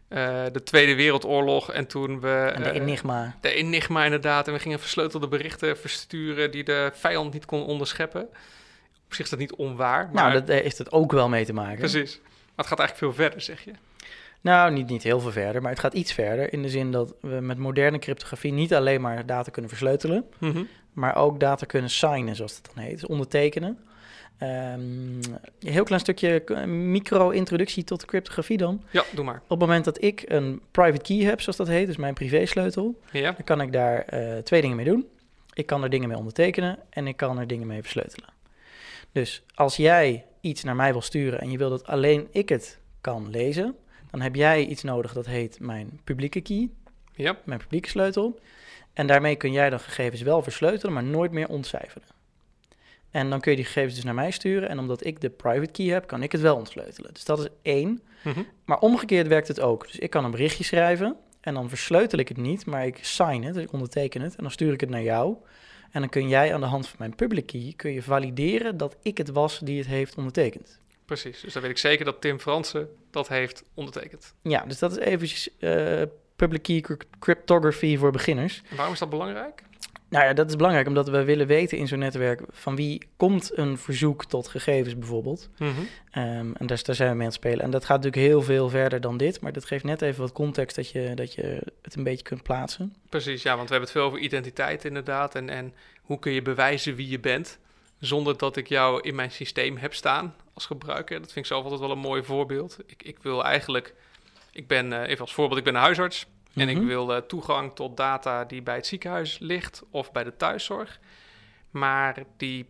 eh, 0.08 0.44
de 0.52 0.64
Tweede 0.64 0.96
Wereldoorlog 0.96 1.72
en 1.72 1.88
toen 1.88 2.20
we... 2.20 2.52
En 2.56 2.64
de 2.64 2.70
eh, 2.70 2.82
enigma. 2.82 3.36
De 3.42 3.54
enigma 3.54 4.04
inderdaad. 4.04 4.48
En 4.48 4.54
we 4.54 4.60
gingen 4.60 4.80
versleutelde 4.80 5.28
berichten 5.28 5.78
versturen 5.78 6.52
die 6.52 6.64
de 6.64 6.92
vijand 6.94 7.34
niet 7.34 7.46
kon 7.46 7.66
onderscheppen. 7.66 8.22
Op 9.06 9.14
zich 9.14 9.24
is 9.24 9.30
dat 9.30 9.40
niet 9.40 9.56
onwaar, 9.56 10.10
maar 10.14 10.30
Nou, 10.30 10.34
dat 10.34 10.48
heeft 10.48 10.78
het 10.78 10.92
ook 10.92 11.12
wel 11.12 11.30
mee 11.30 11.46
te 11.46 11.54
maken. 11.54 11.78
precies. 11.78 12.20
Maar 12.22 12.66
het 12.66 12.68
gaat 12.68 12.80
eigenlijk 12.80 12.98
veel 12.98 13.24
verder, 13.24 13.42
zeg 13.42 13.64
je. 13.64 13.72
Nou, 14.42 14.72
niet, 14.72 14.88
niet 14.88 15.04
heel 15.04 15.20
veel 15.20 15.32
verder, 15.32 15.62
maar 15.62 15.72
het 15.72 15.80
gaat 15.80 15.94
iets 15.94 16.14
verder. 16.14 16.54
In 16.54 16.62
de 16.62 16.70
zin 16.70 16.92
dat 16.92 17.14
we 17.22 17.40
met 17.42 17.58
moderne 17.58 18.00
cryptografie 18.00 18.54
niet 18.54 18.74
alleen 18.74 19.02
maar 19.02 19.26
data 19.26 19.52
kunnen 19.52 19.72
versleutelen. 19.72 20.26
maar 20.94 21.16
ook 21.16 21.40
data 21.40 21.66
kunnen 21.66 21.90
signen, 21.90 22.36
zoals 22.36 22.56
het 22.56 22.70
dan 22.74 22.84
heet, 22.84 22.94
dus 22.94 23.06
ondertekenen. 23.06 23.80
Ehm, 24.38 24.80
een 24.80 25.42
heel 25.60 25.84
klein 25.84 26.02
stukje 26.02 26.44
micro-introductie 26.68 27.84
tot 27.84 28.06
cryptografie 28.06 28.58
dan. 28.58 28.84
Ja, 28.92 29.04
doe 29.14 29.26
maar. 29.26 29.42
Op 29.44 29.50
het 29.50 29.60
moment 29.60 29.86
dat 29.86 30.04
ik 30.04 30.24
een 30.28 30.62
private 30.72 31.02
key 31.02 31.18
heb, 31.18 31.42
zoals 31.42 31.58
dat 31.58 31.68
heet, 31.68 31.88
dus 31.88 31.98
mijn 31.98 32.14
privésleutel, 32.14 33.00
Ja, 33.12 33.32
dan 33.32 33.44
kan 33.44 33.62
ik 33.62 33.72
daar 33.72 34.00
eh, 34.00 34.38
twee 34.38 34.62
dingen 34.62 34.76
mee 34.76 34.86
doen. 34.86 35.08
Ik 35.54 35.66
kan 35.66 35.84
er 35.84 35.90
dingen 35.90 36.08
mee 36.08 36.18
ondertekenen 36.18 36.80
en 36.90 37.08
ik 37.08 37.18
kan 37.18 37.40
er 37.40 37.48
dingen 37.48 37.68
mee 37.68 37.82
versleutelen. 37.82 38.30
Dus 39.12 39.44
als 39.54 39.76
jij 39.76 40.26
iets 40.42 40.64
naar 40.64 40.76
mij 40.76 40.92
wil 40.92 41.02
sturen 41.02 41.40
en 41.40 41.52
je 41.52 41.58
wil 41.58 41.70
dat 41.70 41.88
alleen 41.88 42.28
ik 42.32 42.50
het 42.50 42.80
kan 43.02 43.30
lezen, 43.30 43.76
dan 44.12 44.22
heb 44.22 44.36
jij 44.36 44.66
iets 44.66 44.84
nodig 44.84 45.14
dat 45.14 45.26
heet 45.26 45.60
mijn 45.60 46.00
publieke 46.04 46.42
key 46.42 46.70
ja. 47.16 47.38
mijn 47.44 47.60
publieke 47.60 47.90
sleutel. 47.90 48.40
En 48.94 49.08
daarmee 49.08 49.36
kun 49.36 49.52
jij 49.52 49.70
dan 49.70 49.80
gegevens 49.80 50.22
wel 50.22 50.42
versleutelen, 50.42 50.94
maar 50.94 51.04
nooit 51.04 51.32
meer 51.32 51.48
ontcijferen. 51.48 52.08
En 53.16 53.30
dan 53.30 53.40
kun 53.40 53.52
je 53.52 53.58
die 53.58 53.66
gegevens 53.66 53.96
dus 53.96 54.04
naar 54.04 54.14
mij 54.14 54.32
sturen. 54.32 54.70
En 54.70 54.80
omdat 54.80 55.06
ik 55.06 55.22
de 55.22 55.30
private 55.30 55.72
key 55.72 55.86
heb, 55.86 56.08
kan 56.08 56.24
ik 56.24 56.32
het 56.32 56.42
wel 56.42 56.56
ontsleutelen. 56.56 57.14
Dus 57.14 57.26
dat 57.26 57.40
is 57.40 57.48
één. 57.62 58.02
Mhm. 58.24 58.42
Maar 58.66 58.80
omgekeerd 58.80 59.28
werkt 59.28 59.48
het 59.48 59.60
ook. 59.60 59.88
Dus 59.88 60.00
ik 60.00 60.10
kan 60.10 60.26
een 60.26 60.32
berichtje 60.32 60.64
schrijven 60.64 61.16
en 61.42 61.54
dan 61.54 61.70
versleutel 61.70 62.20
ik 62.20 62.28
het 62.28 62.38
niet, 62.38 62.66
maar 62.66 62.86
ik 62.86 62.98
sign 63.02 63.42
het, 63.44 63.54
dus 63.54 63.64
ik 63.64 63.72
onderteken 63.72 64.22
het. 64.22 64.36
En 64.36 64.44
dan 64.44 64.52
stuur 64.52 64.74
ik 64.74 64.80
het 64.82 64.90
naar 64.90 65.02
jou. 65.04 65.36
En 65.92 66.00
dan 66.02 66.10
kun 66.10 66.28
jij 66.28 66.54
aan 66.54 66.60
de 66.60 66.66
hand 66.66 66.88
van 66.88 66.96
mijn 67.00 67.16
public 67.16 67.46
key 67.46 67.74
kun 67.76 67.92
je 67.92 68.04
valideren 68.04 68.78
dat 68.78 68.96
ik 69.02 69.18
het 69.18 69.30
was 69.30 69.60
die 69.60 69.78
het 69.78 69.88
heeft 69.88 70.16
ondertekend. 70.16 70.80
Precies. 71.06 71.42
Dus 71.42 71.54
dan 71.54 71.62
weet 71.62 71.72
ik 71.72 71.78
zeker 71.78 72.06
dat 72.06 72.22
Tim 72.22 72.40
Fransen 72.40 72.90
dat 73.12 73.28
heeft 73.28 73.64
ondertekend. 73.74 74.34
Ja, 74.42 74.64
dus 74.68 74.80
dat 74.80 74.92
is 74.92 74.98
eventjes 74.98 75.50
eh, 75.60 76.02
public 76.36 76.62
key 76.62 76.82
cryp- 76.82 77.06
cryptography 77.20 77.98
voor 77.98 78.12
beginners. 78.12 78.62
En 78.70 78.76
waarom 78.76 78.94
is 78.94 79.00
dat 79.00 79.10
belangrijk? 79.10 79.64
Nou 80.10 80.26
ja, 80.26 80.34
dat 80.34 80.50
is 80.50 80.56
belangrijk 80.56 80.88
omdat 80.88 81.10
we 81.10 81.24
willen 81.24 81.48
weten 81.48 81.78
in 81.78 81.88
zo'n 81.88 82.00
netwerk 82.00 82.42
van 82.50 82.76
wie 82.76 83.08
komt 83.18 83.58
een 83.58 83.78
verzoek 83.78 84.26
tot 84.26 84.48
gegevens 84.48 84.98
bijvoorbeeld. 84.98 85.50
Mhm. 85.58 85.72
Ehm, 86.12 86.52
en 86.54 86.68
daar, 86.68 86.82
daar 86.84 86.96
zijn 86.96 87.10
we 87.10 87.16
mee 87.16 87.26
aan 87.26 87.32
het 87.32 87.42
spelen. 87.42 87.60
En 87.60 87.72
dat 87.72 87.86
gaat 87.86 88.04
natuurlijk 88.04 88.28
heel 88.28 88.42
veel 88.42 88.70
verder 88.70 89.02
dan 89.02 89.18
dit, 89.18 89.42
maar 89.42 89.54
dat 89.54 89.66
geeft 89.66 89.84
net 89.84 90.02
even 90.02 90.22
wat 90.22 90.32
context 90.32 90.76
dat 90.76 90.90
je, 90.90 91.12
dat 91.16 91.34
je 91.34 91.62
het 91.82 91.96
een 91.96 92.04
beetje 92.04 92.24
kunt 92.24 92.44
plaatsen. 92.44 92.96
Precies, 93.10 93.44
ja, 93.44 93.56
want 93.56 93.70
we 93.70 93.76
hebben 93.76 93.90
het 93.90 94.00
veel 94.00 94.08
over 94.08 94.20
identiteit 94.20 94.86
inderdaad. 94.86 95.36
En, 95.36 95.50
en 95.50 95.74
hoe 96.02 96.20
kun 96.20 96.32
je 96.32 96.42
bewijzen 96.42 96.96
wie 96.96 97.10
je 97.10 97.20
bent 97.20 97.60
zonder 98.00 98.38
dat 98.38 98.56
ik 98.58 98.68
jou 98.68 99.02
in 99.02 99.16
mijn 99.16 99.32
systeem 99.32 99.78
heb 99.78 99.94
staan 99.94 100.36
als 100.54 100.66
gebruiker. 100.66 101.20
Dat 101.20 101.32
vind 101.32 101.46
ik 101.46 101.52
zelf 101.52 101.64
altijd 101.64 101.82
wel 101.82 101.92
een 101.92 101.98
mooi 101.98 102.24
voorbeeld. 102.24 102.78
Ik, 102.86 103.04
ik 103.04 103.18
wil 103.22 103.44
eigenlijk, 103.44 103.94
ik 104.52 104.68
ben, 104.68 104.94
eh, 104.94 105.10
even 105.10 105.22
als 105.22 105.34
voorbeeld, 105.34 105.60
ik 105.60 105.66
ben 105.66 105.76
een 105.76 105.82
huisarts. 105.82 106.26
En 106.56 106.70
ik 106.70 106.78
Mhm. 106.78 106.86
wil 106.86 107.16
eh, 107.16 107.22
toegang 107.22 107.76
tot 107.76 107.98
data 107.98 108.44
die 108.46 108.62
bij 108.62 108.76
het 108.76 108.86
ziekenhuis 108.88 109.38
ligt 109.40 109.84
of 109.90 110.12
bij 110.12 110.24
de 110.24 110.36
thuiszorg. 110.38 111.00
Maar 111.72 112.24
die 112.38 112.66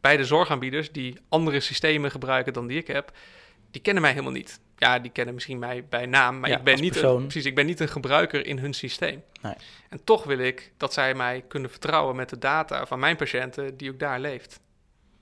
beide 0.00 0.24
zorgaanbieders 0.24 0.92
die 0.92 1.18
andere 1.28 1.60
systemen 1.60 2.10
gebruiken 2.10 2.52
dan 2.52 2.66
die 2.66 2.78
ik 2.78 2.86
heb, 2.86 3.12
die 3.70 3.82
kennen 3.82 4.02
mij 4.02 4.10
helemaal 4.12 4.32
niet. 4.32 4.60
Ja, 4.76 4.98
die 4.98 5.10
kennen 5.10 5.34
misschien 5.34 5.58
mij 5.58 5.84
bij 5.88 6.06
naam, 6.06 6.40
maar 6.40 6.50
Ja, 6.50 6.56
ik 6.58 6.62
ben 6.64 6.80
niet 6.80 6.96
een, 7.02 7.20
precies, 7.22 7.44
ik 7.44 7.54
ben 7.54 7.66
niet 7.66 7.80
een 7.80 7.88
gebruiker 7.88 8.46
in 8.46 8.58
hun 8.58 8.74
systeem. 8.74 9.22
Nee. 9.42 9.54
En 9.88 10.04
toch 10.04 10.24
wil 10.24 10.38
ik 10.38 10.72
dat 10.76 10.92
zij 10.92 11.14
mij 11.14 11.44
kunnen 11.48 11.70
vertrouwen 11.70 12.16
met 12.16 12.28
de 12.28 12.38
data 12.38 12.86
van 12.86 12.98
mijn 12.98 13.16
patiënten 13.16 13.76
die 13.76 13.90
ook 13.90 13.98
daar 13.98 14.20
leeft. 14.20 14.60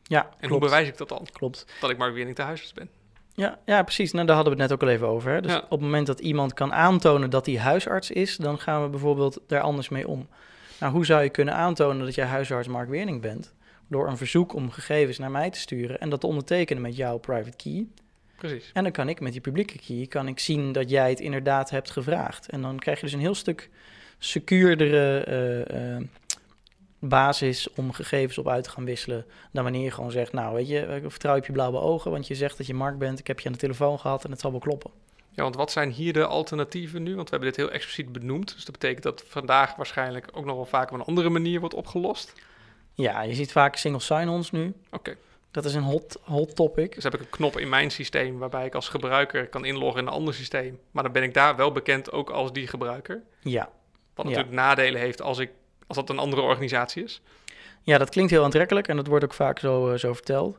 Ja, 0.02 0.22
En 0.24 0.30
klopt. 0.38 0.48
hoe 0.52 0.60
bewijs 0.60 0.88
ik 0.88 0.96
dat 0.96 1.08
dan? 1.08 1.26
Klopt. 1.32 1.66
Dat 1.80 1.90
ik 1.90 1.98
Mark 1.98 2.14
Wiering 2.14 2.36
de 2.36 2.42
huisarts 2.42 2.72
ben. 2.72 2.90
Ja, 3.34 3.58
ja, 3.64 3.82
precies. 3.82 4.12
Nou, 4.12 4.26
daar 4.26 4.36
hadden 4.36 4.54
we 4.54 4.62
het 4.62 4.70
net 4.70 4.80
ook 4.80 4.88
al 4.88 4.94
even 4.94 5.08
over. 5.08 5.32
Hè? 5.32 5.40
Dus 5.40 5.52
Ja. 5.52 5.58
op 5.58 5.70
het 5.70 5.80
moment 5.80 6.06
dat 6.06 6.20
iemand 6.20 6.54
kan 6.54 6.72
aantonen 6.72 7.30
dat 7.30 7.46
hij 7.46 7.58
huisarts 7.58 8.10
is, 8.10 8.36
dan 8.36 8.58
gaan 8.58 8.82
we 8.82 8.88
bijvoorbeeld 8.88 9.40
daar 9.46 9.60
anders 9.60 9.88
mee 9.88 10.08
om. 10.08 10.28
Nou, 10.80 10.92
hoe 10.92 11.04
zou 11.06 11.22
je 11.22 11.28
kunnen 11.30 11.54
aantonen 11.54 12.04
dat 12.04 12.14
jij 12.14 12.26
huisarts 12.26 12.68
Mark 12.68 12.88
Weerning 12.88 13.20
bent? 13.20 13.54
Door 13.88 14.08
een 14.08 14.16
verzoek 14.16 14.54
om 14.54 14.70
gegevens 14.70 15.18
naar 15.18 15.30
mij 15.30 15.50
te 15.50 15.58
sturen 15.58 16.00
en 16.00 16.08
dat 16.08 16.20
te 16.20 16.26
ondertekenen 16.26 16.82
met 16.82 16.96
jouw 16.96 17.18
private 17.18 17.56
key. 17.56 17.86
Precies. 18.36 18.70
En 18.72 18.82
dan 18.82 18.92
kan 18.92 19.08
ik 19.08 19.20
met 19.20 19.32
die 19.32 19.40
publieke 19.40 19.78
key 19.86 20.06
kan 20.06 20.28
ik 20.28 20.38
zien 20.38 20.72
dat 20.72 20.90
jij 20.90 21.08
het 21.10 21.20
inderdaad 21.20 21.70
hebt 21.70 21.90
gevraagd. 21.90 22.48
En 22.48 22.62
dan 22.62 22.78
krijg 22.78 22.98
je 22.98 23.04
dus 23.04 23.14
een 23.14 23.20
heel 23.20 23.34
stuk 23.34 23.70
secuurdere 24.18 25.18
eh, 25.24 25.96
eh, 25.96 26.02
basis 27.08 27.68
om 27.72 27.92
gegevens 27.92 28.38
op 28.38 28.48
uit 28.48 28.64
te 28.64 28.70
gaan 28.70 28.84
wisselen. 28.84 29.26
Dan 29.50 29.62
wanneer 29.62 29.82
je 29.82 29.90
gewoon 29.90 30.10
zegt, 30.10 30.32
nou 30.32 30.54
weet 30.54 30.68
je, 30.68 30.78
ik 30.80 31.10
vertrouw 31.10 31.32
je 31.34 31.40
op 31.40 31.46
je 31.46 31.52
blauwe 31.52 31.78
ogen, 31.78 32.10
want 32.10 32.26
je 32.26 32.34
zegt 32.34 32.56
dat 32.56 32.66
je 32.66 32.74
Mark 32.74 32.98
bent. 32.98 33.18
Ik 33.18 33.26
heb 33.26 33.40
je 33.40 33.46
aan 33.46 33.52
de 33.52 33.58
telefoon 33.58 33.98
gehad 33.98 34.24
en 34.24 34.30
het 34.30 34.40
zal 34.40 34.50
wel 34.50 34.60
kloppen. 34.60 34.90
Ja, 35.34 35.42
want 35.42 35.54
wat 35.54 35.70
zijn 35.72 35.90
hier 35.90 36.12
de 36.12 36.26
alternatieven 36.26 37.02
nu? 37.02 37.14
Want 37.14 37.30
we 37.30 37.36
hebben 37.36 37.48
dit 37.54 37.56
heel 37.64 37.70
expliciet 37.74 38.12
benoemd. 38.12 38.54
Dus 38.54 38.64
dat 38.64 38.72
betekent 38.78 39.02
dat 39.02 39.24
vandaag 39.26 39.74
waarschijnlijk 39.76 40.28
ook 40.32 40.44
nog 40.44 40.54
wel 40.56 40.64
vaak 40.64 40.90
op 40.92 40.98
een 40.98 41.04
andere 41.04 41.28
manier 41.28 41.60
wordt 41.60 41.74
opgelost. 41.74 42.32
Ja, 42.94 43.22
je 43.22 43.34
ziet 43.34 43.52
vaak 43.52 43.76
single 43.76 44.00
sign-ons 44.00 44.50
nu. 44.50 44.72
Oké. 44.90 45.16
Dat 45.50 45.64
is 45.64 45.74
een 45.74 45.82
hot, 45.82 46.18
hot 46.22 46.56
topic. 46.56 46.94
Dus 46.94 47.04
heb 47.04 47.14
ik 47.14 47.20
een 47.20 47.30
knop 47.30 47.58
in 47.58 47.68
mijn 47.68 47.90
systeem 47.90 48.38
waarbij 48.38 48.66
ik 48.66 48.74
als 48.74 48.88
gebruiker 48.88 49.48
kan 49.48 49.64
inloggen 49.64 50.00
in 50.00 50.06
een 50.06 50.12
ander 50.12 50.34
systeem. 50.34 50.78
Maar 50.90 51.02
dan 51.02 51.12
ben 51.12 51.22
ik 51.22 51.34
daar 51.34 51.56
wel 51.56 51.72
bekend 51.72 52.12
ook 52.12 52.30
als 52.30 52.52
die 52.52 52.66
gebruiker. 52.66 53.22
Ja. 53.40 53.70
Wat 54.14 54.24
Ja. 54.26 54.30
natuurlijk 54.32 54.54
nadelen 54.62 55.00
heeft 55.00 55.22
als, 55.22 55.38
ik, 55.38 55.50
als 55.96 56.06
dat 56.06 56.16
een 56.16 56.22
andere 56.22 56.42
organisatie 56.42 57.04
is. 57.04 57.20
ja, 57.82 57.98
dat 57.98 58.10
klinkt 58.10 58.30
heel 58.30 58.44
aantrekkelijk 58.44 58.88
en 58.88 58.96
dat 58.96 59.06
wordt 59.06 59.24
ook 59.24 59.34
vaak 59.34 59.58
zo, 59.58 59.90
eh, 59.90 59.98
zo 59.98 60.12
verteld. 60.12 60.58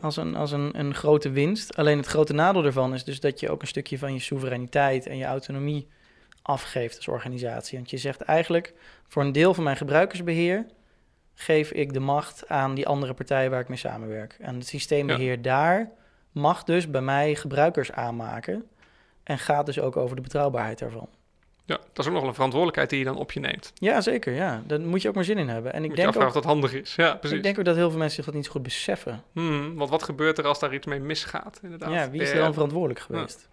Als, 0.00 0.16
een, 0.16 0.36
als 0.36 0.52
een, 0.52 0.78
een 0.78 0.94
grote 0.94 1.30
winst. 1.30 1.76
Alleen 1.76 1.96
het 1.96 2.06
grote 2.06 2.32
nadeel 2.32 2.64
ervan 2.64 2.94
is 2.94 3.04
dus 3.04 3.20
dat 3.20 3.40
je 3.40 3.50
ook 3.50 3.62
een 3.62 3.68
stukje 3.68 3.98
van 3.98 4.12
je 4.12 4.18
soevereiniteit 4.20 5.06
en 5.06 5.16
je 5.16 5.24
autonomie 5.24 5.88
afgeeft 6.42 6.96
als 6.96 7.08
organisatie. 7.08 7.78
Want 7.78 7.90
je 7.90 7.96
zegt 7.96 8.20
eigenlijk, 8.20 8.74
voor 9.08 9.22
een 9.22 9.32
deel 9.32 9.54
van 9.54 9.64
mijn 9.64 9.76
gebruikersbeheer 9.76 10.66
geef 11.34 11.70
ik 11.70 11.92
de 11.92 12.00
macht 12.00 12.48
aan 12.48 12.74
die 12.74 12.86
andere 12.86 13.14
partijen 13.14 13.50
waar 13.50 13.60
ik 13.60 13.68
mee 13.68 13.78
samenwerk. 13.78 14.36
En 14.40 14.54
het 14.54 14.66
systeembeheer 14.66 15.42
daar 15.42 15.90
mag 16.32 16.64
dus 16.64 16.90
bij 16.90 17.00
mij 17.00 17.34
gebruikers 17.34 17.92
aanmaken 17.92 18.64
en 19.22 19.38
gaat 19.38 19.66
dus 19.66 19.80
ook 19.80 19.96
over 19.96 20.16
de 20.16 20.22
betrouwbaarheid 20.22 20.78
daarvan. 20.78 21.08
Ja, 21.64 21.76
dat 21.76 21.98
is 21.98 22.06
ook 22.06 22.12
nog 22.12 22.20
wel 22.20 22.28
een 22.28 22.34
verantwoordelijkheid 22.34 22.90
die 22.90 22.98
je 22.98 23.04
dan 23.04 23.16
op 23.16 23.32
je 23.32 23.40
neemt. 23.40 23.72
Ja, 23.74 24.00
zeker. 24.00 24.34
Ja. 24.34 24.62
Daar 24.66 24.80
moet 24.80 25.02
je 25.02 25.08
ook 25.08 25.14
maar 25.14 25.24
zin 25.24 25.38
in 25.38 25.48
hebben. 25.48 25.72
En 25.72 25.82
ik 25.82 25.88
Moet 25.88 25.98
je 25.98 26.04
denk, 26.04 26.08
afvragen 26.08 26.30
ook, 26.30 26.36
of 26.36 26.42
dat 26.42 26.52
handig 26.52 26.74
is. 26.74 26.94
Ja, 26.94 27.14
precies. 27.14 27.36
ik 27.36 27.42
denk 27.42 27.58
ook 27.58 27.64
dat 27.64 27.76
heel 27.76 27.90
veel 27.90 27.98
mensen 27.98 28.16
zich 28.16 28.24
dat 28.24 28.34
niet 28.34 28.44
zo 28.44 28.50
goed 28.50 28.62
beseffen. 28.62 29.22
Hmm, 29.32 29.74
want 29.74 29.90
wat 29.90 30.02
gebeurt 30.02 30.38
er 30.38 30.46
als 30.46 30.58
daar 30.58 30.74
iets 30.74 30.86
mee 30.86 31.00
misgaat? 31.00 31.60
Inderdaad. 31.62 31.92
Ja, 31.92 32.10
wie 32.10 32.22
is 32.22 32.30
er 32.30 32.38
dan 32.38 32.52
verantwoordelijk 32.52 33.00
geweest? 33.00 33.48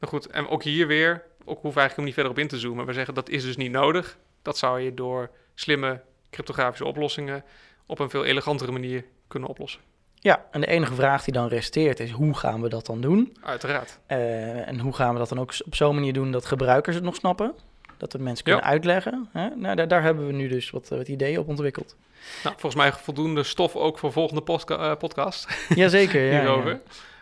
Nou 0.00 0.12
goed, 0.12 0.26
en 0.26 0.48
ook 0.48 0.62
hier 0.62 0.86
weer, 0.86 1.22
ook 1.44 1.62
we 1.62 1.68
eigenlijk 1.68 1.96
niet 1.96 2.14
verder 2.14 2.32
op 2.32 2.38
in 2.38 2.48
te 2.48 2.58
zoomen. 2.58 2.86
We 2.86 2.92
zeggen 2.92 3.14
dat 3.14 3.28
is 3.28 3.42
dus 3.42 3.56
niet 3.56 3.70
nodig. 3.70 4.18
Dat 4.42 4.58
zou 4.58 4.80
je 4.80 4.94
door 4.94 5.30
slimme 5.54 6.00
cryptografische 6.30 6.84
oplossingen 6.84 7.44
op 7.86 7.98
een 7.98 8.10
veel 8.10 8.24
elegantere 8.24 8.72
manier 8.72 9.04
kunnen 9.28 9.48
oplossen. 9.48 9.80
Ja, 10.20 10.44
en 10.50 10.60
de 10.60 10.66
enige 10.66 10.94
vraag 10.94 11.24
die 11.24 11.32
dan 11.34 11.48
resteert 11.48 12.00
is 12.00 12.10
hoe 12.10 12.34
gaan 12.34 12.62
we 12.62 12.68
dat 12.68 12.86
dan 12.86 13.00
doen? 13.00 13.36
Uiteraard. 13.42 13.98
Eh, 14.06 14.68
en 14.68 14.78
hoe 14.80 14.92
gaan 14.94 15.12
we 15.12 15.18
dat 15.18 15.28
dan 15.28 15.40
ook 15.40 15.52
op 15.64 15.74
zo'n 15.74 15.94
manier 15.94 16.12
doen 16.12 16.32
dat 16.32 16.46
gebruikers 16.46 16.94
het 16.94 17.04
nog 17.04 17.14
snappen? 17.14 17.54
Dat 17.96 18.12
we 18.12 18.18
mensen 18.18 18.44
kunnen 18.44 18.62
Ja. 18.62 18.68
uitleggen. 18.70 19.28
Hè? 19.32 19.48
Nou, 19.54 19.76
daar, 19.76 19.88
daar 19.88 20.02
hebben 20.02 20.26
we 20.26 20.32
nu 20.32 20.48
dus 20.48 20.70
wat, 20.70 20.88
wat 20.88 21.08
ideeën 21.08 21.38
op 21.38 21.48
ontwikkeld. 21.48 21.96
Nou, 22.44 22.54
volgens 22.58 22.74
mij 22.82 22.92
voldoende 22.92 23.42
stof 23.42 23.76
ook 23.76 23.98
voor 23.98 24.12
volgende 24.12 24.42
eh, 24.66 24.92
podcast 24.98 25.48
Jazeker, 25.74 26.32
ja. 26.32 26.40
hierover. 26.40 26.70
Ja. 26.70 26.78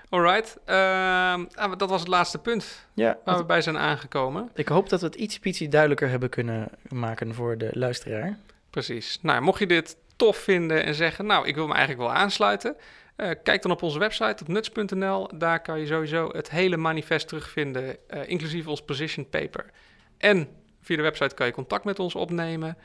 Alright, 0.09 0.59
Ehm, 0.65 1.45
ah, 1.55 1.79
dat 1.79 1.89
was 1.91 2.01
het 2.01 2.09
laatste 2.09 2.39
punt 2.39 2.87
ja 2.95 3.19
waar 3.25 3.37
we 3.39 3.45
bij 3.45 3.61
zijn 3.63 3.79
aangekomen. 3.79 4.51
ik 4.55 4.69
hoop 4.69 4.89
dat 4.89 5.01
we 5.01 5.07
het 5.07 5.15
iets, 5.15 5.39
ietsje 5.43 5.69
duidelijker 5.69 6.09
hebben 6.09 6.29
kunnen 6.29 6.69
maken 6.89 7.35
voor 7.35 7.59
de 7.59 7.69
luisteraar. 7.73 8.39
Precies. 8.71 9.19
Nou, 9.23 9.41
mocht 9.43 9.59
je 9.59 9.67
dit 9.67 9.97
tof 10.17 10.37
vinden 10.37 10.85
en 10.85 10.95
zeggen, 10.95 11.27
nou, 11.27 11.47
ik 11.47 11.55
wil 11.55 11.67
me 11.67 11.75
eigenlijk 11.75 12.09
wel 12.09 12.19
aansluiten, 12.19 12.77
eh, 13.17 13.31
kijk 13.43 13.63
dan 13.63 13.71
op 13.71 13.83
onze 13.83 13.99
website 13.99 14.37
op 14.43 14.49
nuts.nl. 14.49 15.29
Daar 15.39 15.63
kan 15.63 15.81
je 15.81 15.87
sowieso 15.87 16.29
het 16.33 16.51
hele 16.51 16.77
manifest 16.77 17.29
terugvinden, 17.29 17.97
eh, 18.09 18.29
inclusief 18.29 18.67
ons 18.67 18.83
position 18.83 19.29
paper. 19.29 19.71
En 20.19 20.49
via 20.83 20.97
de 20.97 21.03
website 21.03 21.35
kan 21.35 21.47
je 21.47 21.53
contact 21.53 21.85
met 21.85 21.99
ons 21.99 22.15
opnemen. 22.15 22.77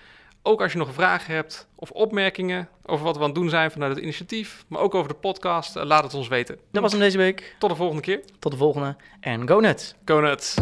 Ook 0.44 0.62
als 0.62 0.72
je 0.72 0.78
nog 0.78 0.94
vragen 0.94 1.34
hebt 1.34 1.68
of 1.76 1.92
opmerkingen 1.92 2.70
over 2.86 3.06
wat 3.06 3.16
we 3.16 3.22
aan 3.22 3.30
het 3.30 3.36
doen 3.36 3.50
zijn 3.50 3.72
vanuit 3.72 3.96
het 3.96 4.04
initiatief, 4.04 4.66
maar 4.68 4.82
ook 4.82 4.96
over 4.96 5.10
de 5.10 5.16
podcast, 5.16 5.76
eh, 5.76 5.84
laat 5.84 6.04
het 6.04 6.14
ons 6.14 6.28
weten. 6.28 6.60
Dat 6.72 6.82
was 6.82 6.92
hem 6.92 7.02
deze 7.02 7.18
week. 7.18 7.56
Tot 7.60 7.70
de 7.70 7.76
volgende 7.76 8.02
keer. 8.02 8.22
Tot 8.40 8.52
de 8.52 8.58
volgende 8.58 8.96
en 9.20 9.48
go 9.48 9.60
nuts! 9.60 9.96
Go 10.06 10.20
nuts! 10.20 10.56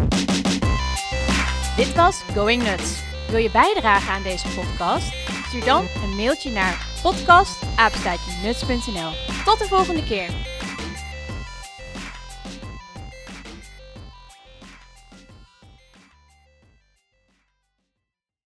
Dit 1.75 1.95
was 1.95 2.23
Going 2.33 2.63
Nuts. 2.63 3.03
Wil 3.29 3.39
je 3.39 3.51
bijdragen 3.51 4.13
aan 4.13 4.23
deze 4.23 4.47
podcast? 4.47 5.28
Stuur 5.49 5.65
dan 5.65 5.87
een 6.03 6.15
mailtje 6.15 6.51
naar 6.51 6.87
podcast@nuts.nl. 7.01 9.11
Tot 9.45 9.59
de 9.59 9.65
volgende 9.67 10.03
keer. 10.03 10.29